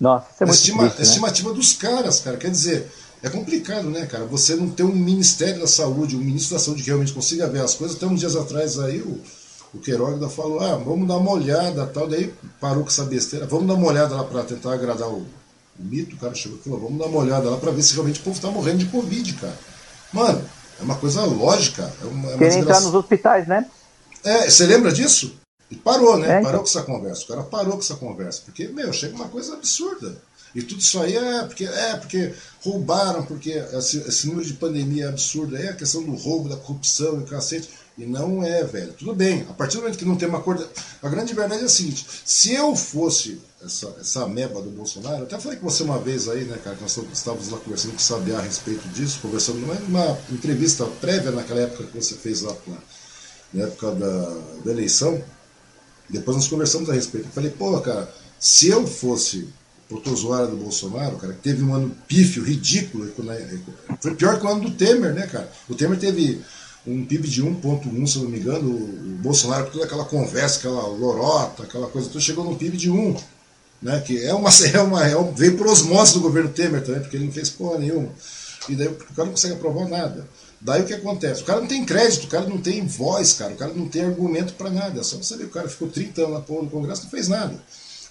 [0.00, 1.04] Nossa, isso é muito Estima, triste, né?
[1.04, 2.36] estimativa dos caras, cara.
[2.36, 2.90] Quer dizer,
[3.22, 4.24] é complicado, né, cara?
[4.26, 7.62] Você não ter um Ministério da Saúde, um ministro da Saúde que realmente consiga ver
[7.62, 7.96] as coisas.
[7.96, 9.20] Até uns dias atrás aí o,
[9.72, 12.06] o Queiroga falou, ah, vamos dar uma olhada tal.
[12.06, 13.46] Daí parou com essa besteira.
[13.46, 15.26] Vamos dar uma olhada lá para tentar agradar o,
[15.78, 16.16] o mito.
[16.16, 18.24] O cara chegou e falou, vamos dar uma olhada lá para ver se realmente o
[18.24, 19.58] povo tá morrendo de Covid, cara.
[20.12, 20.44] Mano,
[20.78, 21.90] é uma coisa lógica.
[22.02, 23.66] É uma, é uma Querem entrar nos hospitais, né?
[24.22, 25.34] É, você lembra disso?
[25.70, 26.26] E parou, né?
[26.26, 26.44] É, então.
[26.44, 27.24] Parou com essa conversa.
[27.24, 28.42] O cara parou com essa conversa.
[28.44, 30.16] Porque, meu, chega uma coisa absurda.
[30.54, 32.32] E tudo isso aí é porque, é porque
[32.62, 35.56] roubaram, porque esse, esse número de pandemia é absurdo.
[35.56, 37.68] É a questão do roubo, da corrupção e o cacete.
[37.96, 38.92] E não é, velho.
[38.92, 39.46] Tudo bem.
[39.48, 40.68] A partir do momento que não tem uma cor.
[41.02, 45.22] A grande verdade é a seguinte: se eu fosse essa, essa meba do Bolsonaro, eu
[45.24, 47.98] até falei com você uma vez aí, né, cara, que nós estávamos lá conversando com
[47.98, 52.54] o Sabiá a respeito disso, conversando numa entrevista prévia naquela época que você fez lá,
[53.52, 55.22] na época da, da eleição.
[56.08, 57.26] Depois nós conversamos a respeito.
[57.26, 59.48] Eu falei, pô, cara, se eu fosse
[59.88, 63.10] protozoário do Bolsonaro, cara, que teve um ano pífio, ridículo,
[64.00, 65.50] foi pior que o ano do Temer, né, cara?
[65.68, 66.42] O Temer teve
[66.86, 70.86] um PIB de 1,1, se eu não me engano, o Bolsonaro, toda aquela conversa, aquela
[70.86, 73.16] lorota, aquela coisa, então chegou num PIB de 1,
[73.82, 77.00] né, que é uma, é uma, é um, veio por osmose do governo Temer também,
[77.00, 78.10] porque ele não fez porra nenhuma.
[78.68, 80.26] E daí o cara não consegue aprovar nada.
[80.64, 81.42] Daí o que acontece?
[81.42, 84.02] O cara não tem crédito, o cara não tem voz, cara, o cara não tem
[84.02, 84.98] argumento para nada.
[84.98, 87.28] É só você ver, o cara ficou 30 anos na porra do Congresso não fez
[87.28, 87.62] nada.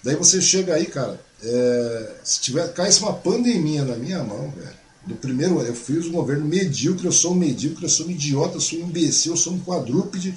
[0.04, 4.84] Daí você chega aí, cara, é, se tiver, caísse uma pandemia na minha mão, velho.
[5.04, 8.56] Do primeiro, eu fiz um governo medíocre, eu sou um medíocre, eu sou um idiota,
[8.56, 10.34] eu sou um imbecil, eu sou um quadrúpede,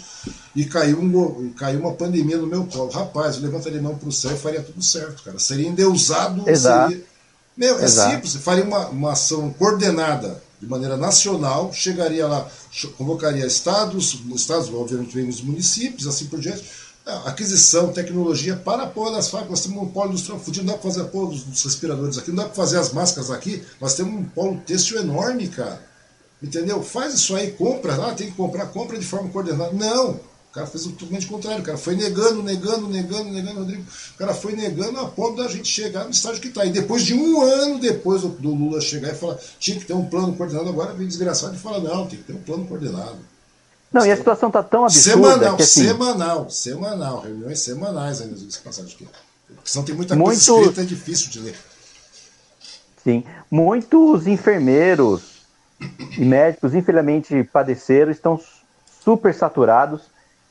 [0.56, 2.90] e caiu, um, caiu uma pandemia no meu colo.
[2.90, 5.38] Rapaz, eu levantaria a mão pro céu e faria tudo certo, cara.
[5.38, 6.90] Seria endeusado, Exato.
[6.90, 7.06] seria.
[7.56, 8.16] Meu, é Exato.
[8.16, 12.50] simples, faria uma, uma ação coordenada de maneira nacional, chegaria lá,
[12.98, 16.64] convocaria estados, estados, obviamente vem os municípios, assim por diante,
[17.26, 19.60] aquisição, tecnologia para apoio das fábricas.
[19.60, 22.30] Nós temos um polo industrial fudido, não dá para fazer apoio dos, dos, respiradores aqui,
[22.30, 25.86] não dá para fazer as máscaras aqui, nós temos um polo têxtil enorme, cara.
[26.42, 26.84] Entendeu?
[26.84, 29.74] Faz isso aí, compra, ah, tem que comprar, compra de forma coordenada.
[29.74, 30.20] Não!
[30.58, 31.62] Cara fez o totalmente contrário.
[31.62, 33.84] O cara foi negando, negando, negando, negando, Rodrigo.
[34.16, 36.66] O cara foi negando a ponto da gente chegar no estágio que está.
[36.66, 40.06] E depois de um ano depois do, Lula chegar e falar, tinha que ter um
[40.06, 43.20] plano coordenado, agora vem desgraçado e fala, não, tem que ter um plano coordenado.
[43.94, 45.12] Não, e a situação está tão absurda.
[45.12, 49.08] Semanal, que, assim, semanal, semanal, reuniões semanais ainda, de passagem aqui.
[49.48, 50.70] Porque senão tem muita coisa muito...
[50.70, 51.56] escrita, é difícil de ler.
[53.04, 53.24] Sim.
[53.50, 55.22] Muitos enfermeiros
[56.18, 58.42] e médicos, infelizmente, padeceram, estão
[59.04, 60.02] super saturados.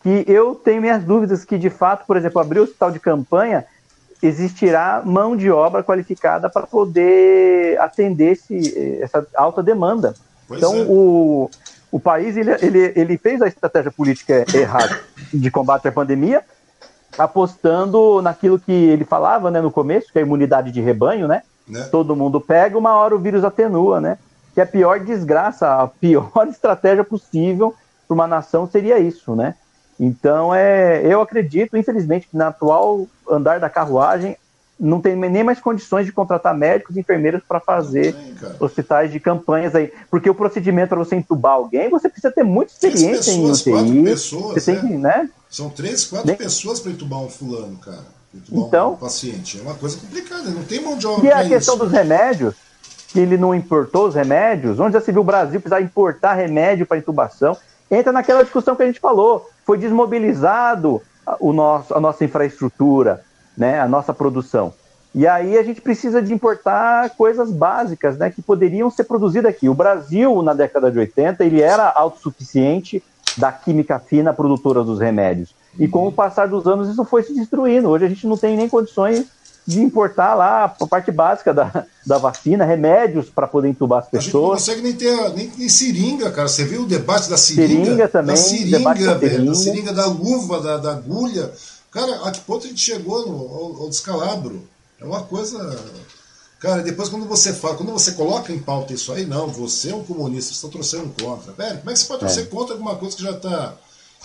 [0.02, 3.64] Que eu tenho minhas dúvidas que, de fato, por exemplo, abrir o hospital de campanha,
[4.22, 10.14] existirá mão de obra qualificada para poder atender esse, essa alta demanda.
[10.46, 10.86] Pois então, é.
[10.88, 11.50] o,
[11.90, 15.00] o país ele, ele, ele fez a estratégia política errada
[15.32, 16.42] de combate à pandemia,
[17.18, 21.42] apostando naquilo que ele falava né, no começo, que é a imunidade de rebanho, né?
[21.66, 21.82] né?
[21.90, 24.18] Todo mundo pega, uma hora o vírus atenua, né?
[24.54, 27.74] Que a pior desgraça, a pior estratégia possível
[28.06, 29.54] para uma nação seria isso, né?
[29.98, 34.36] Então, é, eu acredito, infelizmente, que na atual andar da carruagem
[34.78, 38.14] não tem nem mais condições de contratar médicos e enfermeiros para fazer
[38.60, 39.90] hospitais de campanhas aí.
[40.10, 44.04] Porque o procedimento para você entubar alguém, você precisa ter muita experiência pessoas, em UTI.
[44.04, 44.98] Pessoas, você tem, né?
[44.98, 45.30] né?
[45.48, 46.36] São três, quatro nem...
[46.36, 48.16] pessoas para entubar um fulano, cara
[48.52, 49.58] então, um paciente.
[49.58, 51.26] É uma coisa complicada, não tem mão de obra.
[51.26, 51.84] E a questão isso.
[51.84, 52.54] dos remédios,
[53.08, 56.86] que ele não importou os remédios, onde já se viu o Brasil precisar importar remédio
[56.86, 57.56] para intubação,
[57.90, 59.48] entra naquela discussão que a gente falou.
[59.66, 61.02] Foi desmobilizado
[61.40, 63.24] o nosso, a nossa infraestrutura,
[63.58, 64.72] né, a nossa produção.
[65.12, 69.68] E aí a gente precisa de importar coisas básicas, né, que poderiam ser produzidas aqui.
[69.68, 73.02] O Brasil, na década de 80, ele era autossuficiente
[73.36, 75.54] da química fina produtora dos remédios.
[75.78, 77.88] E com o passar dos anos isso foi se destruindo.
[77.88, 79.26] Hoje a gente não tem nem condições
[79.66, 84.22] de importar lá a parte básica da, da vacina, remédios para poder entubar as pessoas.
[84.22, 86.46] A gente não consegue nem ter nem, nem seringa, cara.
[86.46, 87.84] Você viu o debate da seringa?
[87.84, 88.36] Seringa também.
[88.36, 89.20] Da seringa, velho.
[89.20, 89.46] Seringa.
[89.46, 91.50] Da seringa, da luva, da, da agulha.
[91.90, 94.62] Cara, a que ponto a gente chegou no, ao, ao descalabro?
[95.00, 95.58] É uma coisa.
[96.60, 99.94] Cara, depois quando você fala, quando você coloca em pauta isso aí, não, você é
[99.94, 101.52] um comunista, você está torcendo contra.
[101.52, 102.46] Velho, como é que você pode torcer é.
[102.46, 103.74] contra alguma coisa que já está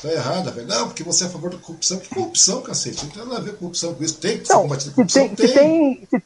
[0.02, 0.68] Tá errada, velho.
[0.68, 1.98] Não, porque você é a favor da corrupção.
[2.00, 3.06] Que corrupção, cacete?
[3.06, 4.18] Não tem nada a ver com corrupção com isso.
[4.18, 5.30] Tem que ser combatido corrupção?
[5.30, 6.24] Se tem, Se tem, se,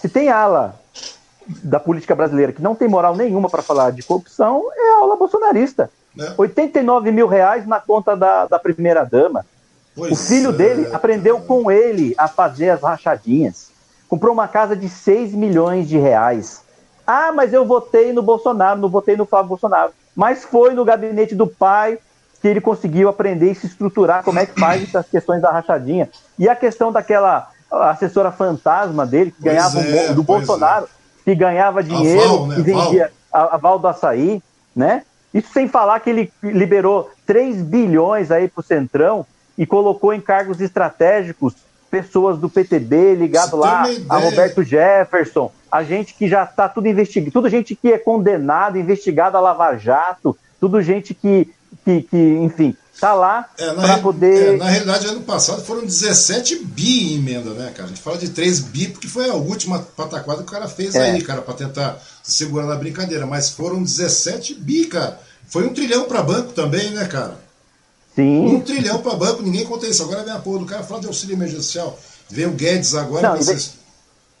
[0.00, 0.80] se tem ala
[1.62, 5.16] da política brasileira que não tem moral nenhuma para falar de corrupção, é a aula
[5.16, 5.90] bolsonarista.
[6.18, 6.34] É.
[6.36, 9.44] 89 mil reais na conta da, da primeira-dama.
[9.96, 13.70] O filho é, dele aprendeu com ele a fazer as rachadinhas.
[14.08, 16.62] Comprou uma casa de 6 milhões de reais.
[17.06, 19.92] Ah, mas eu votei no Bolsonaro, não votei no Flávio Bolsonaro.
[20.14, 21.98] Mas foi no gabinete do pai,
[22.44, 26.10] que ele conseguiu aprender e se estruturar como é que faz essas questões da rachadinha.
[26.38, 30.88] E a questão daquela assessora fantasma dele, que pois ganhava é, do Bolsonaro, é.
[31.24, 32.56] que ganhava dinheiro Val, né?
[32.58, 34.42] e vendia a, a Val do Açaí,
[34.76, 35.04] né?
[35.32, 39.24] Isso sem falar que ele liberou 3 bilhões aí para o Centrão
[39.56, 41.54] e colocou em cargos estratégicos
[41.90, 47.32] pessoas do PTB ligado lá a Roberto Jefferson, a gente que já está tudo investigado,
[47.32, 51.50] tudo gente que é condenado, investigado a Lava Jato, tudo gente que
[51.84, 54.54] que, que enfim, tá lá é, para poder.
[54.54, 57.84] É, na realidade, ano passado foram 17 bi em emenda, né, cara?
[57.84, 60.94] A gente fala de 3 bi porque foi a última pataquada que o cara fez
[60.94, 61.10] é.
[61.10, 63.26] aí, cara, para tentar se segurar na brincadeira.
[63.26, 65.18] Mas foram 17 bi, cara.
[65.48, 67.38] Foi um trilhão para banco também, né, cara?
[68.14, 68.46] Sim.
[68.46, 70.02] Um trilhão para banco, ninguém conta isso.
[70.02, 71.98] Agora vem a porra do cara falar de auxílio emergencial.
[72.30, 73.30] Vem o Guedes agora.
[73.30, 73.58] Não, e, vem,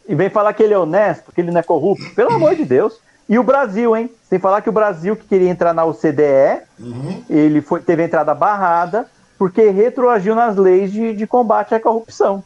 [0.08, 2.14] e vem falar que ele é honesto, que ele não é corrupto.
[2.14, 2.94] Pelo amor de Deus.
[3.28, 4.10] E o Brasil, hein?
[4.28, 7.24] Sem falar que o Brasil, que queria entrar na OCDE, uhum.
[7.28, 9.06] ele foi, teve entrada barrada
[9.38, 12.42] porque retroagiu nas leis de, de combate à corrupção.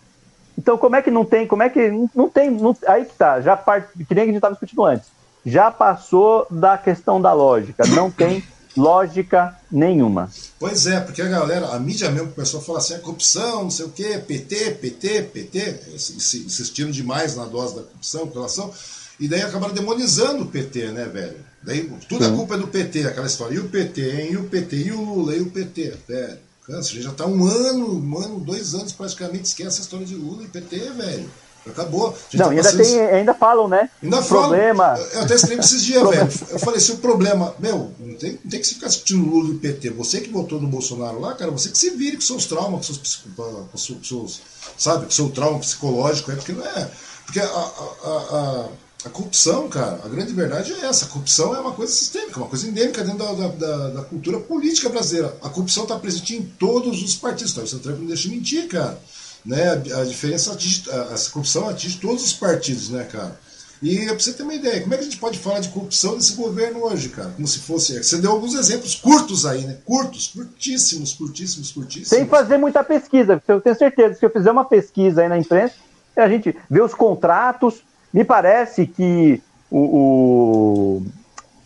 [0.57, 1.47] Então, como é que não tem?
[1.47, 2.51] Como é que não, não tem?
[2.51, 5.09] Não, aí que tá, já part, que nem a gente estava discutindo antes.
[5.47, 7.87] Já passou da questão da lógica.
[7.89, 8.43] Não tem
[8.77, 10.31] lógica nenhuma.
[10.59, 13.71] Pois é, porque a galera, a mídia mesmo começou a falar assim, a corrupção, não
[13.71, 18.73] sei o quê, PT, PT, PT, insistindo demais na dose da corrupção, corrupção.
[19.19, 21.37] E daí acabaram demonizando o PT, né, velho?
[21.63, 23.55] Daí tudo a culpa é do PT, aquela história.
[23.55, 24.33] E o PT, hein?
[24.33, 26.39] E o PT, e o Lula, e o PT, velho.
[26.65, 30.45] Câncer, já tá um ano, um ano, dois anos praticamente, esquece a história de Lula
[30.45, 31.31] e PT, velho.
[31.67, 32.17] Acabou.
[32.33, 33.91] Não, tá ainda, tem, ainda falam, né?
[34.03, 34.97] Ainda problema.
[34.97, 35.11] Falam.
[35.13, 36.29] Eu até escrevi esses dias, velho.
[36.51, 37.55] Eu falei, se o problema.
[37.59, 39.91] Meu, não tem, não tem que se ficar discutindo Lula e PT.
[39.91, 42.95] Você que votou no Bolsonaro lá, cara, você que se vire com seus traumas, com
[42.95, 44.41] seus, com seus,
[44.79, 46.91] sabe, com seu trauma psicológico, é porque não é.
[47.27, 48.69] Porque a, a, a a
[49.09, 51.05] corrupção, cara, a grande verdade é essa.
[51.05, 54.89] A corrupção é uma coisa sistêmica, uma coisa endêmica dentro da, da, da cultura política
[54.89, 55.37] brasileira.
[55.41, 57.53] A corrupção está presente em todos os partidos.
[57.53, 58.99] Então, você não deixa mentir, cara.
[59.47, 59.71] Né?
[59.71, 63.39] A, a diferença atinge, a, essa corrupção atinge todos os partidos, né, cara?
[63.81, 66.17] E pra você ter uma ideia, como é que a gente pode falar de corrupção
[66.17, 67.31] desse governo hoje, cara?
[67.31, 68.03] Como se fosse.
[68.03, 69.79] Você deu alguns exemplos curtos aí, né?
[69.85, 72.09] Curtos, curtíssimos, curtíssimos, curtíssimos.
[72.09, 74.15] Sem fazer muita pesquisa, eu tenho certeza.
[74.15, 75.75] Se eu fizer uma pesquisa aí na imprensa,
[76.17, 77.87] a gente vê os contratos.
[78.13, 81.03] Me parece que o, o,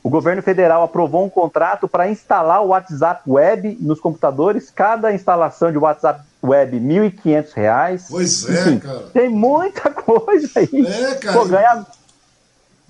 [0.03, 4.71] o governo federal aprovou um contrato para instalar o WhatsApp Web nos computadores.
[4.71, 8.07] Cada instalação de WhatsApp Web, R$ 1.500.
[8.11, 9.05] Pois é, Enfim, cara.
[9.13, 10.87] Tem muita coisa aí.
[10.87, 11.39] É, cara.
[11.39, 11.87] Pô, ganha,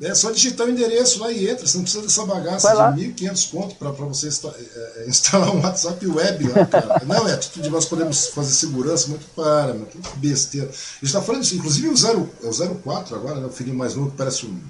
[0.03, 1.66] é só digitar o endereço lá e entra.
[1.66, 6.05] Você não precisa dessa bagaça de 1.500 pontos para você é, é, instalar um WhatsApp
[6.07, 7.03] web lá, cara.
[7.07, 10.69] não, é tudo de nós podemos fazer segurança muito para, meu, que besteira.
[10.69, 13.77] A gente está falando disso, inclusive o, 0, é o 04 agora, né, o filhinho
[13.77, 14.61] mais novo que parece um,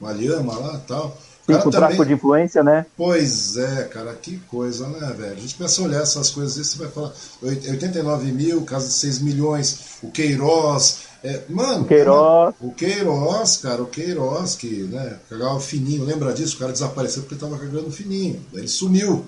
[0.00, 1.18] uma lhama lá e tal.
[1.46, 2.86] Sim, com tráfico de influência, né?
[2.96, 5.32] Pois é, cara, que coisa, né, velho?
[5.32, 9.20] A gente começa a olhar essas coisas, você vai falar 89 mil, caso de 6
[9.20, 12.54] milhões, o Queiroz, é, mano, o Queiroz.
[12.60, 16.54] o Queiroz, cara, o Queiroz, que né, cagava fininho, lembra disso?
[16.54, 18.40] O cara desapareceu porque tava cagando fininho.
[18.52, 19.24] Daí ele sumiu.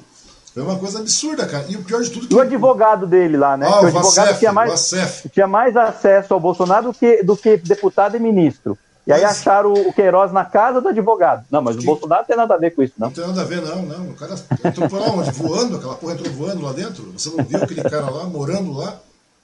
[0.54, 1.64] Foi uma coisa absurda, cara.
[1.68, 2.28] E o pior de tudo.
[2.28, 2.34] Que...
[2.34, 3.66] O advogado dele lá, né?
[3.66, 4.90] Ah, o, advogado Vacef, tinha, mais,
[5.32, 8.78] tinha mais acesso ao Bolsonaro do que, do que deputado e ministro.
[9.04, 11.44] E aí acharam o Queiroz na casa do advogado.
[11.50, 11.82] Não, mas que...
[11.82, 13.08] o Bolsonaro não tem nada a ver com isso, não.
[13.08, 14.10] Não tem nada a ver, não, não.
[14.10, 14.34] O cara
[14.64, 15.30] entrou lá onde?
[15.32, 17.10] Voando, aquela porra entrou voando lá dentro.
[17.16, 19.00] Você não viu aquele cara lá, morando lá?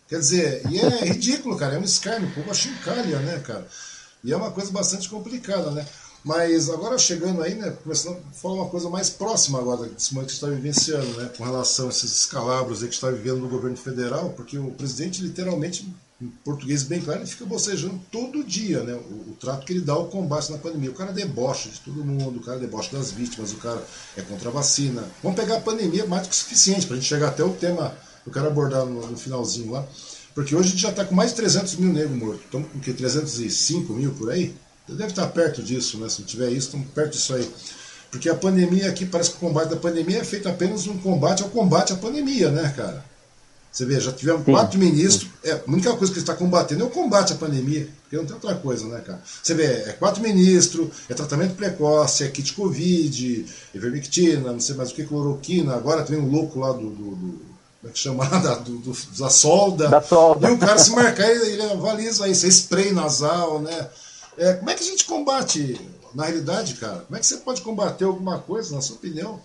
[0.08, 3.66] Quer dizer, e é ridículo, cara, é um escárnio, o povo achincalha, né, cara?
[4.22, 5.86] E é uma coisa bastante complicada, né?
[6.24, 10.28] Mas agora chegando aí, né, começando a falar uma coisa mais próxima agora desse momento
[10.28, 13.76] que está vivenciando, né, com relação a esses escalabros aí que está vivendo no governo
[13.76, 15.86] federal, porque o presidente literalmente,
[16.20, 19.82] em português bem claro, ele fica bocejando todo dia, né, o, o trato que ele
[19.82, 20.90] dá ao combate na pandemia.
[20.90, 23.86] O cara debocha de todo mundo, o cara debocha das vítimas, o cara
[24.16, 25.04] é contra a vacina.
[25.22, 27.52] Vamos pegar a pandemia mais do que o suficiente para a gente chegar até o
[27.52, 27.94] tema
[28.26, 29.86] eu quero abordar no, no finalzinho lá.
[30.34, 32.44] Porque hoje a gente já está com mais de 300 mil negros mortos.
[32.44, 32.92] Estamos com o quê?
[32.92, 34.54] 305 mil por aí?
[34.88, 36.08] Deve estar perto disso, né?
[36.08, 37.48] Se não tiver isso, estamos perto disso aí.
[38.10, 41.42] Porque a pandemia aqui, parece que o combate da pandemia é feito apenas um combate
[41.42, 43.04] ao combate à pandemia, né, cara?
[43.72, 44.52] Você vê, já tivemos Sim.
[44.52, 45.30] quatro ministros.
[45.42, 48.24] É, a única coisa que ele está combatendo é o combate à pandemia, porque não
[48.24, 49.20] tem outra coisa, né, cara?
[49.42, 54.76] Você vê, é quatro ministros, é tratamento precoce, é kit Covid, é vermictina, não sei
[54.76, 55.74] mais o que, cloroquina.
[55.74, 57.53] Agora tem um louco lá do, do, do
[57.84, 58.24] como é que chama?
[58.40, 59.88] Da, do, do, da solda.
[59.88, 60.48] Da solda.
[60.48, 63.88] E o cara se marcar, ele, ele avaliza isso, é spray nasal, né?
[64.38, 65.80] É, como é que a gente combate,
[66.14, 67.00] na realidade, cara?
[67.00, 69.40] Como é que você pode combater alguma coisa, na sua opinião,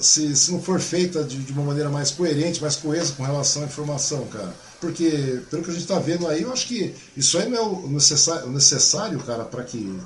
[0.00, 3.62] se, se não for feita de, de uma maneira mais coerente, mais coesa com relação
[3.62, 4.54] à informação, cara?
[4.80, 7.62] Porque, pelo que a gente está vendo aí, eu acho que isso aí não é
[7.62, 9.98] o necessário, o necessário cara, para que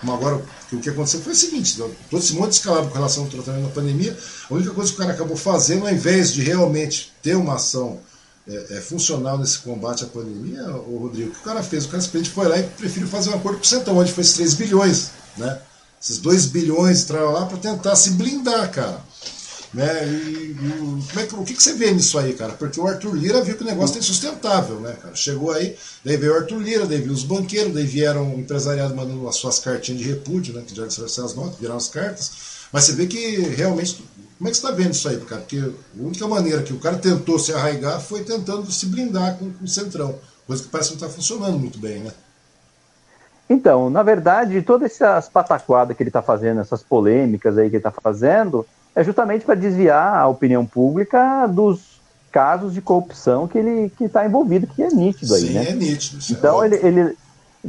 [0.00, 0.42] como agora,
[0.72, 3.70] o que aconteceu foi o seguinte: todo esse monte escalado com relação ao tratamento da
[3.70, 4.16] pandemia,
[4.48, 8.00] a única coisa que o cara acabou fazendo, ao invés de realmente ter uma ação
[8.48, 11.84] é, é, funcional nesse combate à pandemia, o Rodrigo, o que o cara fez?
[11.84, 14.22] O cara simplesmente foi lá e preferiu fazer um acordo com o Centrão, onde foi
[14.22, 15.60] esses 3 bilhões, né?
[16.02, 19.02] Esses 2 bilhões entraram lá para tentar se blindar, cara.
[19.72, 20.04] Né?
[20.04, 20.54] E, e
[21.08, 22.52] como é que, o que, que você vê nisso aí, cara?
[22.54, 25.14] Porque o Arthur Lira viu que o negócio é insustentável, né, cara?
[25.14, 28.94] Chegou aí, daí veio o Arthur Lira, daí veio os banqueiros, daí vieram o empresariado
[28.96, 30.64] mandando as suas cartinhas de repúdio, né?
[30.66, 32.32] Que já disseram as notas, viraram as cartas.
[32.72, 34.04] Mas você vê que realmente.
[34.38, 35.42] Como é que você está vendo isso aí, cara?
[35.42, 39.52] Porque a única maneira que o cara tentou se arraigar foi tentando se blindar com,
[39.52, 40.18] com o Centrão.
[40.46, 42.10] Coisa que parece que não está funcionando muito bem, né?
[43.50, 47.86] Então, na verdade, todas essas pataquadas que ele está fazendo, essas polêmicas aí que ele
[47.86, 48.64] está fazendo,
[48.94, 52.00] é justamente para desviar a opinião pública dos
[52.30, 55.68] casos de corrupção que ele que está envolvido, que é nítido aí, Sim, né?
[55.68, 56.22] é nítido.
[56.30, 57.16] Então, é ele, ele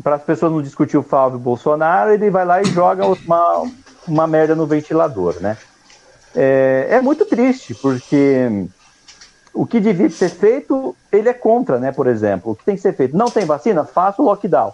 [0.03, 3.71] para as pessoas não discutir o Flávio Bolsonaro, ele vai lá e joga uma,
[4.07, 5.57] uma merda no ventilador, né?
[6.33, 8.67] É, é muito triste, porque
[9.53, 11.91] o que devia ser feito, ele é contra, né?
[11.91, 13.17] Por exemplo, o que tem que ser feito?
[13.17, 13.83] Não tem vacina?
[13.83, 14.73] Faça o lockdown.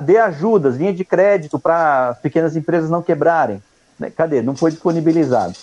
[0.00, 3.62] Dê ajudas, linha de crédito para as pequenas empresas não quebrarem.
[3.98, 4.10] Né?
[4.10, 4.42] Cadê?
[4.42, 5.54] Não foi disponibilizado.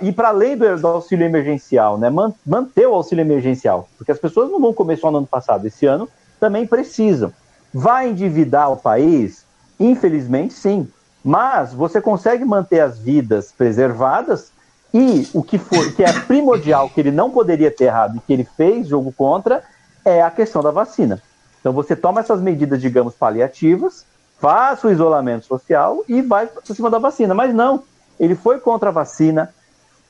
[0.00, 2.08] E para além do, auxílio emergencial, né?
[2.46, 5.86] manter o auxílio emergencial, porque as pessoas não vão comer só no ano passado, esse
[5.86, 6.08] ano
[6.38, 7.32] também precisam.
[7.74, 9.44] Vai endividar o país?
[9.80, 10.88] Infelizmente, sim.
[11.24, 14.52] Mas você consegue manter as vidas preservadas
[14.94, 18.32] e o que for, que é primordial, que ele não poderia ter errado e que
[18.32, 19.62] ele fez jogo contra,
[20.04, 21.20] é a questão da vacina.
[21.60, 24.04] Então você toma essas medidas, digamos, paliativas,
[24.42, 27.32] faça o isolamento social e vai por cima da vacina.
[27.32, 27.84] Mas não,
[28.18, 29.54] ele foi contra a vacina,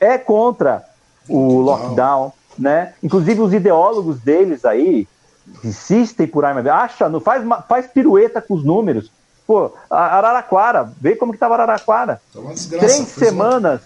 [0.01, 0.83] é contra
[1.29, 2.95] o lockdown, né?
[3.03, 5.07] Inclusive os ideólogos deles aí
[5.63, 9.13] insistem por arma, acha, não faz, faz pirueta com os números.
[9.47, 12.23] Pô, Araraquara, vê como que estava Araraquara.
[12.33, 13.81] Tá desgraça, três semanas,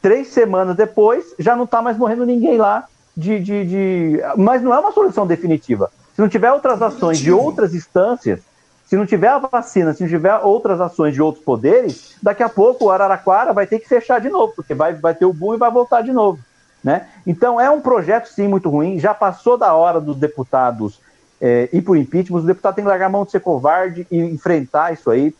[0.00, 2.86] três semanas depois, já não está mais morrendo ninguém lá.
[3.14, 5.90] De, de, de, Mas não é uma solução definitiva.
[6.14, 8.40] Se não tiver outras ações de outras instâncias,
[8.86, 12.48] Se não tiver a vacina, se não tiver outras ações de outros poderes, daqui a
[12.48, 15.54] pouco o Araraquara vai ter que fechar de novo, porque vai, vai ter o boom
[15.54, 16.38] e vai voltar de novo.
[16.84, 17.08] Né?
[17.26, 21.00] Então é um projeto sim muito ruim, já passou da hora dos deputados
[21.40, 24.18] é, ir por impeachment, os deputados têm que largar a mão de ser covarde e
[24.18, 25.34] enfrentar isso aí,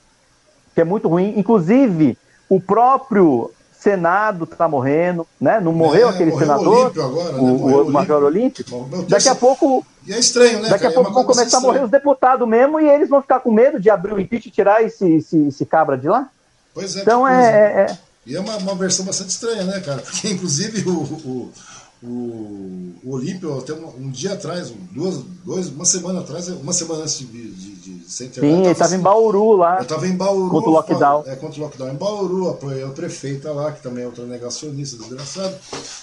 [0.74, 1.34] que é muito ruim.
[1.36, 2.18] Inclusive,
[2.48, 5.60] o próprio Senado está morrendo, né?
[5.60, 7.38] Não morreu é, aquele morreu senador, o, agora, né?
[7.38, 8.88] o, o Major Olímpico.
[9.08, 9.86] Daqui a pouco.
[10.06, 10.68] E é estranho, né?
[10.68, 13.40] Daqui a pouco é vão começar a morrer os deputados mesmo e eles vão ficar
[13.40, 16.28] com medo de abrir o impeachment e tirar esse, esse, esse cabra de lá.
[16.74, 17.00] Pois é.
[17.02, 20.02] Então é, é, é, E é uma, uma versão bastante estranha, né, cara?
[20.02, 21.52] Porque, inclusive, o, o
[22.02, 27.02] o, o Olímpio, até um, um, dia atrás, duas, dois, uma semana atrás, uma semana
[27.02, 28.54] antes de, de, de ser internado.
[28.54, 29.76] Sim, ele estava em Bauru lá.
[29.76, 30.50] Eu estava em Bauru.
[30.50, 31.24] Contra o lockdown.
[31.26, 31.90] É, contra o lockdown.
[31.90, 35.54] Em Bauru, apoiei a prefeita lá, que também é outra negacionista, desgraçado.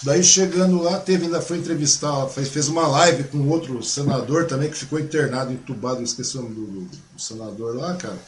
[0.02, 4.68] Daí chegando lá, teve, ainda foi entrevistar, fez, fez uma live com outro senador também,
[4.68, 8.18] que ficou internado, entubado, esqueci o nome do, do, do senador lá, cara.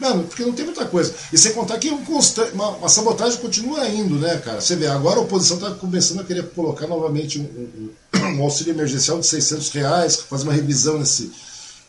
[0.00, 1.14] Mano, porque não tem muita coisa.
[1.30, 4.58] E sem contar que um constante, uma, uma, sabotagem continua indo, né, cara?
[4.58, 8.72] Você vê, agora a oposição está começando a querer colocar novamente um, um, um, auxílio
[8.72, 11.30] emergencial de 600 reais, fazer uma revisão nesse.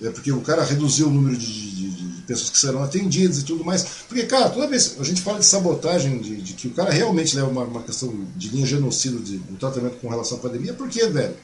[0.02, 3.46] É, porque o cara reduziu o número de, de, de, pessoas que serão atendidas e
[3.46, 3.86] tudo mais.
[4.10, 7.36] Porque, cara, toda vez a gente fala de sabotagem, de, de que o cara realmente
[7.36, 10.90] leva uma, uma questão de linha genocida de, do tratamento com relação à pandemia, por
[10.90, 11.36] quê, velho?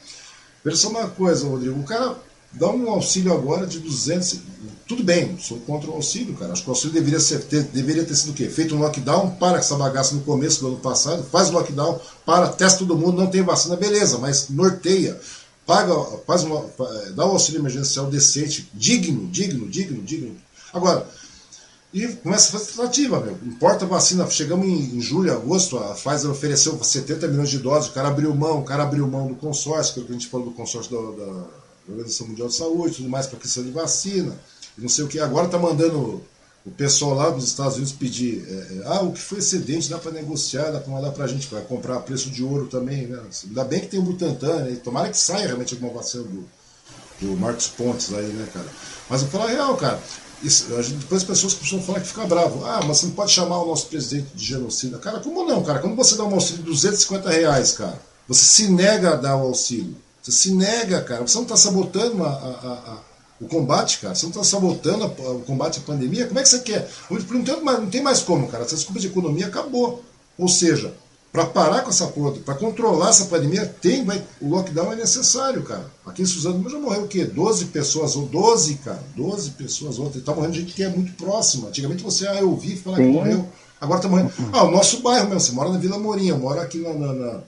[0.63, 2.17] Pensa uma coisa, Rodrigo, o cara
[2.59, 4.39] dá um auxílio agora de 200.
[4.87, 6.53] Tudo bem, sou contra o auxílio, cara.
[6.53, 8.47] Acho que o auxílio deveria, ser, ter, deveria ter sido o quê?
[8.47, 12.79] Feito um lockdown, para essa bagaça no começo do ano passado, faz lockdown, para, testa
[12.79, 15.19] todo mundo, não tem vacina, beleza, mas norteia.
[15.65, 15.93] Paga,
[16.25, 16.65] faz uma,
[17.13, 20.37] dá um auxílio emergencial decente, digno, digno, digno, digno.
[20.73, 21.05] Agora,
[21.93, 23.37] e começa a fazer tratativa, meu.
[23.45, 24.29] Importa a vacina.
[24.29, 28.33] Chegamos em, em, julho, agosto, a Pfizer ofereceu 70 milhões de doses, o cara abriu
[28.35, 31.43] mão, o cara abriu mão do consórcio, que a gente falou do consórcio da, da
[31.87, 34.37] Organização Mundial de Saúde, tudo mais para questão de vacina,
[34.77, 35.19] não sei o que.
[35.19, 36.23] Agora está mandando
[36.67, 39.97] o pessoal lá dos Estados Unidos pedir, é, é ah, o que foi excedente dá
[39.97, 43.07] para negociar, dá para mandar para a gente, para comprar preço de ouro também.
[43.07, 43.19] Né?
[43.45, 44.77] Ainda bem que tem o Butantan, né?
[44.83, 46.45] tomara que saia realmente alguma vacina do,
[47.21, 48.67] do Marcos Pontes aí, né, cara.
[49.09, 49.99] Mas eu falo a real, cara.
[50.43, 52.63] Isso, depois as pessoas costumam falar que fica bravo.
[52.65, 54.97] Ah, mas você não pode chamar o nosso presidente de genocida.
[54.99, 55.79] Cara, como não, cara?
[55.79, 59.47] Quando você dá um auxílio de 250 reais, cara, você se nega a dar o
[59.47, 59.95] auxílio.
[60.27, 61.25] Você se nega, cara.
[61.25, 62.97] Você não está sabotando a, a, a,
[63.39, 64.13] o combate, cara.
[64.13, 66.27] Você não está sabotando o combate à pandemia.
[66.27, 66.89] Como é que você quer?
[67.09, 68.65] Não tem, mais, não tem mais como, cara.
[68.65, 70.03] Essa desculpa de economia acabou.
[70.37, 70.93] Ou seja,
[71.31, 75.63] para parar com essa porra, para controlar essa pandemia, tem, vai, o lockdown é necessário,
[75.63, 75.89] cara.
[76.05, 77.23] Aqui em Suzano já morreu o quê?
[77.23, 79.01] 12 pessoas, ou 12, cara.
[79.15, 80.19] 12 pessoas ontem.
[80.19, 81.69] Tá morrendo gente que é muito próxima.
[81.69, 83.03] Antigamente você, ah, eu ouvi falar Sim.
[83.03, 83.47] que morreu.
[83.79, 84.33] Agora tá morrendo.
[84.51, 85.39] Ah, o nosso bairro mesmo.
[85.39, 87.41] Você mora na Vila Morinha, eu moro aqui na, na, na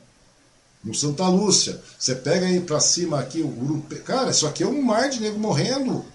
[0.84, 1.80] no Santa Lúcia.
[1.98, 3.96] Você pega aí pra cima aqui o grupo.
[3.98, 6.06] Cara, isso aqui é um mar de nego morrendo.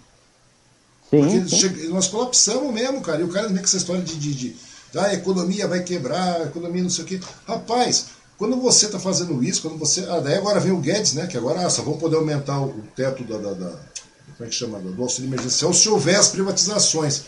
[1.10, 1.88] Sim, sim.
[1.88, 3.20] Nós colapsamos mesmo, cara.
[3.20, 4.56] E o cara vem com essa história de, de, de,
[4.96, 7.20] ah, a economia vai quebrar, a economia não sei o quê.
[7.46, 10.04] Rapaz, quando você está fazendo isso, quando você.
[10.08, 11.26] Ah, daí agora vem o Guedes, né?
[11.26, 14.54] Que agora ah, só vão poder aumentar o, teto da, da, da, Como é que
[14.54, 14.78] chama?
[14.78, 17.22] Do auxílio emergencial se houver as privatizações.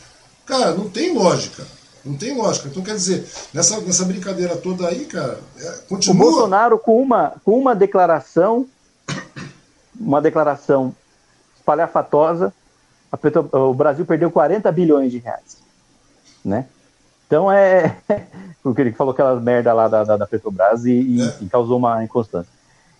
[0.45, 1.67] Cara, não tem lógica.
[2.07, 2.69] Não tem lógica.
[2.69, 6.15] Então, quer dizer, nessa, nessa brincadeira toda aí, cara, é, continua.
[6.15, 8.67] O Bolsonaro, com uma, com uma declaração,
[9.99, 10.95] uma declaração
[11.57, 12.53] espalhafatosa,
[13.17, 15.59] Petro, o Brasil perdeu 40 bilhões de reais.
[16.45, 16.67] Né?
[17.27, 17.97] Então é.
[18.63, 21.35] Porque ele falou aquela merda lá da, da, da Petrobras e, e, é.
[21.41, 22.51] e, causou uma inconstância.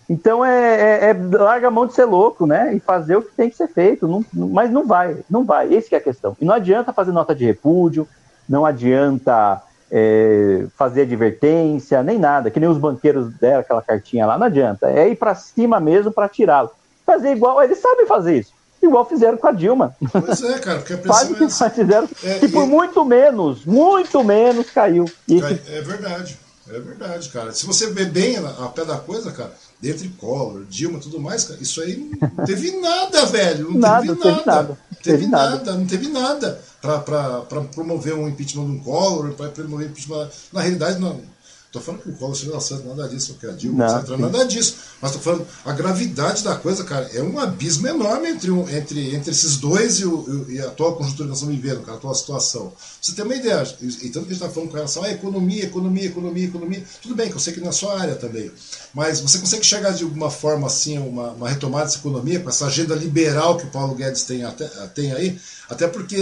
[0.09, 2.73] Então é, é, é, larga a mão de ser louco, né?
[2.73, 4.07] E fazer o que tem que ser feito.
[4.07, 5.73] Não, mas não vai, não vai.
[5.73, 6.37] Esse é a questão.
[6.39, 8.07] E não adianta fazer nota de repúdio,
[8.47, 9.61] não adianta
[9.91, 14.89] é, fazer advertência, nem nada, que nem os banqueiros deram aquela cartinha lá, não adianta.
[14.89, 16.71] É ir para cima mesmo para tirá-lo.
[17.05, 18.53] Fazer igual, eles sabem fazer isso.
[18.81, 19.95] Igual fizeram com a Dilma.
[20.11, 21.69] Pois é, cara, porque a Quase que é...
[21.69, 22.67] fizeram, é, que por e...
[22.67, 25.05] muito menos, muito menos caiu.
[25.27, 25.41] E...
[25.41, 26.37] É verdade,
[26.69, 27.53] é verdade, cara.
[27.53, 31.43] Se você ver bem a pé da coisa, cara, dentre Collor, Dilma e tudo mais,
[31.45, 33.71] cara, isso aí não teve nada, velho.
[33.71, 34.33] Não nada, teve nada.
[34.33, 34.77] Teve nada.
[35.03, 39.49] Teve, teve nada, nada, não teve nada para promover um impeachment de um Collor, para
[39.49, 40.29] promover impeachment.
[40.51, 41.19] Na realidade, não
[41.67, 44.17] Estou falando que o Collor seja certo, nada disso, que a Dilma, não, etc.
[44.17, 44.75] Nada disso.
[45.01, 49.13] Mas estou falando, a gravidade da coisa, cara, é um abismo enorme entre, um, entre,
[49.13, 51.97] entre esses dois e, o, e a atual conjuntura que nós estamos vivendo, cara, a
[51.97, 52.73] atual situação.
[53.01, 55.11] você tem uma ideia, e, e tanto que a gente está falando com relação à
[55.11, 58.49] economia, economia, economia, economia, tudo bem, que eu sei que na sua área também.
[58.93, 62.65] Mas você consegue chegar de alguma forma assim, uma, uma retomada dessa economia, com essa
[62.65, 65.37] agenda liberal que o Paulo Guedes tem, até, tem aí?
[65.69, 66.17] Até porque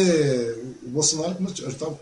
[0.83, 1.95] o Bolsonaro, como eu estava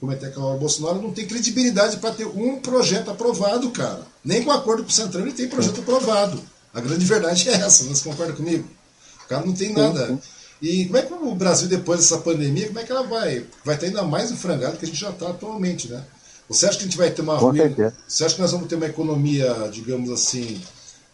[0.00, 4.02] comentando aquela hora, o Bolsonaro não tem credibilidade para ter um projeto aprovado, cara.
[4.24, 6.40] Nem com acordo com o Centrão ele tem projeto aprovado.
[6.72, 8.68] A grande verdade é essa, você concorda comigo?
[9.24, 10.18] O cara não tem nada.
[10.62, 13.44] E como é que o Brasil, depois dessa pandemia, como é que ela vai?
[13.64, 16.02] Vai estar ainda mais enfrangado que a gente já está atualmente, né?
[16.48, 17.58] Você acha que a gente vai ter uma ruim?
[18.06, 20.60] Você acha que nós vamos ter uma economia, digamos assim,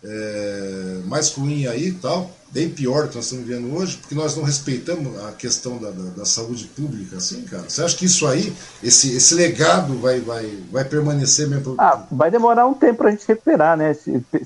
[0.04, 4.36] é, mais ruim aí e tal, bem pior que nós estamos vivendo hoje, porque nós
[4.36, 7.64] não respeitamos a questão da, da, da, saúde pública, assim, cara?
[7.68, 8.52] Você acha que isso aí,
[8.82, 11.76] esse, esse legado vai, vai, vai permanecer mesmo?
[11.78, 13.94] Ah, vai demorar um tempo para a gente recuperar, né?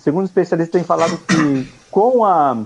[0.02, 2.58] Segundo especialistas têm falado que com a,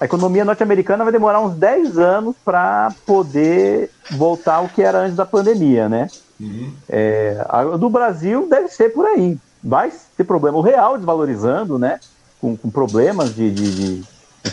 [0.00, 5.16] a economia norte-americana vai demorar uns 10 anos para poder voltar ao que era antes
[5.16, 6.08] da pandemia, né?
[6.38, 6.72] Uhum.
[6.88, 10.56] É, a do Brasil deve ser por aí vai ter problema.
[10.58, 11.98] O real desvalorizando, né?
[12.40, 14.04] Com, com problemas de, de, de,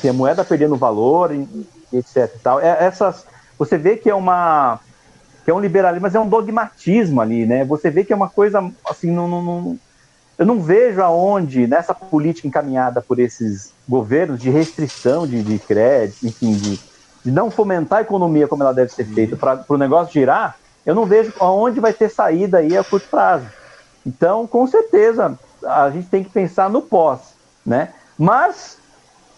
[0.10, 1.48] a moeda perdendo valor, e,
[1.92, 2.32] etc.
[2.36, 2.60] E tal.
[2.60, 3.26] É, essas,
[3.58, 4.80] você vê que é uma
[5.44, 7.66] que é um liberalismo, mas é um dogmatismo ali, né?
[7.66, 9.80] Você vê que é uma coisa assim, não, não, não,
[10.38, 16.26] eu não vejo aonde nessa política encaminhada por esses governos de restrição de, de crédito,
[16.26, 16.80] enfim, de,
[17.26, 20.56] de não fomentar a economia como ela deve ser feita para o negócio girar,
[20.86, 23.46] eu não vejo aonde vai ter saída aí a curto prazo.
[24.06, 27.94] Então, com certeza, a gente tem que pensar no pós, né?
[28.18, 28.78] Mas,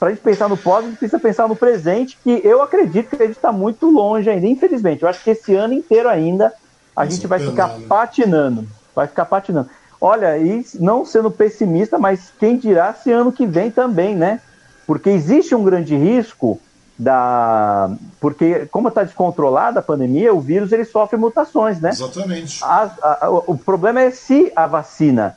[0.05, 3.09] para a gente pensar no pós, a gente precisa pensar no presente, que eu acredito
[3.09, 5.01] que a gente está muito longe ainda, infelizmente.
[5.01, 6.53] Eu acho que esse ano inteiro ainda
[6.95, 9.67] a gente vai ficar patinando, vai ficar patinando.
[9.99, 14.41] Olha, e não sendo pessimista, mas quem dirá se ano que vem também, né?
[14.85, 16.61] Porque existe um grande risco
[16.99, 17.89] da
[18.21, 21.89] porque como está descontrolada a pandemia, o vírus ele sofre mutações, né?
[21.89, 22.63] Exatamente.
[22.63, 25.35] A, a, o problema é se a vacina,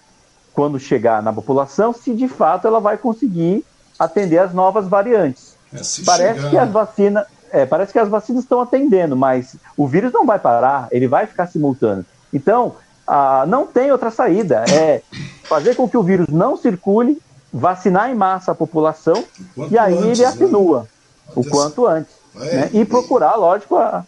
[0.52, 3.64] quando chegar na população, se de fato ela vai conseguir
[3.98, 5.56] atender as novas variantes.
[5.72, 9.86] É, parece chegar, que as vacinas, é, parece que as vacinas estão atendendo, mas o
[9.86, 12.04] vírus não vai parar, ele vai ficar simultâneo.
[12.32, 12.76] Então,
[13.06, 14.64] a, não tem outra saída.
[14.70, 15.02] É
[15.44, 17.20] fazer com que o vírus não circule,
[17.52, 19.24] vacinar em massa a população
[19.70, 20.26] e aí antes, ele né?
[20.26, 20.80] atenua.
[20.80, 20.88] Né?
[21.34, 22.12] o quanto antes.
[22.36, 22.70] É, né?
[22.72, 24.04] E procurar, lógico, a,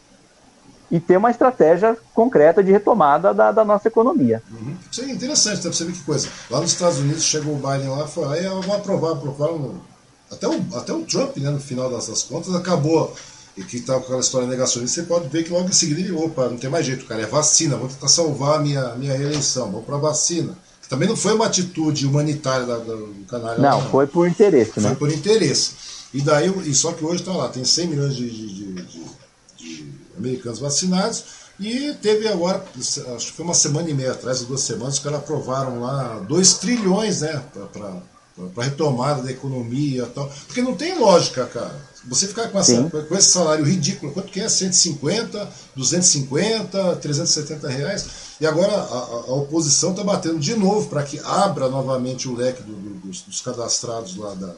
[0.91, 4.43] e ter uma estratégia concreta de retomada da, da nossa economia.
[4.51, 4.77] Uhum.
[4.91, 6.29] Isso é interessante, dá pra você ver que coisa.
[6.51, 9.81] Lá nos Estados Unidos chegou o Biden lá e falou, aí vamos aprovar, aprovaram.
[10.31, 13.15] Até o, até o Trump, né, no final dessas contas, acabou.
[13.57, 16.13] E que tá com aquela história negacionista, você pode ver que logo em seguida ele,
[16.13, 19.71] opa, não tem mais jeito, cara, é vacina, vou tentar salvar a minha, minha reeleição,
[19.71, 20.57] vou para vacina.
[20.89, 23.63] Também não foi uma atitude humanitária da, da, do canário.
[23.63, 24.89] Não, não, foi por interesse, foi né?
[24.89, 25.73] Foi por interesse.
[26.13, 29.05] E daí, e só que hoje está lá, tem 100 milhões de, de, de, de,
[30.21, 31.25] americanos vacinados.
[31.59, 32.65] E teve agora,
[33.17, 36.55] acho que foi uma semana e meia atrás, duas semanas, os caras aprovaram lá 2
[36.55, 40.33] trilhões né, para retomada da economia e tal.
[40.47, 41.91] Porque não tem lógica, cara.
[42.07, 44.49] Você ficar com, essa, com, esse salário ridículo, quanto que é?
[44.49, 48.07] 150, 250, 370 reais.
[48.41, 48.99] E agora a,
[49.29, 53.21] a oposição está batendo de novo para que abra novamente o leque do, do, dos,
[53.21, 54.55] dos, cadastrados lá da,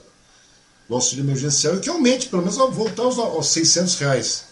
[0.89, 4.52] do auxílio emergencial e que aumente, pelo menos, voltar aos, aos 600 reais.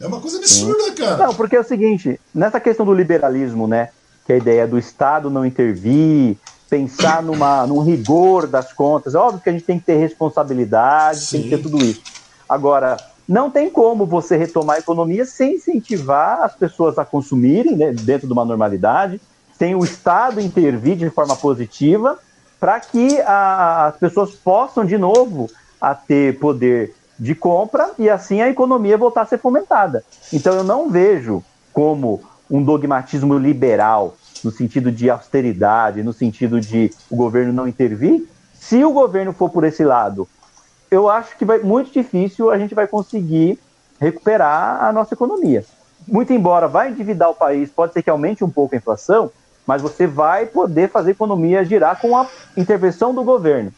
[0.00, 0.94] É uma coisa absurda, Sim.
[0.94, 1.26] cara.
[1.26, 3.90] Não, porque é o seguinte, nessa questão do liberalismo, né,
[4.24, 6.36] que é a ideia do Estado não intervir,
[6.70, 11.20] pensar numa, num rigor das contas, é óbvio que a gente tem que ter responsabilidade,
[11.20, 11.38] Sim.
[11.38, 12.02] tem que ter tudo isso.
[12.48, 12.96] Agora,
[13.28, 18.26] não tem como você retomar a economia sem incentivar as pessoas a consumirem né, dentro
[18.26, 19.20] de uma normalidade,
[19.58, 22.18] sem o Estado intervir de forma positiva,
[22.60, 25.50] para que a, as pessoas possam, de novo,
[25.80, 30.04] a ter poder de compra e assim a economia voltar a ser fomentada.
[30.32, 31.42] Então eu não vejo
[31.72, 38.26] como um dogmatismo liberal no sentido de austeridade, no sentido de o governo não intervir.
[38.54, 40.28] Se o governo for por esse lado,
[40.90, 43.58] eu acho que vai muito difícil a gente vai conseguir
[44.00, 45.64] recuperar a nossa economia.
[46.06, 49.30] Muito embora vai endividar o país, pode ser que aumente um pouco a inflação,
[49.66, 52.26] mas você vai poder fazer a economia girar com a
[52.56, 53.72] intervenção do governo.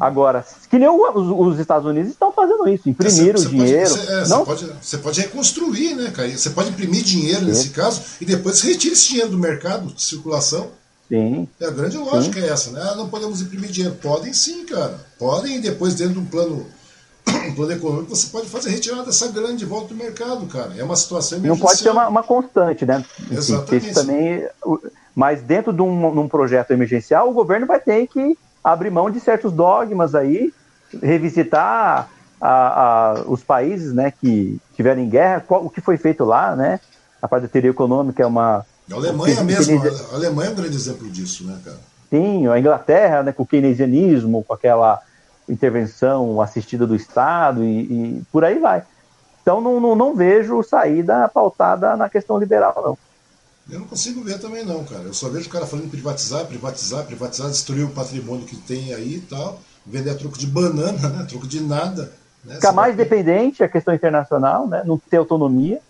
[0.00, 3.90] Agora, que nem os, os Estados Unidos estão fazendo isso, imprimiram o dinheiro.
[3.90, 4.44] Pode, você, é, não...
[4.44, 6.28] você, pode, você pode reconstruir, né, cara?
[6.36, 7.46] Você pode imprimir dinheiro sim.
[7.46, 10.68] nesse caso e depois retira esse dinheiro do mercado de circulação.
[11.08, 11.46] Sim.
[11.60, 12.46] É, a grande lógica sim.
[12.46, 12.80] é essa, né?
[12.82, 13.96] Ah, não podemos imprimir dinheiro.
[13.96, 14.98] Podem sim, cara.
[15.18, 16.66] Podem e depois, dentro de um plano,
[17.28, 20.72] um plano econômico, você pode fazer retirada dessa grande de volta do mercado, cara.
[20.76, 23.04] É uma situação Não pode ser uma, uma constante, né?
[23.30, 23.90] Exatamente.
[23.90, 24.44] Isso também,
[25.14, 29.20] mas dentro de um, num projeto emergencial, o governo vai ter que abrir mão de
[29.20, 30.52] certos dogmas aí,
[31.02, 32.08] revisitar
[32.40, 36.56] a, a, os países né, que tiveram em guerra, qual, o que foi feito lá,
[36.56, 36.80] né?
[37.20, 38.64] A parte da teoria econômica é uma.
[38.90, 39.82] A Alemanha mesmo,
[40.12, 41.78] a Alemanha é um grande exemplo disso, né, cara?
[42.10, 45.00] Sim, a Inglaterra, né, com o keynesianismo, com aquela
[45.48, 48.82] intervenção assistida do Estado e, e por aí vai.
[49.42, 52.98] Então não, não, não vejo saída pautada na questão liberal, não.
[53.70, 55.04] Eu não consigo ver também não, cara.
[55.04, 59.14] Eu só vejo o cara falando privatizar, privatizar, privatizar, destruir o patrimônio que tem aí
[59.14, 61.26] e tal, vender a troco de banana, né?
[61.28, 62.12] Troco de nada.
[62.44, 62.56] Né?
[62.56, 64.82] Ficar mais dependente, a questão internacional, né?
[64.84, 65.80] não ter autonomia.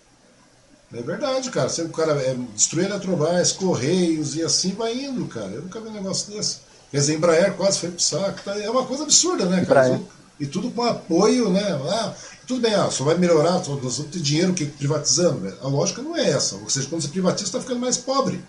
[0.93, 1.69] É verdade, cara.
[1.69, 5.49] Sempre o cara é, destruir a Eletrobras, Correios e assim vai indo, cara.
[5.49, 6.59] Eu nunca vi um negócio desse.
[6.93, 8.41] Quer dizer, Embraer quase foi pro saco.
[8.45, 8.57] Tá?
[8.57, 10.01] É uma coisa absurda, né, cara?
[10.39, 11.63] E tudo com apoio, né?
[11.91, 12.15] Ah,
[12.47, 15.41] tudo bem, ah, só vai melhorar, nós vamos ter dinheiro que privatizando.
[15.41, 15.53] Né?
[15.63, 16.57] A lógica não é essa.
[16.57, 18.43] Ou seja, quando você privatiza, está ficando mais pobre.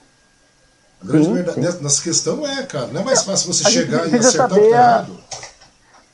[1.01, 1.83] A grande sim, verdade sim.
[1.83, 5.17] nessa questão é, cara, não é mais fácil você a chegar e acertar o errado.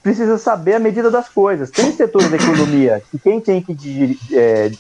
[0.02, 1.70] Precisa saber a medida das coisas.
[1.70, 4.72] Tem setores da economia que quem tem que, é,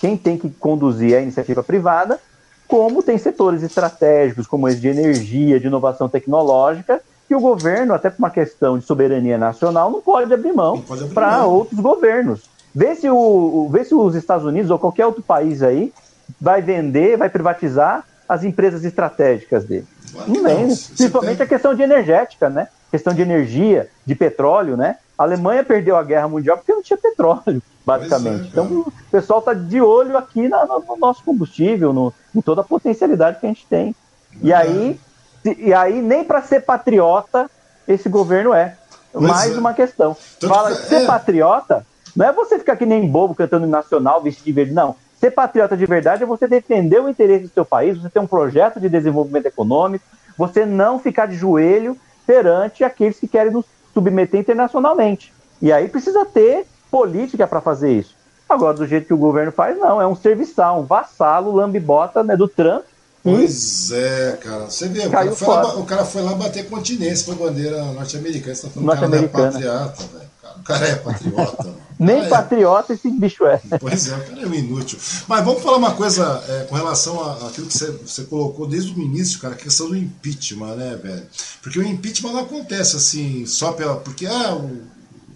[0.00, 2.18] quem tem que conduzir é a iniciativa privada,
[2.66, 8.10] como tem setores estratégicos, como esse de energia, de inovação tecnológica, que o governo, até
[8.10, 10.82] por uma questão de soberania nacional, não pode abrir mão
[11.14, 12.50] para outros governos.
[12.74, 15.92] Vê se, o, vê se os Estados Unidos ou qualquer outro país aí
[16.40, 19.86] vai vender, vai privatizar as empresas estratégicas dele.
[20.26, 22.66] Não vem, principalmente a questão de energética, né?
[22.90, 24.96] Questão de energia, de petróleo, né?
[25.16, 28.46] A Alemanha perdeu a guerra mundial porque não tinha petróleo, basicamente.
[28.46, 32.62] É, então o pessoal está de olho aqui na, no nosso combustível, no, em toda
[32.62, 33.94] a potencialidade que a gente tem.
[34.42, 34.98] E aí,
[35.44, 37.50] e aí nem para ser patriota
[37.86, 38.76] esse governo é.
[39.12, 39.58] Pois Mais é.
[39.58, 40.16] uma questão.
[40.38, 41.06] Tanto Fala, que, ser é.
[41.06, 44.96] patriota não é você ficar que nem bobo cantando nacional, vestido de verde, não.
[45.18, 48.26] Ser patriota de verdade é você defender o interesse do seu país, você ter um
[48.26, 50.04] projeto de desenvolvimento econômico,
[50.36, 51.96] você não ficar de joelho
[52.26, 55.32] perante aqueles que querem nos submeter internacionalmente.
[55.60, 58.16] E aí precisa ter política para fazer isso.
[58.48, 60.00] Agora, do jeito que o governo faz, não.
[60.00, 62.84] É um serviçal, um vassalo, lambibota né, do Trump.
[63.22, 64.64] Pois é, cara.
[64.64, 68.54] Você vê, o cara, lá, o cara, foi lá, bater continência com a bandeira norte-americana.
[68.54, 70.30] Você tá falando que o cara não é patriota, velho.
[70.58, 71.90] O cara é patriota, mano.
[72.00, 73.60] Nem ah, patriota esse bicho é.
[73.78, 74.98] Pois é, o cara é um inútil.
[75.28, 79.02] Mas vamos falar uma coisa é, com relação àquilo que você, você, colocou desde o
[79.02, 81.26] início, cara, a questão do impeachment, né, velho?
[81.60, 83.96] Porque o impeachment não acontece assim, só pela.
[83.96, 84.80] Porque, ah, o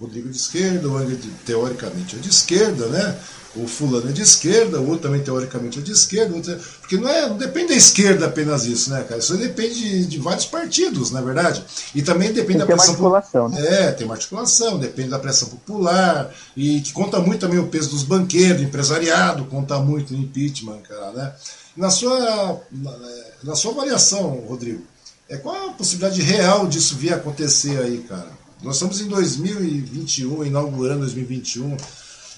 [0.01, 3.15] Rodrigo de esquerda, o Angra teoricamente é de esquerda, né?
[3.57, 6.53] O fulano é de esquerda, o outro também teoricamente é de esquerda, outro...
[6.53, 9.21] É, porque não, é, não depende da esquerda apenas isso, né, cara?
[9.21, 11.65] Isso depende de, de vários partidos, na é verdade.
[11.95, 12.95] E também depende tem da pressão.
[12.95, 13.67] Uma articulação, né?
[13.67, 17.91] É, tem uma articulação, depende da pressão popular, e que conta muito também o peso
[17.91, 21.33] dos banqueiros, do empresariado, conta muito no impeachment, cara, né?
[21.77, 22.99] Na sua, na,
[23.43, 24.83] na sua avaliação, Rodrigo,
[25.29, 28.29] é, qual a possibilidade real disso vir a acontecer aí, cara?
[28.63, 31.77] Nós estamos em 2021, inaugurando 2021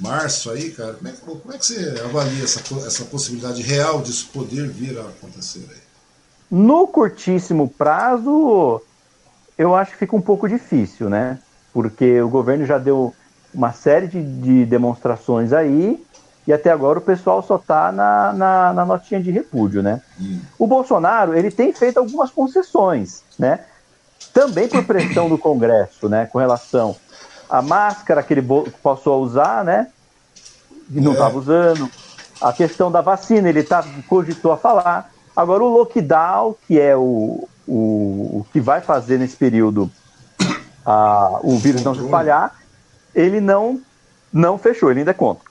[0.01, 0.95] março aí, cara.
[0.95, 5.03] Como é, como é que você avalia essa, essa possibilidade real disso poder vir a
[5.03, 5.87] acontecer aí?
[6.51, 8.81] No curtíssimo prazo,
[9.59, 11.39] eu acho que fica um pouco difícil, né?
[11.73, 13.15] Porque o governo já deu
[13.53, 16.03] uma série de, de demonstrações aí
[16.47, 20.01] e até agora o pessoal só está na, na, na, notinha de repúdio, né?
[20.21, 20.41] Hum.
[20.59, 23.61] O Bolsonaro, ele tem feito algumas concessões, né?
[24.33, 26.27] Também por pressão do Congresso, né?
[26.27, 26.95] Com relação
[27.49, 28.47] a máscara que ele
[28.83, 29.89] passou a usar, né?
[30.91, 31.39] E não estava é.
[31.39, 31.91] usando.
[32.41, 35.11] A questão da vacina, ele tá, cogitou a falar.
[35.35, 39.91] Agora, o lockdown, que é o, o, o que vai fazer nesse período
[40.85, 42.55] a, o vírus não se espalhar,
[43.15, 43.81] ele não,
[44.33, 45.45] não fechou, ele ainda é contra.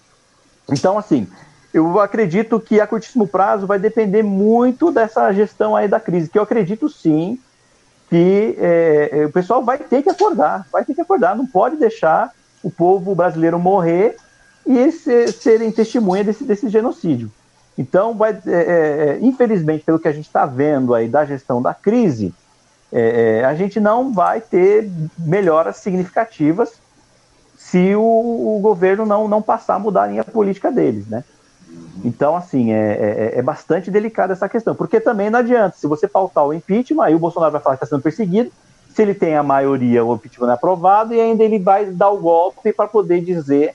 [0.72, 1.28] Então, assim,
[1.74, 6.38] eu acredito que a curtíssimo prazo vai depender muito dessa gestão aí da crise, que
[6.38, 7.38] eu acredito sim
[8.16, 11.76] que é, é, o pessoal vai ter que acordar, vai ter que acordar, não pode
[11.76, 12.32] deixar
[12.64, 14.16] o povo brasileiro morrer
[14.66, 17.30] e ser, serem testemunha desse, desse genocídio.
[17.78, 21.62] Então, vai, é, é, é infelizmente, pelo que a gente está vendo aí da gestão
[21.62, 22.34] da crise,
[22.90, 26.72] é, a gente não vai ter melhoras significativas
[27.58, 31.22] se o, o, governo não, não passar a mudar a linha política deles, né?
[32.04, 36.08] Então, assim, é, é, é, bastante delicada essa questão, porque também não adianta, se você
[36.08, 38.52] pautar o impeachment, aí o Bolsonaro vai falar que está sendo perseguido,
[38.94, 42.10] se ele tem a maioria, o impeachment não é aprovado, e ainda ele vai dar
[42.10, 43.74] o golpe para poder dizer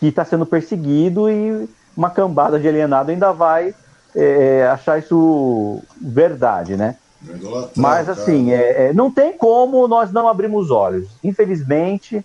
[0.00, 3.74] que está sendo perseguido e uma cambada de alienado ainda vai
[4.14, 6.96] é, achar isso verdade, né?
[7.76, 11.08] Mas, assim, é, é, não tem como nós não abrirmos os olhos.
[11.24, 12.24] Infelizmente,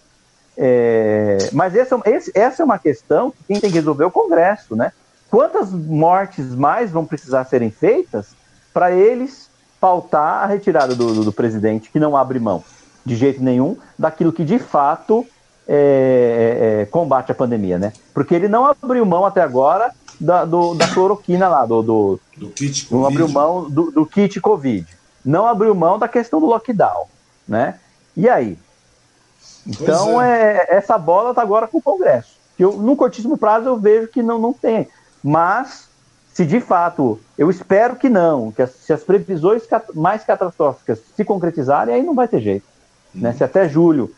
[0.58, 2.00] é, mas essa,
[2.36, 4.92] essa é uma questão que quem tem que resolver é o Congresso, né?
[5.32, 8.36] Quantas mortes mais vão precisar serem feitas
[8.74, 9.50] para eles
[9.80, 12.64] faltar a retirada do, do, do, presidente, que não abre mão
[13.06, 15.26] de jeito nenhum daquilo que de fato
[15.66, 17.94] é, é, é combate a pandemia, né?
[18.14, 22.50] Porque ele não abriu mão até agora da, do, da cloroquina lá, do, do, do
[22.50, 22.94] kit Covid.
[22.94, 24.88] Não abriu mão do, do kit Covid.
[25.24, 27.08] Não abriu mão da questão do lockdown,
[27.48, 27.80] né?
[28.18, 28.60] E aí?
[29.66, 30.58] Então, é.
[30.58, 30.76] é.
[30.76, 32.36] essa bola está agora com o Congresso.
[32.58, 34.88] Que eu, num curtíssimo prazo, eu vejo que não, não tem.
[35.24, 35.88] Mas,
[36.34, 41.24] se de fato, eu espero que não, que as, se as previsões mais catastróficas se
[41.24, 42.66] concretizarem, aí não vai ter jeito.
[43.16, 43.22] Hum.
[43.22, 43.34] Né?
[43.34, 44.14] Se até julho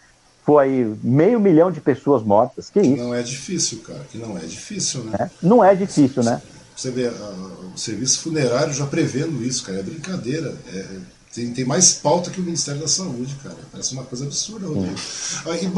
[0.46, 2.70] for aí meio milhão de pessoas mortas.
[2.70, 3.04] Que isso?
[3.04, 4.02] Não é difícil, cara.
[4.12, 5.18] Que não é difícil, né?
[5.20, 5.30] É?
[5.42, 6.42] Não é difícil, né?
[6.76, 9.80] Você vê, o serviço funerário já prevendo isso, cara.
[9.80, 10.54] É brincadeira.
[10.74, 10.86] É,
[11.34, 13.58] tem, tem mais pauta que o Ministério da Saúde, cara.
[13.72, 14.96] Parece uma coisa absurda, Rodrigo.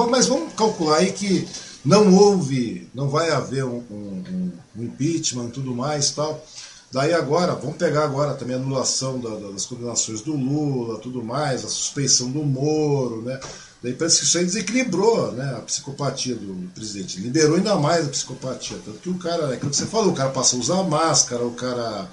[0.09, 1.47] Mas vamos calcular aí que
[1.85, 6.43] não houve, não vai haver um, um, um impeachment e tudo mais tal.
[6.91, 11.65] Daí agora, vamos pegar agora também a anulação da, das condenações do Lula, tudo mais,
[11.65, 13.39] a suspeição do Moro, né?
[13.83, 17.19] Daí parece que isso aí desequilibrou né, a psicopatia do presidente.
[17.19, 18.77] Liberou ainda mais a psicopatia.
[18.83, 21.43] Tanto que o cara, é aquilo que você falou, o cara passou a usar máscara,
[21.43, 22.07] o cara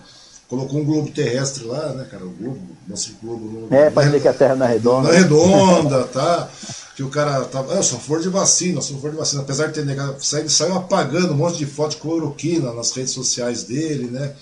[0.49, 2.27] colocou um globo terrestre lá, né, cara?
[2.27, 3.69] O globo, nosso globo.
[3.71, 5.09] No, é, para dizer que a Terra não é redonda.
[5.09, 6.51] Não é redonda, tá?
[6.95, 7.79] Que o cara tava.
[7.79, 9.43] Ah, só for de vacina, só for de vacina.
[9.43, 13.13] Apesar de ter negado, ele saiu apagando um monte de foto de cloroquina nas redes
[13.13, 14.35] sociais dele, né?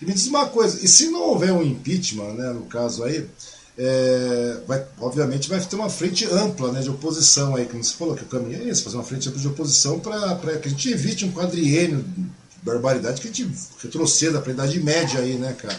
[0.00, 3.26] E me diz uma coisa, e se não houver um impeachment, né, no caso aí,
[3.78, 8.14] é, vai, obviamente vai ter uma frente ampla né, de oposição aí, como você falou,
[8.14, 10.90] que o caminho é esse, fazer uma frente ampla de oposição para que a gente
[10.90, 12.26] evite um quadriênio de
[12.62, 13.50] barbaridade, que a gente
[13.82, 15.78] retroceda para a Idade Média aí, né, cara?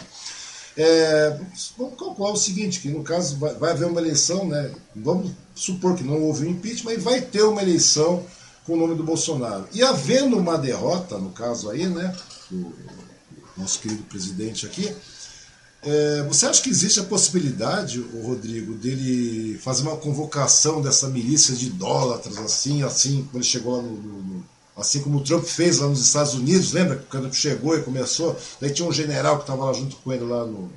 [0.76, 1.40] É,
[1.78, 4.70] vamos calcular o seguinte, que no caso vai, vai, haver uma eleição, né?
[4.94, 8.24] Vamos supor que não houve um impeachment e vai ter uma eleição
[8.64, 9.66] com o nome do Bolsonaro.
[9.72, 12.14] E havendo uma derrota, no caso aí, né?
[12.50, 12.74] Do
[13.56, 14.94] nosso querido presidente aqui,
[15.82, 21.54] é, você acha que existe a possibilidade, o Rodrigo, dele fazer uma convocação dessa milícia
[21.54, 24.44] de idólatras, assim, assim, quando ele chegou lá no, no,
[24.76, 27.82] assim como o Trump fez lá nos Estados Unidos, lembra que o Trump chegou e
[27.82, 30.70] começou, daí tinha um general que estava lá junto com ele lá no,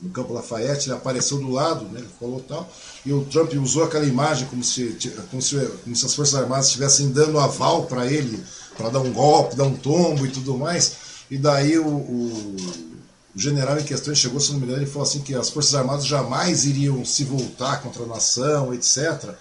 [0.00, 2.70] no Campo Lafayette, ele apareceu do lado, né, ele falou tal,
[3.04, 4.96] e o Trump usou aquela imagem como se,
[5.30, 8.42] como se, como se as Forças Armadas estivessem dando aval para ele,
[8.76, 10.92] para dar um golpe, dar um tombo e tudo mais,
[11.30, 12.56] e daí o, o
[13.38, 15.72] o general em questão chegou, se não me engano, ele falou assim que as Forças
[15.72, 19.32] Armadas jamais iriam se voltar contra a nação, etc.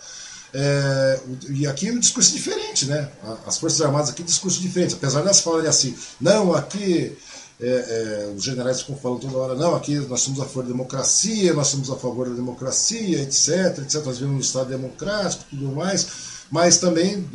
[0.54, 1.20] É,
[1.50, 3.10] e aqui o discurso é diferente, né?
[3.46, 7.18] As Forças Armadas aqui discurso diferente, apesar de elas falarem assim, não, aqui
[7.60, 10.70] é, é, os generais ficam falando toda hora, não, aqui nós somos a favor da
[10.70, 15.68] democracia, nós somos a favor da democracia, etc, etc, nós vivemos um Estado democrático tudo
[15.76, 17.28] mais mas também,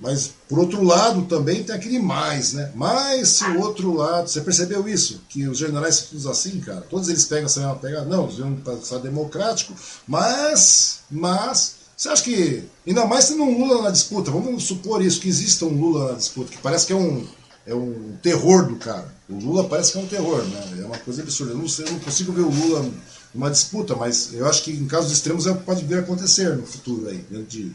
[0.00, 2.70] mas por outro lado também tem aquele mais, né?
[2.74, 5.22] Mas se o outro lado, você percebeu isso?
[5.28, 6.82] Que os generais são todos assim, cara?
[6.82, 8.06] Todos eles pegam essa mesma pegada?
[8.06, 9.74] Não, eles vão passar democrático,
[10.06, 15.20] mas, mas, você acha que, ainda mais tendo um Lula na disputa, vamos supor isso,
[15.20, 17.26] que exista um Lula na disputa, que parece que é um,
[17.66, 19.14] é um terror do cara.
[19.28, 20.80] O Lula parece que é um terror, né?
[20.82, 21.52] É uma coisa absurda.
[21.52, 22.90] Eu não, sei, eu não consigo ver o Lula
[23.34, 26.00] numa disputa, mas eu acho que em casos extremos é o que pode vir a
[26.00, 27.74] acontecer no futuro aí, dentro de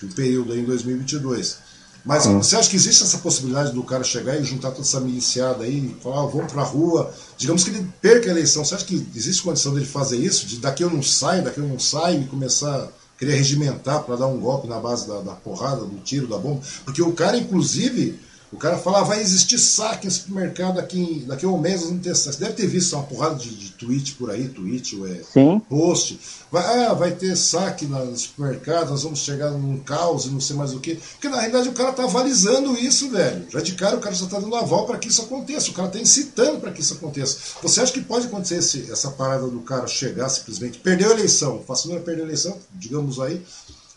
[0.00, 1.58] do período aí em 2022.
[2.04, 2.38] Mas hum.
[2.38, 5.78] você acha que existe essa possibilidade do cara chegar e juntar toda essa miliciada aí
[5.78, 9.06] e falar, ah, vamos pra rua, digamos que ele perca a eleição, você acha que
[9.14, 10.46] existe condição dele fazer isso?
[10.46, 12.88] De daqui eu não saio, daqui eu não saio e começar
[13.20, 16.38] a querer regimentar para dar um golpe na base da, da porrada, do tiro, da
[16.38, 16.62] bomba?
[16.86, 18.18] Porque o cara, inclusive,
[18.52, 21.98] o cara fala, ah, vai existir saque em supermercado daqui, daqui a um mês, não
[21.98, 22.36] ter saque.
[22.36, 25.60] Você deve ter visto uma porrada de, de tweet por aí, tweet é Sim.
[25.68, 26.18] post.
[26.50, 30.56] Vai, ah, vai ter saque no supermercado, nós vamos chegar num caos e não sei
[30.56, 30.96] mais o que.
[30.96, 33.46] Porque na realidade o cara tá avalizando isso, velho.
[33.50, 35.70] Já de cara o cara só tá dando aval para que isso aconteça.
[35.70, 37.38] O cara tá incitando para que isso aconteça.
[37.62, 41.58] Você acha que pode acontecer esse, essa parada do cara chegar simplesmente, perdeu a eleição,
[41.58, 43.40] o fazendeiro perdeu a eleição, digamos aí,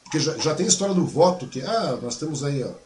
[0.03, 2.82] porque já, já tem a história do voto, que, ah, nós temos aí, ó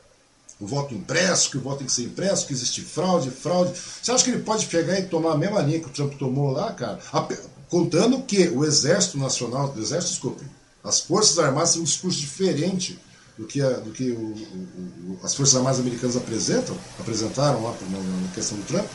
[0.59, 3.73] o voto impresso, que o voto tem que ser impresso, que existe fraude, fraude.
[4.01, 6.51] Você acha que ele pode pegar e tomar a mesma linha que o Trump tomou
[6.51, 6.99] lá, cara?
[7.69, 10.45] Contando que o Exército Nacional, o Exército, desculpe,
[10.83, 12.99] as Forças Armadas têm um discurso diferente
[13.37, 18.33] do que, a, do que o, o, as Forças Armadas americanas apresentam, apresentaram lá na
[18.33, 18.85] questão do Trump?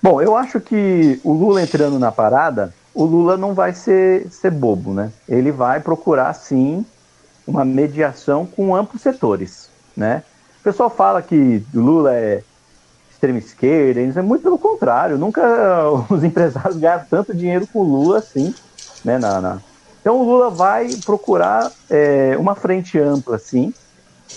[0.00, 4.50] Bom, eu acho que o Lula entrando na parada, o Lula não vai ser, ser
[4.50, 5.10] bobo, né?
[5.26, 6.84] Ele vai procurar, sim,
[7.46, 10.22] uma mediação com amplos setores né?
[10.60, 12.42] O pessoal fala que Lula é
[13.10, 15.42] extrema esquerda, é muito pelo contrário, nunca
[16.10, 18.54] os empresários ganharam tanto dinheiro com o Lula assim,
[19.04, 19.18] né?
[19.18, 19.60] Na, na...
[20.00, 23.72] Então o Lula vai procurar é, uma frente ampla, assim,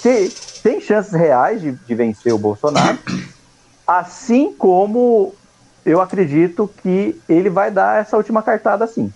[0.02, 3.00] que tem chances reais de, de vencer o Bolsonaro,
[3.86, 5.34] assim como
[5.86, 9.14] eu acredito que ele vai dar essa última cartada assim.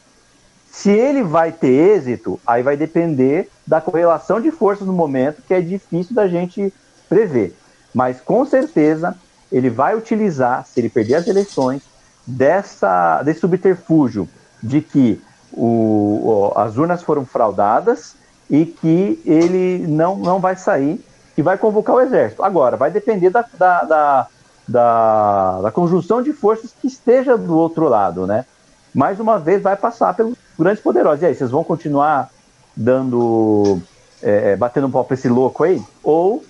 [0.72, 5.54] Se ele vai ter êxito, aí vai depender da correlação de forças no momento, que
[5.54, 6.74] é difícil da gente
[7.10, 7.54] prever.
[7.94, 9.16] Mas com certeza
[9.52, 11.82] ele vai utilizar, se ele perder as eleições,
[12.26, 14.30] dessa, desse subterfúgio
[14.64, 15.22] de que
[15.52, 18.16] o, as urnas foram fraudadas
[18.50, 21.04] e que ele não, não vai sair
[21.38, 22.44] e vai convocar o exército.
[22.44, 24.28] Agora, vai depender da, da, da,
[24.66, 28.46] da, da conjunção de forças que esteja do outro lado, né?
[28.94, 31.22] Mais uma vez, vai passar pelos grandes poderosos.
[31.22, 32.30] E aí, vocês vão continuar
[32.76, 33.80] dando.
[34.22, 36.44] É, batendo um pau pra esse louco aí, ou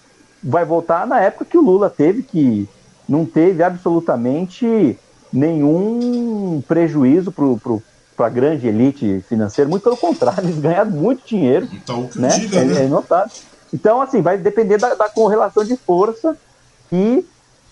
[0.44, 2.68] vai voltar na época que o Lula teve, que
[3.08, 4.98] não teve absolutamente
[5.32, 11.68] nenhum prejuízo para a grande elite financeira, muito pelo contrário, eles ganharam muito dinheiro.
[11.72, 12.28] Então, né?
[12.30, 12.86] Diga, é, né?
[12.86, 13.32] é notável.
[13.74, 16.38] Então, assim, vai depender da, da correlação de força
[16.90, 17.26] que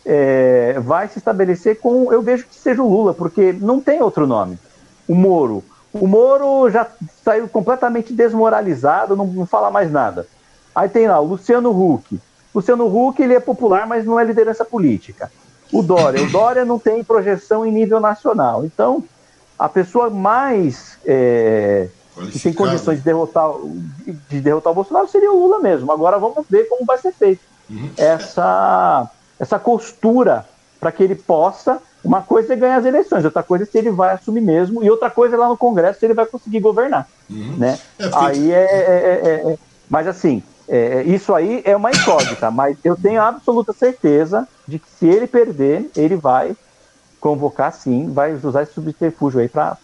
[0.06, 2.12] é, vai se estabelecer com.
[2.12, 4.58] Eu vejo que seja o Lula, porque não tem outro nome.
[5.08, 5.64] O Moro.
[5.94, 6.88] O Moro já
[7.24, 10.28] saiu completamente desmoralizado, não, não fala mais nada.
[10.74, 12.20] Aí tem lá o Luciano Huck.
[12.54, 15.32] Luciano Huck ele é popular, mas não é liderança política.
[15.72, 16.22] O Dória.
[16.22, 18.66] O Dória não tem projeção em nível nacional.
[18.66, 19.04] Então,
[19.58, 21.90] a pessoa mais é,
[22.32, 23.52] que tem condições de derrotar,
[24.30, 25.92] de derrotar o Bolsonaro seria o Lula mesmo.
[25.92, 27.90] Agora vamos ver como vai ser feito uhum.
[27.98, 29.10] essa,
[29.40, 30.46] essa costura
[30.80, 31.82] para que ele possa.
[32.04, 34.90] Uma coisa é ganhar as eleições, outra coisa é se ele vai assumir mesmo, e
[34.90, 37.08] outra coisa é lá no Congresso se ele vai conseguir governar.
[37.30, 37.56] Uhum.
[37.58, 37.78] Né?
[37.98, 38.10] É.
[38.14, 39.58] Aí é, é, é, é,
[39.90, 44.88] Mas assim, é, isso aí é uma incógnita, mas eu tenho absoluta certeza de que
[44.98, 46.56] se ele perder, ele vai
[47.20, 49.76] convocar sim, vai usar esse subterfúgio aí para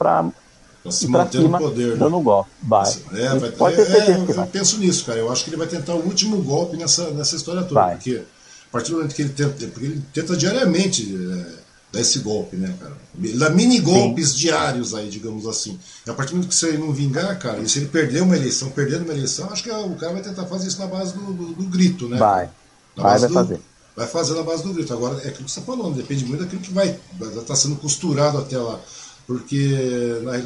[0.85, 1.93] Pra se manter cima, no poder.
[1.93, 1.95] Né?
[1.95, 2.51] Dando um golpe.
[2.61, 2.93] Vai.
[3.15, 5.17] É, vai Pode ter é, eu, eu penso nisso, cara.
[5.17, 7.73] Eu acho que ele vai tentar o último golpe nessa, nessa história toda.
[7.73, 7.95] Vai.
[7.95, 9.67] Porque a partir do momento que ele tenta.
[9.67, 11.64] Porque ele tenta diariamente é,
[11.95, 12.93] dar esse golpe, né, cara?
[13.37, 14.37] Dá mini golpes Sim.
[14.37, 15.79] diários aí, digamos assim.
[16.05, 18.35] E a partir do momento que você não vingar, cara, e se ele perder uma
[18.35, 21.33] eleição, perdendo uma eleição, acho que o cara vai tentar fazer isso na base do,
[21.33, 22.17] do, do grito, né?
[22.17, 22.49] Vai.
[22.95, 23.61] Na vai, vai do, fazer.
[23.95, 24.93] Vai fazer na base do grito.
[24.93, 27.77] Agora, é aquilo que você está falando, depende muito daquilo que vai estar tá sendo
[27.77, 28.79] costurado até lá.
[29.25, 30.37] Porque, na,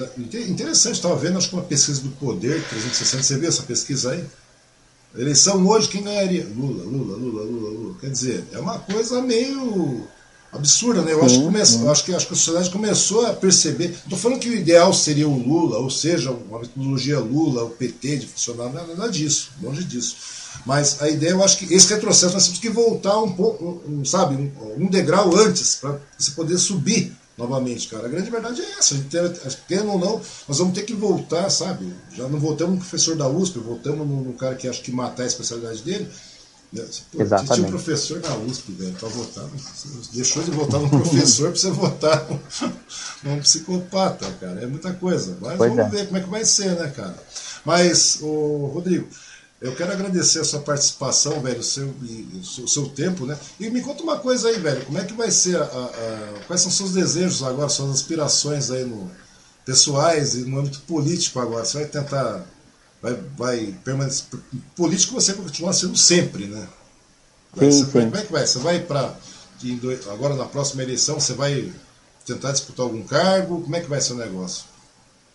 [0.48, 4.24] interessante, estava vendo, acho que uma pesquisa do Poder 360, você viu essa pesquisa aí?
[5.18, 6.48] eleição hoje, quem ganharia?
[6.56, 7.96] Lula, Lula, Lula, Lula, Lula.
[8.00, 10.08] Quer dizer, é uma coisa meio
[10.52, 11.14] absurda, né?
[11.14, 13.92] Eu acho, que começou, acho, que, acho que a sociedade começou a perceber.
[13.92, 18.18] Estou falando que o ideal seria o Lula, ou seja, uma metodologia Lula, o PT
[18.18, 20.16] de funcionar, nada, nada disso, longe disso.
[20.66, 24.04] Mas a ideia, eu acho que esse retrocesso nós temos que voltar um pouco, um,
[24.04, 28.06] sabe, um, um degrau antes, para você poder subir novamente, cara.
[28.06, 28.94] A grande verdade é essa.
[28.94, 31.94] A gente tendo ou não, nós vamos ter que voltar, sabe?
[32.14, 35.24] Já não voltamos no professor da USP, voltamos no, no cara que acha que matar
[35.24, 36.10] a especialidade dele.
[36.72, 36.86] Né?
[37.12, 37.54] Pô, Exatamente.
[37.56, 39.46] Tinha um professor na USP, velho, para votar.
[40.14, 42.28] Deixou de votar no professor para você votar
[43.24, 44.62] num psicopata, cara.
[44.62, 45.38] É muita coisa.
[45.42, 45.98] Mas pois vamos é.
[45.98, 47.18] ver como é que vai ser, né, cara?
[47.66, 49.08] Mas, o Rodrigo,
[49.62, 51.94] eu quero agradecer a sua participação, velho, o seu,
[52.64, 53.38] o seu tempo, né?
[53.60, 56.62] E me conta uma coisa aí, velho, como é que vai ser, a, a, quais
[56.62, 59.12] são seus desejos agora, suas aspirações aí no
[59.66, 61.66] pessoais e no âmbito político agora?
[61.66, 62.46] Você vai tentar,
[63.02, 64.26] vai, vai permanecer,
[64.76, 66.68] político você vai continuar sendo sempre, né?
[67.58, 67.86] Sim, sim.
[67.92, 68.46] Como é que vai?
[68.46, 69.16] Você vai para,
[70.12, 71.72] agora na próxima eleição, você vai
[72.26, 73.62] tentar disputar algum cargo?
[73.62, 74.66] Como é que vai ser o negócio?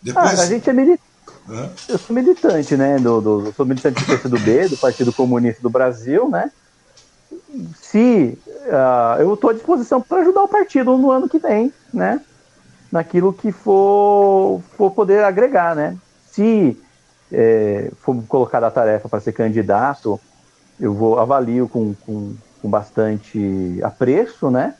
[0.01, 0.39] Depois...
[0.39, 1.15] Ah, a gente é militante
[1.47, 1.69] Uhum.
[1.87, 2.97] Eu sou militante, né?
[2.97, 6.51] Do, do, sou militante do PCdoB, do Partido Comunista do Brasil, né?
[7.81, 12.19] Se uh, eu estou à disposição para ajudar o partido no ano que vem, né?
[12.91, 15.95] Naquilo que for, for poder agregar, né?
[16.31, 16.77] Se
[17.35, 20.19] é, for colocada a tarefa para ser candidato,
[20.79, 24.73] eu vou avalio com, com, com bastante apreço, né?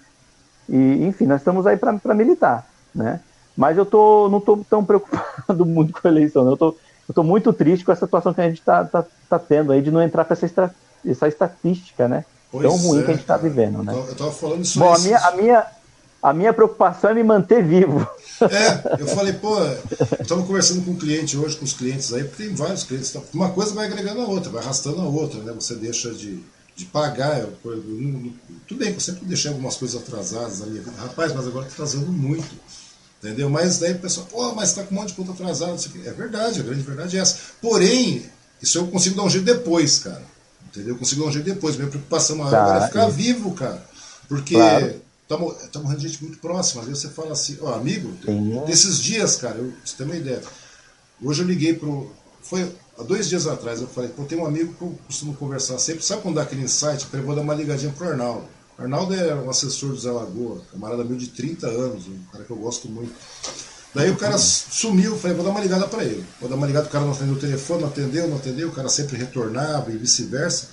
[0.70, 3.20] E, enfim, nós estamos aí para militar, né?
[3.58, 6.46] Mas eu tô, não estou tão preocupado muito com a eleição.
[6.46, 6.52] Né?
[6.52, 6.76] Eu tô,
[7.08, 9.92] estou muito triste com essa situação que a gente está tá, tá tendo aí de
[9.92, 10.74] não entrar para essa, estra,
[11.06, 12.26] essa estatística, né?
[12.52, 13.94] Pois tão ruim é, que a gente está vivendo, né?
[13.94, 15.66] Eu estava falando isso Bom, a minha, a, minha,
[16.26, 18.06] a minha preocupação é me manter vivo.
[18.42, 22.24] É, eu falei, pô, eu estava conversando com um cliente hoje, com os clientes aí,
[22.24, 23.12] porque tem vários clientes.
[23.12, 25.54] Tá, uma coisa vai agregando a outra, vai arrastando a outra, né?
[25.54, 26.40] Você deixa de,
[26.76, 27.40] de pagar.
[27.40, 28.34] Eu, eu, eu,
[28.68, 30.98] tudo bem eu sempre deixei algumas coisas atrasadas na minha vida.
[30.98, 32.50] Rapaz, mas agora está atrasando muito.
[33.24, 33.48] Entendeu?
[33.48, 35.78] Mas daí o pessoal, pô, mas está com um monte de conta atrasada.
[36.06, 37.38] É verdade, a grande verdade é essa.
[37.62, 38.26] Porém,
[38.60, 40.24] isso eu consigo dar um jeito depois, cara.
[40.66, 40.96] Entendeu?
[40.96, 41.78] Eu consigo dar um jeito depois.
[41.78, 43.86] Minha preocupação maior tá, agora é ficar vivo, cara.
[44.28, 45.05] Porque claro.
[45.28, 45.38] Tá,
[45.72, 46.82] tá morrendo gente muito próxima.
[46.82, 48.64] Às vezes você fala assim, ó, amigo, Sim.
[48.66, 50.42] desses dias, cara, eu, você tem uma ideia.
[51.22, 52.12] Hoje eu liguei pro.
[52.42, 55.80] Foi há dois dias atrás, eu falei, pô, tem um amigo que eu costumo conversar
[55.80, 56.04] sempre.
[56.04, 57.04] Sabe quando dá aquele insight?
[57.04, 58.46] Eu falei, vou dar uma ligadinha pro Arnaldo.
[58.78, 62.52] Arnaldo é um assessor do Zé Lagoa, camarada meu de 30 anos, um cara que
[62.52, 63.14] eu gosto muito.
[63.94, 66.26] Daí o cara sumiu, falei, vou dar uma ligada para ele.
[66.42, 68.72] Vou dar uma ligada, o cara não atendeu o telefone, não atendeu, não atendeu, o
[68.74, 70.68] cara sempre retornava e vice-versa.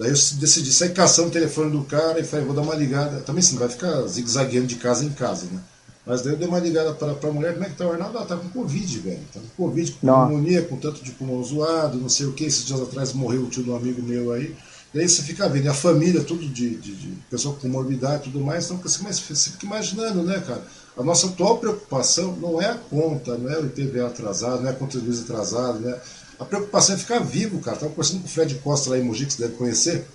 [0.00, 3.20] Daí eu decidi sair caçando o telefone do cara e falei, vou dar uma ligada.
[3.20, 5.60] Também sim, vai ficar zigue-zagueando de casa em casa, né?
[6.06, 8.16] Mas daí eu dei uma ligada para a mulher, como é que tá o Arnaldo?
[8.16, 9.20] Ah, tá com Covid, velho.
[9.30, 12.44] Tá com Covid, com pneumonia, com tanto de pulmão zoado, não sei o que.
[12.44, 14.56] Esses dias atrás morreu o tio de um amigo meu aí.
[14.94, 18.22] E aí você fica vendo, e a família, tudo de, de, de pessoa com morbidade
[18.22, 20.64] e tudo mais, então você, você fica imaginando, né, cara?
[20.96, 24.72] A nossa atual preocupação não é a conta, não é o IPVA atrasado, não é
[24.72, 25.96] a conta de luz atrasado, né?
[26.40, 27.76] A preocupação é ficar vivo, cara.
[27.76, 30.06] Tava conversando com o Fred Costa lá em Mogi, que você deve conhecer.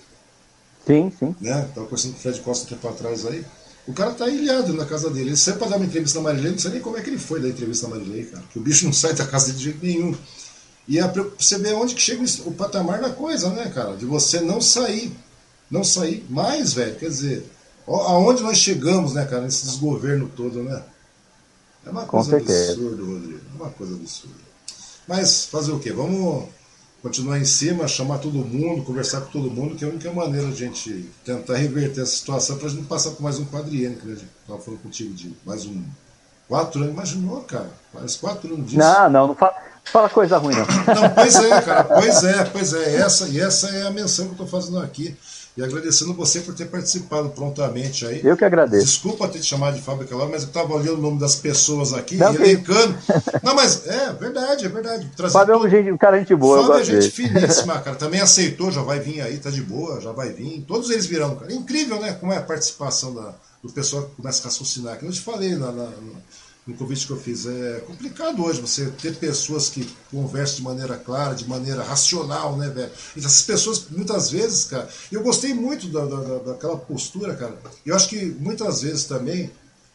[0.85, 1.35] Sim, sim.
[1.39, 1.69] Né?
[1.73, 3.45] Tava conversando com o Fred Costa um tempo atrás aí.
[3.87, 5.29] O cara tá ilhado na casa dele.
[5.29, 7.19] Ele saiu pra dar uma entrevista na Marilei, não sei nem como é que ele
[7.19, 8.43] foi da entrevista na Marilei, cara.
[8.51, 10.17] Que o bicho não sai da casa dele de jeito nenhum.
[10.87, 13.95] E é você vê onde que chega o patamar da coisa, né, cara?
[13.95, 15.15] De você não sair.
[15.69, 16.95] Não sair mais, velho.
[16.95, 17.45] Quer dizer,
[17.87, 20.83] aonde nós chegamos, né, cara, nesse desgoverno todo, né?
[21.85, 23.41] É uma coisa absurda, Rodrigo.
[23.53, 24.44] É uma coisa absurda.
[25.07, 25.91] Mas fazer o quê?
[25.91, 26.49] Vamos
[27.01, 30.47] continuar em cima, chamar todo mundo, conversar com todo mundo, que é a única maneira
[30.47, 33.45] de a gente tentar reverter essa situação para a gente não passar por mais um
[33.45, 35.83] quadriênio, que a gente estava falando contigo de mais um.
[36.47, 37.69] Quatro anos, imaginou, cara?
[37.93, 38.77] Mais quatro anos disso.
[38.77, 40.65] Não, não, não fala, fala coisa ruim, não.
[40.95, 42.95] Não, pois é, cara, pois é, pois é.
[42.95, 45.15] Essa, e essa é a menção que eu estou fazendo aqui.
[45.57, 48.19] E agradecendo você por ter participado prontamente aí.
[48.21, 48.85] Eu que agradeço.
[48.85, 51.93] Desculpa ter te chamado de fábrica lá, mas eu estava olhando o nome das pessoas
[51.93, 52.93] aqui, não, elencando.
[52.93, 53.15] Que...
[53.45, 55.09] Não, mas é verdade, é verdade.
[55.15, 56.61] Trazer Fábio é um, gente, um cara gente boa.
[56.61, 57.95] Fábio é gente finíssima, cara.
[57.95, 60.65] Também aceitou, já vai vir aí, tá de boa, já vai vir.
[60.67, 61.53] Todos eles virão, cara.
[61.53, 62.17] É incrível, né?
[62.19, 63.33] Como é a participação da,
[63.63, 64.99] do pessoal que começa a raciocinar.
[64.99, 65.89] Que eu te falei na, na,
[66.65, 67.45] no convite que eu fiz.
[67.45, 72.69] É complicado hoje você ter pessoas que conversam de maneira clara, de maneira racional, né,
[72.69, 72.91] velho?
[73.15, 77.55] E essas pessoas, muitas vezes, cara, eu gostei muito da, da, daquela postura, cara.
[77.85, 79.51] Eu acho que muitas vezes também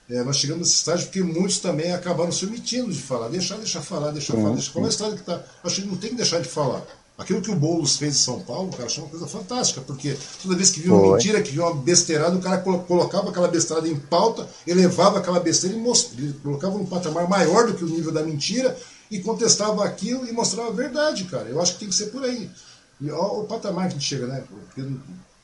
[0.09, 3.29] é, nós chegamos nesse estágio porque muitos também acabaram se omitindo de falar.
[3.29, 4.73] Deixar, deixar falar, deixar falar, deixar falar.
[4.73, 5.45] Qual é a história que tá?
[5.65, 6.85] Acho que não tem que deixar de falar.
[7.21, 10.57] Aquilo que o Boulos fez em São Paulo, cara, achei uma coisa fantástica, porque toda
[10.57, 13.95] vez que viu uma mentira, que viu uma besteirada, o cara colocava aquela besteirada em
[13.95, 18.23] pauta, elevava aquela besteira e mostrava, colocava um patamar maior do que o nível da
[18.23, 18.75] mentira
[19.11, 21.47] e contestava aquilo e mostrava a verdade, cara.
[21.47, 22.51] Eu acho que tem que ser por aí.
[22.99, 24.43] E ó, o patamar que a gente chega, né?
[24.49, 24.91] Porque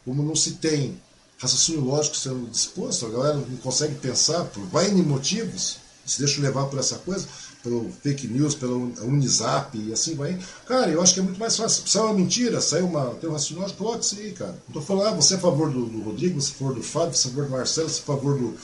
[0.03, 0.99] como não se tem
[1.37, 5.77] raciocínio lógico sendo disposto, a galera não consegue pensar, vai em motivos,
[6.07, 7.27] se deixa levar por essa coisa
[7.67, 10.39] pelo fake news, pelo Unisap e assim vai.
[10.67, 11.87] Cara, eu acho que é muito mais fácil.
[11.87, 14.57] Se é uma mentira, sai uma, tem um raciocínio, coloque isso aí, cara.
[14.69, 16.75] Não tô falando, ah, você é a favor do, do Rodrigo, você é a favor
[16.75, 18.57] do Fábio, você é a favor do Marcelo, você é a favor do,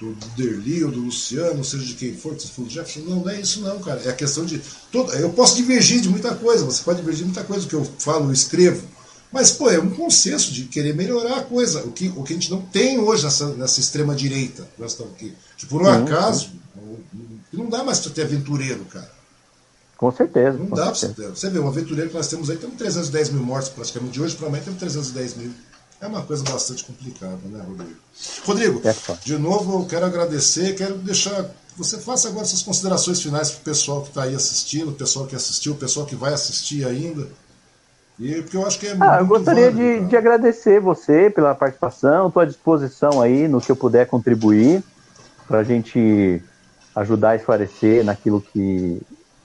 [0.00, 3.08] do, Derli ou do Luciano, seja de quem for, se for do Jefferson.
[3.08, 4.00] Não, não é isso não, cara.
[4.04, 4.60] É a questão de.
[4.90, 7.76] Todo, eu posso divergir de muita coisa, você pode divergir de muita coisa do que
[7.76, 8.82] eu falo, eu escrevo.
[9.30, 12.36] Mas, pô, é um consenso de querer melhorar a coisa, o que, o que a
[12.36, 14.66] gente não tem hoje nessa, nessa extrema-direita.
[14.78, 15.34] Nós estamos aqui.
[15.56, 16.50] Que por um acaso,
[17.56, 19.10] não dá mais para ter aventureiro, cara.
[19.96, 20.56] Com certeza.
[20.56, 21.14] Não com dá certeza.
[21.14, 21.36] pra você ter.
[21.36, 24.36] Você vê, um aventureiro que nós temos aí, temos 310 mil mortos praticamente de hoje,
[24.36, 25.50] para amanhã temos 310 mil.
[26.00, 27.96] É uma coisa bastante complicada, né, Rodrigo?
[28.44, 28.94] Rodrigo, é
[29.24, 33.64] de novo eu quero agradecer, quero deixar você faça agora essas considerações finais para o
[33.64, 37.28] pessoal que está aí assistindo, o pessoal que assistiu, o pessoal que vai assistir ainda.
[38.18, 41.54] E porque eu acho que é ah, eu gostaria válido, de, de, agradecer você pela
[41.54, 44.82] participação, estou à disposição aí no que eu puder contribuir
[45.46, 46.42] para a gente
[46.98, 49.00] ajudar a esclarecer naquilo que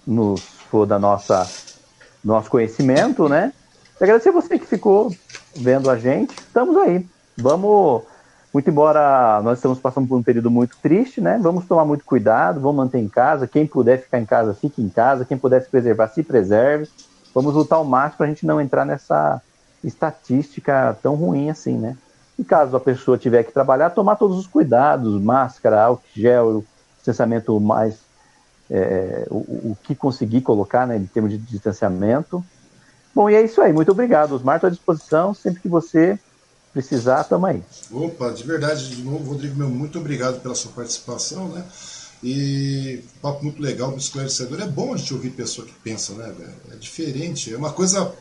[0.05, 1.47] nos for da nossa
[2.23, 3.53] nosso conhecimento, né?
[3.99, 5.13] E agradecer você que ficou
[5.55, 6.33] vendo a gente.
[6.37, 7.05] Estamos aí.
[7.37, 8.03] Vamos,
[8.53, 11.37] muito embora nós estamos passando por um período muito triste, né?
[11.41, 13.47] Vamos tomar muito cuidado, vamos manter em casa.
[13.47, 15.25] Quem puder ficar em casa, fique em casa.
[15.25, 16.89] Quem puder se preservar, se preserve.
[17.35, 19.41] Vamos lutar ao máximo para a gente não entrar nessa
[19.83, 21.97] estatística tão ruim assim, né?
[22.39, 26.63] E caso a pessoa tiver que trabalhar, tomar todos os cuidados, máscara, álcool gel,
[27.03, 27.95] distanciamento mais
[28.69, 32.43] é, o, o, que conseguir colocar né, em termos de distanciamento.
[33.13, 33.73] Bom, e é isso aí.
[33.73, 34.33] Muito obrigado.
[34.33, 35.33] Osmar, estou à disposição.
[35.33, 36.17] Sempre que você
[36.73, 37.63] precisar, estamos aí.
[37.91, 41.63] Opa, de verdade, de novo, Rodrigo, meu, muito obrigado pela sua participação, né?
[42.23, 44.61] E papo muito legal, muito esclarecedor.
[44.61, 46.53] É bom a gente ouvir pessoa que pensa, né, velho?
[46.71, 47.53] É diferente.
[47.53, 48.11] É uma coisa.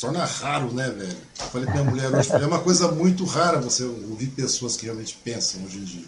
[0.00, 1.16] Torna raro, né, velho?
[1.52, 5.18] falei pra minha mulher hoje, é uma coisa muito rara você ouvir pessoas que realmente
[5.22, 6.06] pensam hoje em dia.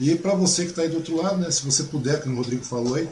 [0.00, 2.38] E para você que está aí do outro lado, né, se você puder, como o
[2.38, 3.08] Rodrigo falou aí,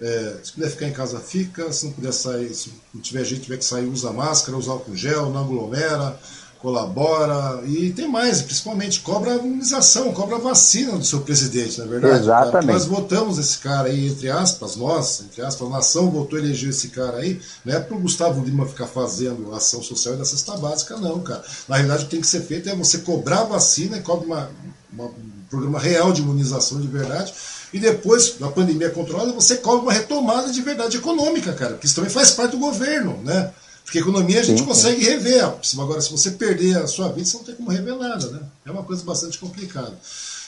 [0.00, 1.70] é, se puder ficar em casa, fica.
[1.72, 4.96] Se não puder sair, se não tiver jeito, tiver que sair, usa máscara, usa álcool
[4.96, 6.18] gel, não aglomera,
[6.58, 7.62] colabora.
[7.66, 11.88] E tem mais, principalmente, cobra a imunização, cobra a vacina do seu presidente, não é
[11.88, 12.20] verdade?
[12.20, 12.72] Exatamente.
[12.72, 16.70] Nós votamos esse cara aí, entre aspas, nós, entre aspas, a nação votou e elegeu
[16.70, 17.38] esse cara aí.
[17.62, 21.20] Não é para o Gustavo Lima ficar fazendo ação social e da cesta básica, não,
[21.20, 21.44] cara.
[21.68, 24.26] Na realidade, o que tem que ser feito é você cobrar a vacina e cobra
[24.26, 24.50] uma,
[24.90, 25.10] uma
[25.50, 27.34] programa real de imunização de verdade.
[27.72, 31.94] E depois, da pandemia controlada, você cobra uma retomada de verdade econômica, cara, porque isso
[31.94, 33.52] também faz parte do governo, né?
[33.84, 35.10] Porque economia a gente sim, consegue sim.
[35.10, 35.44] rever.
[35.78, 38.40] Agora, se você perder a sua vida, você não tem como rever nada, né?
[38.64, 39.92] É uma coisa bastante complicada.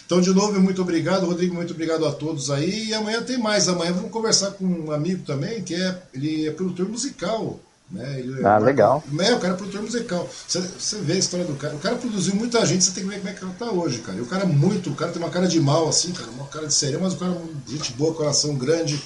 [0.06, 2.88] Então, de novo, muito obrigado, Rodrigo, muito obrigado a todos aí.
[2.88, 3.68] E amanhã tem mais.
[3.68, 7.58] Amanhã vamos conversar com um amigo também, que é, ele é produtor musical.
[7.92, 8.20] Né?
[8.20, 9.04] Ele, é ah, legal.
[9.12, 9.34] Né?
[9.34, 10.28] O cara é produtor musical.
[10.48, 11.74] Você, vê a história do cara.
[11.74, 13.98] O cara produziu muita gente, você tem que ver como é que ele tá hoje,
[13.98, 14.16] cara.
[14.16, 16.46] E o cara é muito, o cara tem uma cara de mal, assim, cara, uma
[16.46, 19.00] cara de sério, mas o cara é gente boa, coração grande.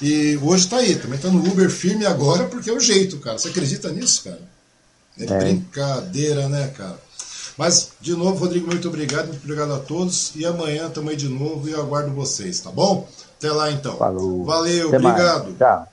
[0.00, 3.36] E hoje tá aí, também tá no Uber firme agora, porque é o jeito, cara.
[3.38, 4.40] Você acredita nisso, cara?
[5.18, 5.38] É, é.
[5.38, 6.98] brincadeira, né, cara?
[7.58, 10.32] Mas, de novo, Rodrigo, muito obrigado, muito obrigado a todos.
[10.34, 13.06] E amanhã também de novo e eu aguardo vocês, tá bom?
[13.36, 13.96] Até lá então.
[13.98, 14.44] Falou.
[14.44, 15.44] Valeu, Até obrigado.
[15.44, 15.58] Mais.
[15.58, 15.92] Tchau.